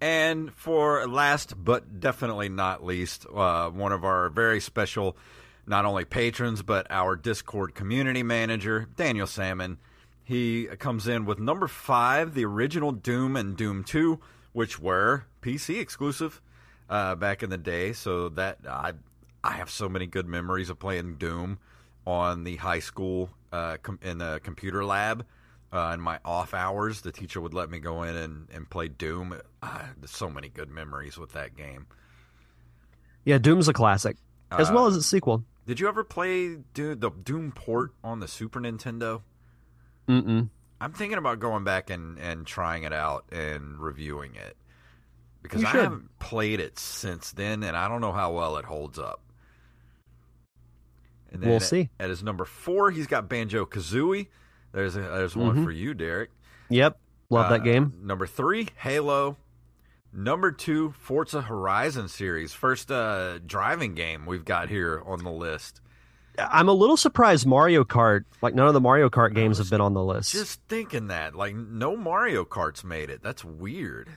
And 0.00 0.52
for 0.54 1.08
last 1.08 1.54
but 1.56 1.98
definitely 1.98 2.48
not 2.48 2.84
least, 2.84 3.26
uh, 3.34 3.70
one 3.70 3.90
of 3.90 4.04
our 4.04 4.28
very 4.28 4.60
special 4.60 5.16
not 5.66 5.84
only 5.84 6.04
patrons 6.04 6.62
but 6.62 6.86
our 6.90 7.16
Discord 7.16 7.74
community 7.74 8.22
manager, 8.22 8.88
Daniel 8.96 9.26
Salmon 9.26 9.78
he 10.24 10.64
comes 10.78 11.06
in 11.06 11.26
with 11.26 11.38
number 11.38 11.68
five, 11.68 12.34
the 12.34 12.46
original 12.46 12.92
Doom 12.92 13.36
and 13.36 13.56
Doom 13.56 13.84
2, 13.84 14.18
which 14.54 14.80
were 14.80 15.26
PC 15.42 15.78
exclusive 15.78 16.40
uh, 16.88 17.14
back 17.14 17.42
in 17.42 17.50
the 17.50 17.58
day. 17.58 17.92
So 17.92 18.30
that 18.30 18.58
I 18.66 18.94
I 19.44 19.52
have 19.52 19.68
so 19.68 19.88
many 19.88 20.06
good 20.06 20.26
memories 20.26 20.70
of 20.70 20.78
playing 20.78 21.16
Doom 21.16 21.58
on 22.06 22.44
the 22.44 22.56
high 22.56 22.78
school 22.78 23.28
uh, 23.52 23.76
com- 23.82 23.98
in 24.02 24.18
the 24.18 24.40
computer 24.42 24.84
lab. 24.84 25.26
Uh, 25.70 25.90
in 25.92 26.00
my 26.00 26.20
off 26.24 26.54
hours, 26.54 27.00
the 27.00 27.10
teacher 27.12 27.40
would 27.40 27.52
let 27.52 27.68
me 27.68 27.80
go 27.80 28.04
in 28.04 28.16
and, 28.16 28.48
and 28.54 28.70
play 28.70 28.88
Doom. 28.88 29.38
Uh, 29.60 29.82
so 30.06 30.30
many 30.30 30.48
good 30.48 30.70
memories 30.70 31.18
with 31.18 31.32
that 31.32 31.56
game. 31.56 31.86
Yeah, 33.24 33.38
Doom's 33.38 33.68
a 33.68 33.72
classic, 33.72 34.16
as 34.52 34.70
well 34.70 34.84
uh, 34.84 34.88
as 34.88 34.96
its 34.96 35.06
sequel. 35.06 35.44
Did 35.66 35.80
you 35.80 35.88
ever 35.88 36.04
play 36.04 36.56
the 36.74 37.12
Doom 37.22 37.52
port 37.52 37.92
on 38.02 38.20
the 38.20 38.28
Super 38.28 38.60
Nintendo? 38.60 39.22
Mm-mm. 40.08 40.50
I'm 40.80 40.92
thinking 40.92 41.16
about 41.16 41.40
going 41.40 41.64
back 41.64 41.88
and, 41.88 42.18
and 42.18 42.46
trying 42.46 42.82
it 42.82 42.92
out 42.92 43.24
and 43.32 43.78
reviewing 43.78 44.34
it 44.34 44.56
because 45.42 45.64
I 45.64 45.68
haven't 45.68 46.18
played 46.18 46.60
it 46.60 46.78
since 46.78 47.32
then, 47.32 47.62
and 47.62 47.76
I 47.76 47.88
don't 47.88 48.00
know 48.00 48.12
how 48.12 48.32
well 48.32 48.56
it 48.56 48.64
holds 48.64 48.98
up. 48.98 49.20
And 51.32 51.42
we'll 51.42 51.60
see. 51.60 51.90
At 51.98 52.10
his 52.10 52.22
number 52.22 52.44
four, 52.44 52.90
he's 52.90 53.06
got 53.06 53.28
Banjo 53.28 53.64
Kazooie. 53.64 54.28
There's 54.72 54.96
a, 54.96 55.00
there's 55.00 55.32
mm-hmm. 55.32 55.46
one 55.46 55.64
for 55.64 55.70
you, 55.70 55.94
Derek. 55.94 56.30
Yep, 56.68 56.98
love 57.30 57.46
uh, 57.46 57.50
that 57.50 57.64
game. 57.64 57.92
Number 58.02 58.26
three, 58.26 58.68
Halo. 58.76 59.36
Number 60.16 60.52
two, 60.52 60.92
Forza 60.92 61.42
Horizon 61.42 62.08
series. 62.08 62.52
First 62.52 62.90
uh, 62.90 63.38
driving 63.44 63.94
game 63.94 64.26
we've 64.26 64.44
got 64.44 64.68
here 64.68 65.02
on 65.04 65.24
the 65.24 65.30
list. 65.30 65.80
I'm 66.38 66.68
a 66.68 66.72
little 66.72 66.96
surprised 66.96 67.46
Mario 67.46 67.84
Kart, 67.84 68.24
like 68.40 68.54
none 68.54 68.68
of 68.68 68.74
the 68.74 68.80
Mario 68.80 69.08
Kart 69.08 69.34
games 69.34 69.58
have 69.58 69.70
been 69.70 69.80
on 69.80 69.94
the 69.94 70.04
list. 70.04 70.32
Just 70.32 70.60
thinking 70.68 71.08
that, 71.08 71.34
like 71.34 71.54
no 71.54 71.96
Mario 71.96 72.44
Karts 72.44 72.84
made 72.84 73.10
it. 73.10 73.22
That's 73.22 73.44
weird. 73.44 74.08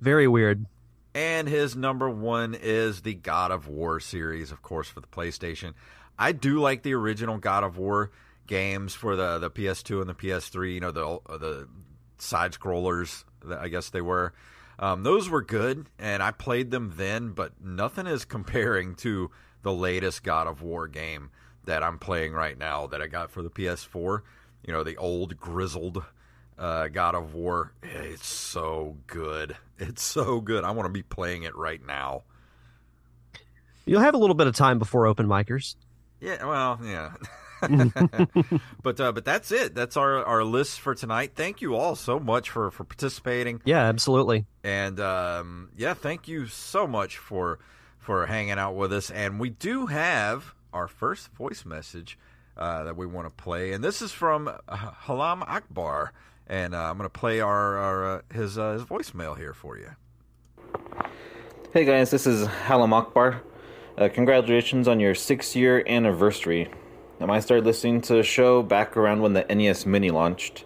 Very 0.00 0.26
weird. 0.26 0.66
And 1.14 1.48
his 1.48 1.76
number 1.76 2.10
one 2.10 2.54
is 2.54 3.02
the 3.02 3.14
God 3.14 3.52
of 3.52 3.68
War 3.68 4.00
series, 4.00 4.50
of 4.50 4.62
course, 4.62 4.88
for 4.88 5.00
the 5.00 5.06
PlayStation. 5.06 5.74
I 6.18 6.32
do 6.32 6.60
like 6.60 6.82
the 6.82 6.94
original 6.94 7.38
God 7.38 7.62
of 7.62 7.78
War 7.78 8.10
games 8.48 8.94
for 8.94 9.14
the 9.14 9.38
the 9.38 9.50
PS2 9.50 10.00
and 10.00 10.10
the 10.10 10.14
PS3. 10.14 10.74
You 10.74 10.80
know 10.80 10.90
the 10.90 11.20
the 11.38 11.68
side 12.18 12.52
scrollers, 12.52 13.24
I 13.48 13.68
guess 13.68 13.90
they 13.90 14.00
were. 14.00 14.32
Um, 14.78 15.02
those 15.02 15.28
were 15.28 15.42
good, 15.42 15.86
and 15.98 16.22
I 16.22 16.30
played 16.30 16.70
them 16.70 16.94
then, 16.96 17.30
but 17.30 17.52
nothing 17.60 18.06
is 18.06 18.24
comparing 18.24 18.94
to 18.96 19.30
the 19.62 19.72
latest 19.72 20.22
God 20.22 20.46
of 20.46 20.62
War 20.62 20.88
game 20.88 21.30
that 21.64 21.82
I'm 21.82 21.98
playing 21.98 22.32
right 22.32 22.58
now 22.58 22.86
that 22.88 23.00
I 23.00 23.06
got 23.06 23.30
for 23.30 23.42
the 23.42 23.50
PS4. 23.50 24.22
You 24.66 24.72
know, 24.72 24.84
the 24.84 24.96
old 24.96 25.36
grizzled 25.36 26.02
uh, 26.58 26.88
God 26.88 27.14
of 27.14 27.34
War. 27.34 27.72
It's 27.82 28.26
so 28.26 28.96
good. 29.06 29.56
It's 29.78 30.02
so 30.02 30.40
good. 30.40 30.64
I 30.64 30.70
want 30.70 30.86
to 30.86 30.92
be 30.92 31.02
playing 31.02 31.42
it 31.42 31.56
right 31.56 31.84
now. 31.84 32.22
You'll 33.86 34.00
have 34.00 34.14
a 34.14 34.18
little 34.18 34.34
bit 34.34 34.46
of 34.46 34.54
time 34.54 34.78
before 34.78 35.06
open 35.06 35.26
micers. 35.26 35.76
Yeah, 36.20 36.44
well, 36.46 36.80
yeah. 36.82 37.12
but 38.82 39.00
uh, 39.00 39.12
but 39.12 39.24
that's 39.24 39.52
it. 39.52 39.74
That's 39.74 39.96
our 39.96 40.24
our 40.24 40.44
list 40.44 40.80
for 40.80 40.94
tonight. 40.94 41.32
Thank 41.34 41.60
you 41.60 41.74
all 41.74 41.96
so 41.96 42.18
much 42.18 42.50
for 42.50 42.70
for 42.70 42.84
participating. 42.84 43.60
Yeah, 43.64 43.82
absolutely. 43.82 44.46
And 44.62 45.00
um, 45.00 45.70
yeah, 45.76 45.94
thank 45.94 46.28
you 46.28 46.46
so 46.46 46.86
much 46.86 47.18
for 47.18 47.58
for 47.98 48.26
hanging 48.26 48.58
out 48.58 48.74
with 48.76 48.92
us. 48.92 49.10
And 49.10 49.40
we 49.40 49.50
do 49.50 49.86
have 49.86 50.54
our 50.72 50.88
first 50.88 51.32
voice 51.32 51.64
message 51.64 52.18
uh, 52.56 52.84
that 52.84 52.96
we 52.96 53.06
want 53.06 53.26
to 53.26 53.42
play, 53.42 53.72
and 53.72 53.82
this 53.82 54.02
is 54.02 54.12
from 54.12 54.48
uh, 54.48 54.76
Halam 55.06 55.42
Akbar. 55.48 56.12
And 56.46 56.74
uh, 56.74 56.90
I'm 56.90 56.98
going 56.98 57.08
to 57.08 57.18
play 57.18 57.40
our, 57.40 57.78
our 57.78 58.16
uh, 58.16 58.20
his 58.32 58.58
uh, 58.58 58.72
his 58.72 58.82
voicemail 58.82 59.36
here 59.36 59.54
for 59.54 59.78
you. 59.78 59.90
Hey 61.72 61.84
guys, 61.84 62.10
this 62.10 62.26
is 62.26 62.46
Halam 62.46 62.92
Akbar. 62.92 63.42
Uh, 63.96 64.08
congratulations 64.12 64.88
on 64.88 65.00
your 65.00 65.14
six 65.14 65.56
year 65.56 65.82
anniversary. 65.86 66.70
Um, 67.20 67.30
I 67.30 67.40
started 67.40 67.64
listening 67.64 68.00
to 68.02 68.14
the 68.14 68.22
show 68.22 68.62
back 68.62 68.96
around 68.96 69.22
when 69.22 69.32
the 69.34 69.44
NES 69.44 69.86
Mini 69.86 70.10
launched. 70.10 70.64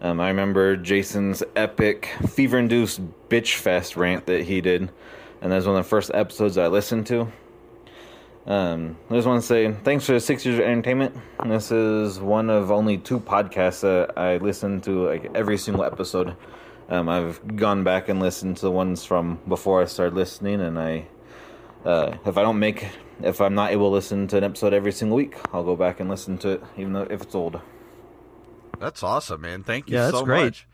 Um, 0.00 0.20
I 0.20 0.28
remember 0.28 0.76
Jason's 0.76 1.42
epic, 1.56 2.10
fever 2.28 2.58
induced 2.58 3.00
bitch 3.28 3.54
fest 3.56 3.96
rant 3.96 4.26
that 4.26 4.42
he 4.44 4.60
did, 4.60 4.90
and 5.40 5.52
that 5.52 5.56
was 5.56 5.66
one 5.66 5.76
of 5.76 5.84
the 5.84 5.88
first 5.88 6.10
episodes 6.12 6.58
I 6.58 6.66
listened 6.66 7.06
to. 7.06 7.32
Um, 8.46 8.98
I 9.08 9.14
just 9.14 9.26
want 9.26 9.40
to 9.40 9.46
say 9.46 9.72
thanks 9.72 10.04
for 10.04 10.12
the 10.12 10.20
six 10.20 10.44
years 10.44 10.58
of 10.58 10.66
entertainment. 10.66 11.16
This 11.46 11.72
is 11.72 12.20
one 12.20 12.50
of 12.50 12.70
only 12.70 12.98
two 12.98 13.18
podcasts 13.18 13.80
that 13.80 14.18
I 14.18 14.36
listen 14.36 14.82
to 14.82 15.06
like 15.06 15.30
every 15.34 15.56
single 15.56 15.84
episode. 15.84 16.36
Um, 16.90 17.08
I've 17.08 17.56
gone 17.56 17.84
back 17.84 18.10
and 18.10 18.20
listened 18.20 18.56
to 18.58 18.62
the 18.62 18.70
ones 18.70 19.04
from 19.04 19.40
before 19.48 19.80
I 19.80 19.86
started 19.86 20.14
listening, 20.14 20.60
and 20.60 20.78
I, 20.78 21.06
uh, 21.86 22.16
if 22.26 22.36
I 22.36 22.42
don't 22.42 22.58
make, 22.58 22.86
if 23.22 23.40
I'm 23.40 23.54
not 23.54 23.72
able 23.72 23.88
to 23.90 23.94
listen 23.94 24.26
to 24.28 24.36
an 24.38 24.44
episode 24.44 24.72
every 24.72 24.92
single 24.92 25.16
week, 25.16 25.36
I'll 25.52 25.64
go 25.64 25.76
back 25.76 26.00
and 26.00 26.08
listen 26.10 26.38
to 26.38 26.50
it, 26.50 26.62
even 26.76 26.92
though 26.92 27.06
if 27.10 27.22
it's 27.22 27.34
old. 27.34 27.60
That's 28.78 29.02
awesome, 29.02 29.40
man. 29.42 29.62
Thank 29.62 29.88
you 29.88 29.96
Yeah, 29.96 30.06
that's 30.06 30.18
so 30.18 30.24
great. 30.24 30.44
much. 30.44 30.66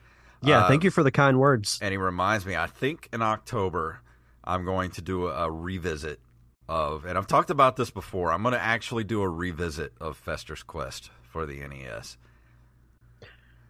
Yeah, 0.43 0.61
Uh, 0.65 0.69
thank 0.69 0.85
you 0.85 0.91
for 0.91 1.03
the 1.03 1.11
kind 1.11 1.39
words. 1.39 1.79
And 1.83 1.91
he 1.93 1.99
reminds 1.99 2.47
me, 2.47 2.57
I 2.57 2.67
think 2.67 3.09
in 3.13 3.21
October, 3.23 4.01
I'm 4.43 4.65
going 4.65 4.91
to 4.93 5.03
do 5.03 5.27
a, 5.27 5.47
a 5.47 5.51
revisit 5.51 6.19
of, 6.67 7.05
and 7.05 7.19
I've 7.19 7.27
talked 7.27 7.51
about 7.51 7.77
this 7.77 7.91
before, 7.91 8.33
I'm 8.33 8.43
going 8.43 8.55
to 8.55 8.61
actually 8.63 9.05
do 9.05 9.21
a 9.23 9.29
revisit 9.29 9.93
of 10.01 10.17
Fester's 10.17 10.63
Quest 10.63 11.11
for 11.23 11.45
the 11.45 11.59
NES. 11.67 12.17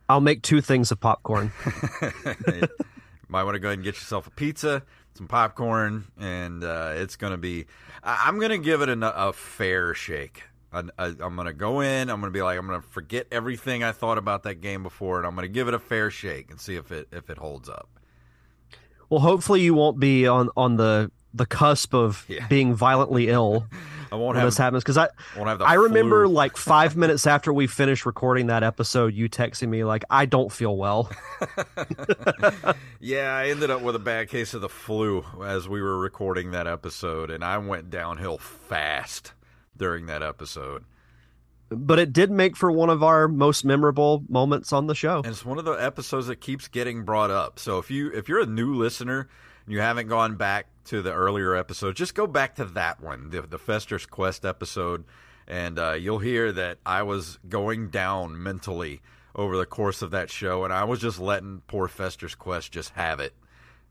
I'll 0.09 0.21
make 0.21 0.43
two 0.43 0.61
things 0.61 0.91
of 0.93 1.01
popcorn. 1.01 1.53
Might 3.29 3.45
want 3.45 3.55
to 3.55 3.59
go 3.61 3.69
ahead 3.69 3.79
and 3.79 3.85
get 3.85 3.95
yourself 3.95 4.27
a 4.27 4.31
pizza, 4.31 4.83
some 5.15 5.27
popcorn, 5.29 6.05
and 6.19 6.63
uh, 6.65 6.93
it's 6.95 7.17
going 7.17 7.33
to 7.33 7.39
be, 7.39 7.67
I- 8.03 8.25
I'm 8.27 8.39
going 8.39 8.51
to 8.51 8.59
give 8.59 8.81
it 8.83 8.89
a, 8.89 9.27
a 9.29 9.33
fair 9.33 9.95
shake. 9.95 10.45
I, 10.73 10.85
I'm 10.99 11.35
going 11.35 11.47
to 11.47 11.53
go 11.53 11.81
in, 11.81 12.09
I'm 12.09 12.21
going 12.21 12.33
to 12.33 12.37
be 12.37 12.43
like, 12.43 12.57
I'm 12.57 12.67
going 12.69 12.81
to 12.81 12.87
forget 12.87 13.27
everything 13.33 13.83
I 13.83 13.91
thought 13.91 14.19
about 14.19 14.45
that 14.45 14.61
game 14.61 14.85
before, 14.85 15.19
and 15.19 15.27
I'm 15.27 15.35
going 15.35 15.43
to 15.49 15.53
give 15.53 15.67
it 15.67 15.75
a 15.75 15.81
fair 15.81 16.11
shake 16.13 16.49
and 16.51 16.61
see 16.61 16.77
if 16.77 16.93
it 16.93 17.09
if 17.11 17.29
it 17.29 17.39
holds 17.39 17.69
up. 17.69 17.89
well, 19.09 19.21
hopefully 19.21 19.63
you 19.63 19.75
won't 19.75 19.99
be 19.99 20.29
on 20.29 20.49
on 20.57 20.77
the 20.77 21.11
the 21.35 21.47
cusp 21.47 21.93
of 21.95 22.25
Yeah. 22.29 22.47
being 22.49 22.73
violently 22.75 23.29
ill 23.29 23.67
I 24.13 24.17
won't 24.17 24.29
when 24.35 24.37
have 24.37 24.47
this 24.47 24.59
happens 24.59 24.83
because 24.83 24.99
I 24.99 25.09
won't 25.37 25.49
have 25.49 25.59
the 25.59 25.65
I 25.65 25.75
remember 25.75 26.27
like 26.29 26.57
five 26.57 26.97
minutes 26.97 27.27
after 27.27 27.53
we 27.53 27.67
finished 27.67 28.07
recording 28.07 28.49
that 28.49 28.63
episode, 28.63 29.15
you 29.15 29.29
texting 29.29 29.69
me 29.69 29.85
like 29.85 30.05
I 30.11 30.27
don't 30.27 30.51
feel 30.51 30.77
well. 30.77 31.11
Yeah, 33.03 33.35
I 33.35 33.49
ended 33.49 33.71
up 33.71 33.81
with 33.81 33.97
a 33.97 34.01
bad 34.01 34.29
case 34.29 34.53
of 34.53 34.61
the 34.61 34.69
flu 34.69 35.25
as 35.43 35.69
we 35.69 35.81
were 35.81 35.99
recording 35.99 36.51
that 36.51 36.67
episode, 36.67 37.31
and 37.31 37.43
I 37.43 37.57
went 37.59 37.89
downhill 37.91 38.37
fast 38.37 39.33
during 39.77 40.05
that 40.07 40.23
episode. 40.23 40.85
but 41.71 41.99
it 41.99 42.13
did 42.13 42.31
make 42.31 42.57
for 42.57 42.71
one 42.71 42.91
of 42.91 43.03
our 43.03 43.27
most 43.27 43.65
memorable 43.65 44.23
moments 44.29 44.73
on 44.73 44.87
the 44.87 44.95
show. 44.95 45.19
And 45.19 45.29
it's 45.29 45.45
one 45.45 45.59
of 45.59 45.65
the 45.65 45.73
episodes 45.73 46.27
that 46.27 46.37
keeps 46.43 46.69
getting 46.69 47.05
brought 47.05 47.31
up. 47.31 47.59
So 47.59 47.79
if 47.79 47.91
you 47.91 48.11
if 48.13 48.29
you're 48.29 48.41
a 48.41 48.47
new 48.47 48.75
listener 48.75 49.29
you 49.71 49.81
haven't 49.81 50.09
gone 50.09 50.37
back 50.37 50.67
to 50.85 51.03
the 51.03 51.13
earlier 51.13 51.55
episode, 51.55 51.97
just 51.97 52.15
go 52.15 52.27
back 52.27 52.57
to 52.57 52.65
that 52.65 53.01
one, 53.01 53.31
the, 53.31 53.43
the 53.43 53.59
Fester's 53.59 54.07
Quest 54.07 54.45
episode, 54.45 55.05
and 55.47 55.79
uh, 55.79 55.93
you'll 55.93 56.19
hear 56.19 56.53
that 56.53 56.79
I 56.85 57.03
was 57.03 57.39
going 57.49 57.91
down 57.91 58.43
mentally 58.43 59.01
over 59.35 59.57
the 59.57 59.67
course 59.67 60.03
of 60.03 60.11
that 60.11 60.31
show, 60.31 60.65
and 60.65 60.73
I 60.73 60.85
was 60.85 61.01
just 61.01 61.19
letting 61.21 61.63
poor 61.67 61.89
Fester's 61.89 62.35
Quest 62.35 62.73
just 62.73 62.91
have 62.91 63.21
it. 63.21 63.35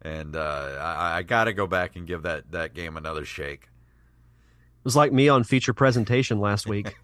And 0.01 0.35
uh, 0.35 0.77
I, 0.79 1.17
I 1.17 1.23
got 1.23 1.45
to 1.45 1.53
go 1.53 1.67
back 1.67 1.95
and 1.95 2.07
give 2.07 2.23
that, 2.23 2.51
that 2.51 2.73
game 2.73 2.95
another 2.97 3.25
shake. 3.25 3.63
It 3.63 4.85
was 4.85 4.95
like 4.95 5.11
me 5.11 5.27
on 5.27 5.43
feature 5.43 5.73
presentation 5.73 6.39
last 6.39 6.65
week. 6.67 6.95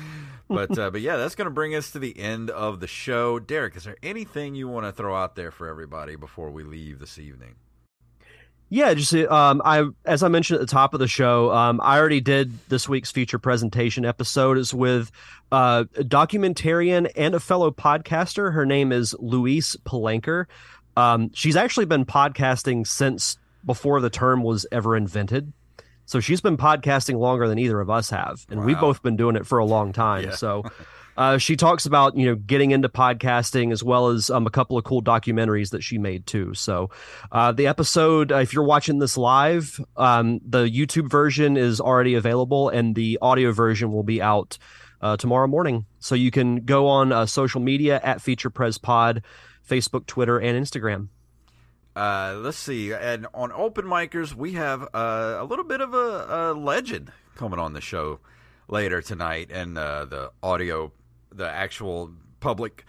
but 0.48 0.78
uh, 0.78 0.90
but 0.90 1.02
yeah, 1.02 1.18
that's 1.18 1.34
going 1.34 1.44
to 1.44 1.50
bring 1.50 1.74
us 1.74 1.90
to 1.90 1.98
the 1.98 2.18
end 2.18 2.48
of 2.48 2.80
the 2.80 2.86
show. 2.86 3.38
Derek, 3.38 3.76
is 3.76 3.84
there 3.84 3.98
anything 4.02 4.54
you 4.54 4.66
want 4.66 4.86
to 4.86 4.92
throw 4.92 5.14
out 5.14 5.36
there 5.36 5.50
for 5.50 5.68
everybody 5.68 6.16
before 6.16 6.50
we 6.50 6.62
leave 6.64 7.00
this 7.00 7.18
evening? 7.18 7.56
Yeah, 8.70 8.92
just 8.92 9.14
um, 9.14 9.62
I 9.64 9.86
as 10.04 10.22
I 10.22 10.28
mentioned 10.28 10.60
at 10.60 10.66
the 10.66 10.70
top 10.70 10.92
of 10.92 11.00
the 11.00 11.08
show, 11.08 11.50
um, 11.52 11.80
I 11.82 11.98
already 11.98 12.20
did 12.20 12.52
this 12.68 12.88
week's 12.88 13.10
feature 13.10 13.38
presentation 13.38 14.04
episode. 14.04 14.58
is 14.58 14.74
with 14.74 15.10
uh, 15.50 15.84
a 15.96 16.04
documentarian 16.04 17.10
and 17.16 17.34
a 17.34 17.40
fellow 17.40 17.70
podcaster. 17.70 18.52
Her 18.52 18.66
name 18.66 18.92
is 18.92 19.14
Louise 19.18 19.76
Palanker. 19.84 20.46
Um, 20.96 21.30
she's 21.32 21.56
actually 21.56 21.86
been 21.86 22.04
podcasting 22.04 22.86
since 22.86 23.38
before 23.64 24.00
the 24.00 24.10
term 24.10 24.42
was 24.42 24.66
ever 24.70 24.96
invented. 24.96 25.52
So 26.04 26.20
she's 26.20 26.40
been 26.40 26.56
podcasting 26.56 27.18
longer 27.18 27.48
than 27.48 27.58
either 27.58 27.80
of 27.80 27.90
us 27.90 28.10
have, 28.10 28.46
and 28.50 28.64
we've 28.64 28.80
both 28.80 29.02
been 29.02 29.16
doing 29.16 29.36
it 29.36 29.46
for 29.46 29.58
a 29.58 29.64
long 29.64 29.92
time. 29.92 30.24
Yeah. 30.24 30.34
So 30.34 30.64
uh, 31.18 31.36
she 31.36 31.56
talks 31.56 31.84
about 31.84 32.16
you 32.16 32.26
know 32.26 32.36
getting 32.36 32.70
into 32.70 32.88
podcasting 32.88 33.72
as 33.72 33.82
well 33.82 34.08
as 34.08 34.30
um, 34.30 34.46
a 34.46 34.50
couple 34.50 34.78
of 34.78 34.84
cool 34.84 35.02
documentaries 35.02 35.70
that 35.70 35.82
she 35.82 35.98
made 35.98 36.24
too. 36.26 36.54
So 36.54 36.90
uh, 37.32 37.50
the 37.50 37.66
episode, 37.66 38.30
uh, 38.30 38.36
if 38.36 38.54
you're 38.54 38.62
watching 38.62 39.00
this 39.00 39.18
live, 39.18 39.80
um, 39.96 40.38
the 40.46 40.64
YouTube 40.64 41.10
version 41.10 41.56
is 41.56 41.80
already 41.80 42.14
available, 42.14 42.68
and 42.68 42.94
the 42.94 43.18
audio 43.20 43.50
version 43.50 43.90
will 43.92 44.04
be 44.04 44.22
out 44.22 44.58
uh, 45.02 45.16
tomorrow 45.16 45.48
morning. 45.48 45.86
So 45.98 46.14
you 46.14 46.30
can 46.30 46.64
go 46.64 46.86
on 46.86 47.10
uh, 47.10 47.26
social 47.26 47.60
media 47.60 48.00
at 48.04 48.22
Feature 48.22 48.50
Pres 48.50 48.78
Pod, 48.78 49.22
Facebook, 49.68 50.06
Twitter, 50.06 50.38
and 50.38 50.64
Instagram. 50.64 51.08
Uh, 51.96 52.38
let's 52.38 52.58
see. 52.58 52.92
And 52.92 53.26
on 53.34 53.50
open 53.50 53.86
micers, 53.86 54.34
we 54.34 54.52
have 54.52 54.86
a 54.94 55.44
little 55.44 55.64
bit 55.64 55.80
of 55.80 55.94
a, 55.94 56.52
a 56.52 56.54
legend 56.54 57.10
coming 57.34 57.58
on 57.58 57.72
the 57.72 57.80
show 57.80 58.20
later 58.68 59.00
tonight, 59.02 59.50
and 59.50 59.76
uh, 59.76 60.04
the 60.04 60.30
audio, 60.42 60.92
the 61.38 61.48
actual 61.48 62.12
public 62.40 62.84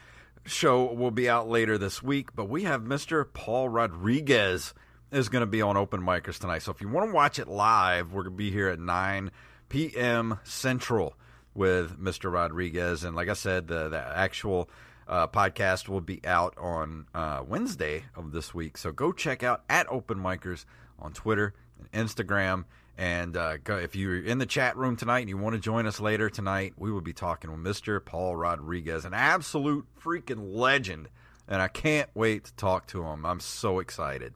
show 0.45 0.91
will 0.93 1.11
be 1.11 1.29
out 1.29 1.47
later 1.47 1.77
this 1.77 2.03
week. 2.03 2.35
But 2.35 2.49
we 2.49 2.63
have 2.63 2.81
Mr. 2.81 3.25
Paul 3.31 3.69
Rodriguez 3.69 4.73
is 5.11 5.29
going 5.29 5.41
to 5.41 5.47
be 5.47 5.61
on 5.61 5.77
open 5.77 6.01
micers 6.01 6.39
tonight. 6.39 6.63
So 6.63 6.71
if 6.71 6.81
you 6.81 6.89
want 6.89 7.09
to 7.09 7.13
watch 7.13 7.39
it 7.39 7.47
live, 7.47 8.11
we're 8.11 8.23
going 8.23 8.33
to 8.33 8.37
be 8.37 8.51
here 8.51 8.67
at 8.67 8.79
9 8.79 9.31
p.m. 9.69 10.39
Central 10.43 11.15
with 11.53 11.99
Mr. 11.99 12.31
Rodriguez. 12.31 13.03
And 13.03 13.15
like 13.15 13.29
I 13.29 13.33
said, 13.33 13.67
the, 13.67 13.89
the 13.89 13.99
actual 13.99 14.69
uh, 15.07 15.27
podcast 15.27 15.87
will 15.87 16.01
be 16.01 16.23
out 16.25 16.55
on 16.57 17.07
uh, 17.13 17.43
Wednesday 17.47 18.05
of 18.15 18.31
this 18.31 18.53
week. 18.53 18.77
So 18.77 18.91
go 18.91 19.11
check 19.11 19.43
out 19.43 19.63
at 19.69 19.87
Open 19.89 20.19
Micers 20.19 20.65
on 20.99 21.13
Twitter 21.13 21.53
and 21.79 22.07
Instagram. 22.07 22.65
And 22.99 23.37
uh, 23.37 23.55
if 23.65 23.95
you're 23.95 24.21
in 24.21 24.39
the 24.39 24.45
chat 24.45 24.75
room 24.75 24.97
tonight 24.97 25.19
and 25.19 25.29
you 25.29 25.37
want 25.37 25.53
to 25.53 25.59
join 25.61 25.85
us 25.85 26.01
later 26.01 26.29
tonight, 26.29 26.73
we 26.75 26.91
will 26.91 26.99
be 26.99 27.13
talking 27.13 27.49
with 27.49 27.61
Mr. 27.61 28.03
Paul 28.03 28.35
Rodriguez, 28.35 29.05
an 29.05 29.13
absolute 29.13 29.85
freaking 30.03 30.53
legend. 30.53 31.07
And 31.47 31.61
I 31.61 31.69
can't 31.69 32.09
wait 32.13 32.43
to 32.43 32.53
talk 32.55 32.87
to 32.87 33.05
him. 33.05 33.25
I'm 33.25 33.39
so 33.39 33.79
excited. 33.79 34.33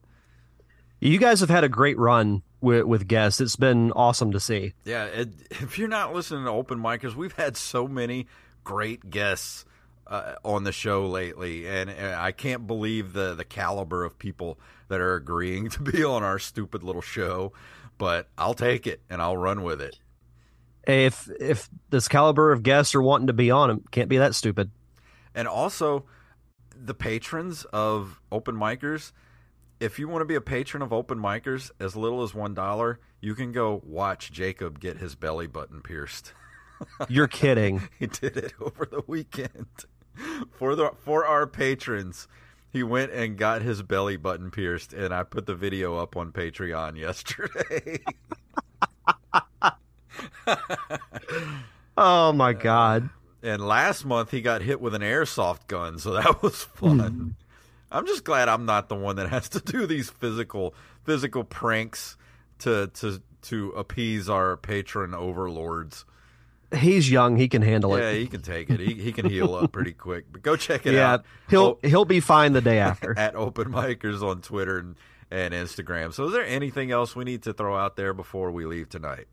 You 1.01 1.19
guys 1.19 1.41
have 1.41 1.49
had 1.49 1.65
a 1.65 1.69
great 1.69 1.97
run 1.97 2.41
with, 2.61 2.85
with 2.85 3.05
guests. 3.05 3.41
It's 3.41 3.57
been 3.57 3.91
awesome 3.91 4.31
to 4.31 4.39
see. 4.39 4.71
Yeah, 4.85 5.07
it, 5.07 5.33
if 5.51 5.77
you're 5.77 5.89
not 5.89 6.13
listening 6.13 6.45
to 6.45 6.51
open 6.51 6.79
micers, 6.79 7.15
we've 7.15 7.33
had 7.33 7.57
so 7.57 7.85
many 7.85 8.27
great 8.63 9.09
guests 9.09 9.65
uh, 10.07 10.35
on 10.45 10.63
the 10.63 10.71
show 10.71 11.05
lately, 11.05 11.67
and, 11.67 11.89
and 11.89 12.15
I 12.15 12.31
can't 12.31 12.67
believe 12.67 13.13
the 13.13 13.33
the 13.33 13.45
caliber 13.45 14.03
of 14.03 14.19
people 14.19 14.59
that 14.87 14.99
are 15.01 15.15
agreeing 15.15 15.69
to 15.71 15.81
be 15.81 16.03
on 16.03 16.23
our 16.23 16.39
stupid 16.39 16.83
little 16.83 17.01
show. 17.01 17.51
But 17.97 18.29
I'll 18.37 18.53
take 18.53 18.87
it 18.87 19.01
and 19.09 19.21
I'll 19.21 19.37
run 19.37 19.63
with 19.63 19.81
it. 19.81 19.99
If 20.85 21.29
if 21.39 21.69
this 21.89 22.07
caliber 22.07 22.51
of 22.51 22.63
guests 22.63 22.93
are 22.95 23.01
wanting 23.01 23.27
to 23.27 23.33
be 23.33 23.51
on, 23.51 23.69
it 23.69 23.91
can't 23.91 24.09
be 24.09 24.17
that 24.17 24.35
stupid. 24.35 24.71
And 25.33 25.47
also, 25.47 26.05
the 26.75 26.93
patrons 26.93 27.65
of 27.65 28.19
open 28.31 28.55
micers, 28.55 29.13
if 29.79 29.97
you 29.97 30.07
want 30.07 30.21
to 30.21 30.25
be 30.25 30.35
a 30.35 30.41
patron 30.41 30.83
of 30.83 30.91
open 30.91 31.17
micers, 31.19 31.71
as 31.79 31.95
little 31.95 32.21
as 32.23 32.33
one 32.33 32.53
dollar, 32.53 32.99
you 33.21 33.35
can 33.35 33.51
go 33.51 33.81
watch 33.85 34.31
Jacob 34.31 34.79
get 34.79 34.97
his 34.97 35.15
belly 35.15 35.47
button 35.47 35.81
pierced. 35.81 36.33
You're 37.07 37.27
kidding. 37.27 37.87
he 37.97 38.07
did 38.07 38.35
it 38.35 38.53
over 38.59 38.85
the 38.85 39.03
weekend 39.07 39.67
for 40.51 40.75
the 40.75 40.91
for 41.03 41.25
our 41.25 41.47
patrons. 41.47 42.27
He 42.73 42.81
went 42.81 43.11
and 43.11 43.37
got 43.37 43.61
his 43.61 43.83
belly 43.83 44.17
button 44.17 44.49
pierced, 44.49 44.93
and 44.93 45.13
I 45.13 45.21
put 45.21 45.45
the 45.45 45.53
video 45.53 45.97
up 45.97 46.17
on 46.17 46.31
Patreon 46.31 46.97
yesterday. 46.99 47.99
oh 51.95 52.33
my 52.33 52.49
uh, 52.49 52.53
god! 52.53 53.09
And 53.43 53.65
last 53.65 54.05
month 54.05 54.31
he 54.31 54.41
got 54.41 54.63
hit 54.63 54.81
with 54.81 54.95
an 54.95 55.03
airsoft 55.03 55.67
gun, 55.67 55.99
so 55.99 56.13
that 56.19 56.41
was 56.41 56.63
fun. 56.63 56.99
Hmm. 56.99 57.29
I'm 57.91 58.07
just 58.07 58.23
glad 58.23 58.49
I'm 58.49 58.65
not 58.65 58.89
the 58.89 58.95
one 58.95 59.17
that 59.17 59.29
has 59.29 59.49
to 59.49 59.59
do 59.59 59.85
these 59.85 60.09
physical 60.09 60.73
physical 61.03 61.43
pranks 61.43 62.17
to 62.59 62.87
to 62.95 63.21
to 63.43 63.69
appease 63.71 64.29
our 64.29 64.57
patron 64.57 65.13
overlords. 65.13 66.05
He's 66.75 67.09
young; 67.09 67.35
he 67.37 67.47
can 67.47 67.61
handle 67.61 67.95
it. 67.95 68.01
Yeah, 68.01 68.11
he 68.13 68.27
can 68.27 68.41
take 68.41 68.69
it. 68.69 68.79
He, 68.79 68.93
he 68.95 69.11
can 69.11 69.29
heal 69.29 69.53
up 69.55 69.71
pretty 69.71 69.93
quick. 69.93 70.25
But 70.31 70.41
go 70.41 70.55
check 70.55 70.85
it 70.85 70.93
yeah, 70.93 71.13
out. 71.13 71.25
he'll 71.49 71.79
Oh, 71.83 71.87
he'll 71.87 72.05
be 72.05 72.19
fine 72.19 72.53
the 72.53 72.61
day 72.61 72.79
after. 72.79 73.13
at 73.17 73.35
Open 73.35 73.71
Micers 73.71 74.21
on 74.21 74.41
Twitter 74.41 74.79
and, 74.79 74.95
and 75.29 75.53
Instagram. 75.53 76.13
So, 76.13 76.25
is 76.25 76.33
there 76.33 76.45
anything 76.45 76.91
else 76.91 77.15
we 77.15 77.23
need 77.23 77.43
to 77.43 77.53
throw 77.53 77.77
out 77.77 77.95
there 77.95 78.13
before 78.13 78.51
we 78.51 78.65
leave 78.65 78.89
tonight? 78.89 79.27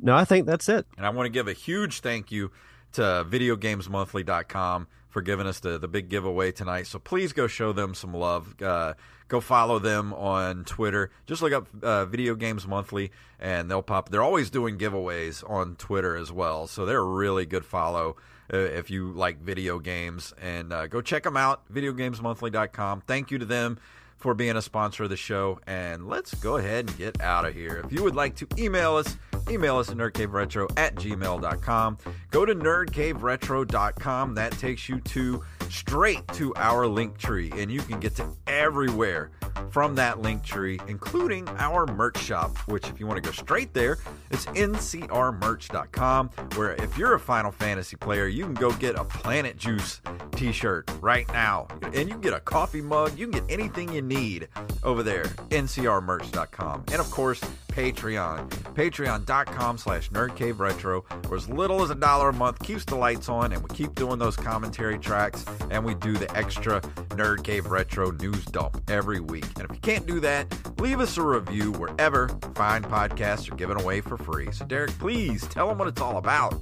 no, 0.00 0.14
I 0.14 0.24
think 0.24 0.46
that's 0.46 0.68
it. 0.68 0.86
And 0.96 1.06
I 1.06 1.10
want 1.10 1.26
to 1.26 1.30
give 1.30 1.48
a 1.48 1.52
huge 1.52 2.00
thank 2.00 2.30
you 2.30 2.50
to 2.92 3.26
videogamesmonthly.com 3.28 4.86
for 5.08 5.22
giving 5.22 5.46
us 5.46 5.60
the, 5.60 5.78
the 5.78 5.88
big 5.88 6.08
giveaway 6.08 6.52
tonight. 6.52 6.86
So 6.86 6.98
please 6.98 7.32
go 7.32 7.46
show 7.46 7.72
them 7.72 7.94
some 7.94 8.14
love. 8.14 8.54
Uh, 8.62 8.94
go 9.28 9.40
follow 9.40 9.78
them 9.78 10.12
on 10.14 10.64
Twitter. 10.64 11.10
Just 11.26 11.42
look 11.42 11.52
up 11.52 11.68
uh, 11.82 12.06
Video 12.06 12.34
Games 12.34 12.66
Monthly 12.66 13.12
and 13.38 13.70
they'll 13.70 13.82
pop. 13.82 14.08
They're 14.08 14.22
always 14.22 14.50
doing 14.50 14.78
giveaways 14.78 15.48
on 15.48 15.76
Twitter 15.76 16.16
as 16.16 16.32
well. 16.32 16.66
So 16.66 16.84
they're 16.84 16.98
a 16.98 17.04
really 17.04 17.46
good 17.46 17.64
follow 17.64 18.16
uh, 18.52 18.56
if 18.56 18.90
you 18.90 19.12
like 19.12 19.40
video 19.40 19.78
games. 19.78 20.32
And 20.40 20.72
uh, 20.72 20.86
go 20.86 21.00
check 21.00 21.22
them 21.22 21.36
out, 21.36 21.72
videogamesmonthly.com. 21.72 23.02
Thank 23.02 23.30
you 23.30 23.38
to 23.38 23.44
them 23.44 23.78
for 24.16 24.34
being 24.34 24.56
a 24.56 24.62
sponsor 24.62 25.04
of 25.04 25.10
the 25.10 25.16
show. 25.16 25.60
And 25.66 26.08
let's 26.08 26.34
go 26.34 26.56
ahead 26.56 26.88
and 26.88 26.98
get 26.98 27.20
out 27.20 27.44
of 27.44 27.54
here. 27.54 27.82
If 27.84 27.92
you 27.92 28.02
would 28.02 28.16
like 28.16 28.34
to 28.36 28.48
email 28.58 28.96
us, 28.96 29.16
email 29.48 29.76
us 29.76 29.90
at 29.90 29.96
nerdcaveretro 29.96 30.72
at 30.76 30.96
gmail.com. 30.96 31.98
Go 32.30 32.44
to 32.44 32.54
nerdcaveretro.com. 32.54 34.34
That 34.34 34.52
takes 34.52 34.88
you 34.88 35.00
to 35.00 35.44
straight 35.70 36.26
to 36.34 36.54
our 36.56 36.86
link 36.86 37.18
tree, 37.18 37.52
and 37.56 37.70
you 37.70 37.80
can 37.80 38.00
get 38.00 38.16
to 38.16 38.26
everywhere 38.46 39.30
from 39.70 39.94
that 39.96 40.20
link 40.20 40.42
tree, 40.42 40.78
including 40.88 41.48
our 41.58 41.86
merch 41.86 42.18
shop, 42.18 42.56
which, 42.68 42.88
if 42.88 43.00
you 43.00 43.06
want 43.06 43.22
to 43.22 43.28
go 43.28 43.32
straight 43.32 43.74
there, 43.74 43.98
it's 44.30 44.46
ncrmerch.com, 44.46 46.28
where 46.54 46.74
if 46.74 46.96
you're 46.96 47.14
a 47.14 47.20
Final 47.20 47.50
Fantasy 47.50 47.96
player, 47.96 48.26
you 48.26 48.44
can 48.44 48.54
go 48.54 48.72
get 48.72 48.96
a 48.96 49.04
Planet 49.04 49.56
Juice 49.56 50.00
t 50.32 50.52
shirt 50.52 50.90
right 51.00 51.26
now. 51.32 51.66
And 51.82 52.08
you 52.08 52.14
can 52.14 52.20
get 52.20 52.32
a 52.32 52.40
coffee 52.40 52.80
mug, 52.80 53.18
you 53.18 53.28
can 53.28 53.44
get 53.44 53.52
anything 53.52 53.92
you 53.92 54.02
need 54.02 54.48
over 54.82 55.02
there, 55.02 55.24
ncrmerch.com. 55.50 56.84
And 56.88 57.00
of 57.00 57.10
course, 57.10 57.40
Patreon. 57.68 58.48
Patreon.com 58.74 59.78
slash 59.78 60.10
nerdcaveretro, 60.10 61.28
where 61.28 61.36
as 61.36 61.48
little 61.48 61.82
as 61.82 61.90
a 61.90 61.94
dollar 61.94 62.30
a 62.30 62.32
month 62.32 62.58
keeps 62.60 62.84
the 62.84 62.96
lights 62.96 63.28
on, 63.28 63.52
and 63.52 63.62
we 63.62 63.74
keep 63.74 63.94
doing 63.94 64.18
those 64.18 64.36
commentary 64.36 64.98
tracks, 64.98 65.44
and 65.70 65.84
we 65.84 65.94
do 65.94 66.14
the 66.14 66.34
extra 66.36 66.80
Nerd 67.10 67.44
Cave 67.44 67.66
Retro 67.66 68.10
news 68.12 68.44
dump 68.46 68.82
every 68.90 69.20
week. 69.20 69.46
And 69.56 69.64
if 69.68 69.70
you 69.70 69.80
can't 69.80 70.06
do 70.06 70.20
that, 70.20 70.46
leave 70.80 71.00
us 71.00 71.16
a 71.16 71.22
review 71.22 71.72
wherever 71.72 72.28
fine 72.54 72.82
podcasts 72.82 73.50
are 73.50 73.56
given 73.56 73.80
away 73.80 74.00
for 74.00 74.16
free. 74.16 74.50
So, 74.52 74.64
Derek, 74.64 74.90
please 74.98 75.46
tell 75.48 75.68
them 75.68 75.78
what 75.78 75.88
it's 75.88 76.00
all 76.00 76.16
about. 76.16 76.54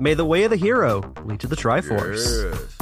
May 0.00 0.14
the 0.14 0.24
way 0.24 0.44
of 0.44 0.50
the 0.50 0.56
hero 0.56 1.02
lead 1.24 1.40
to 1.40 1.46
the 1.46 1.56
Triforce. 1.56 2.50
Yes. 2.50 2.78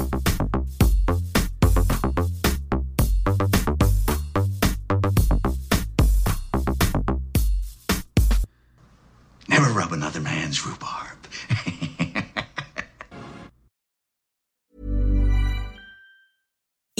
Never 9.47 9.71
rub 9.71 9.91
another 9.91 10.21
man's 10.21 10.65
rhubarb. 10.65 10.90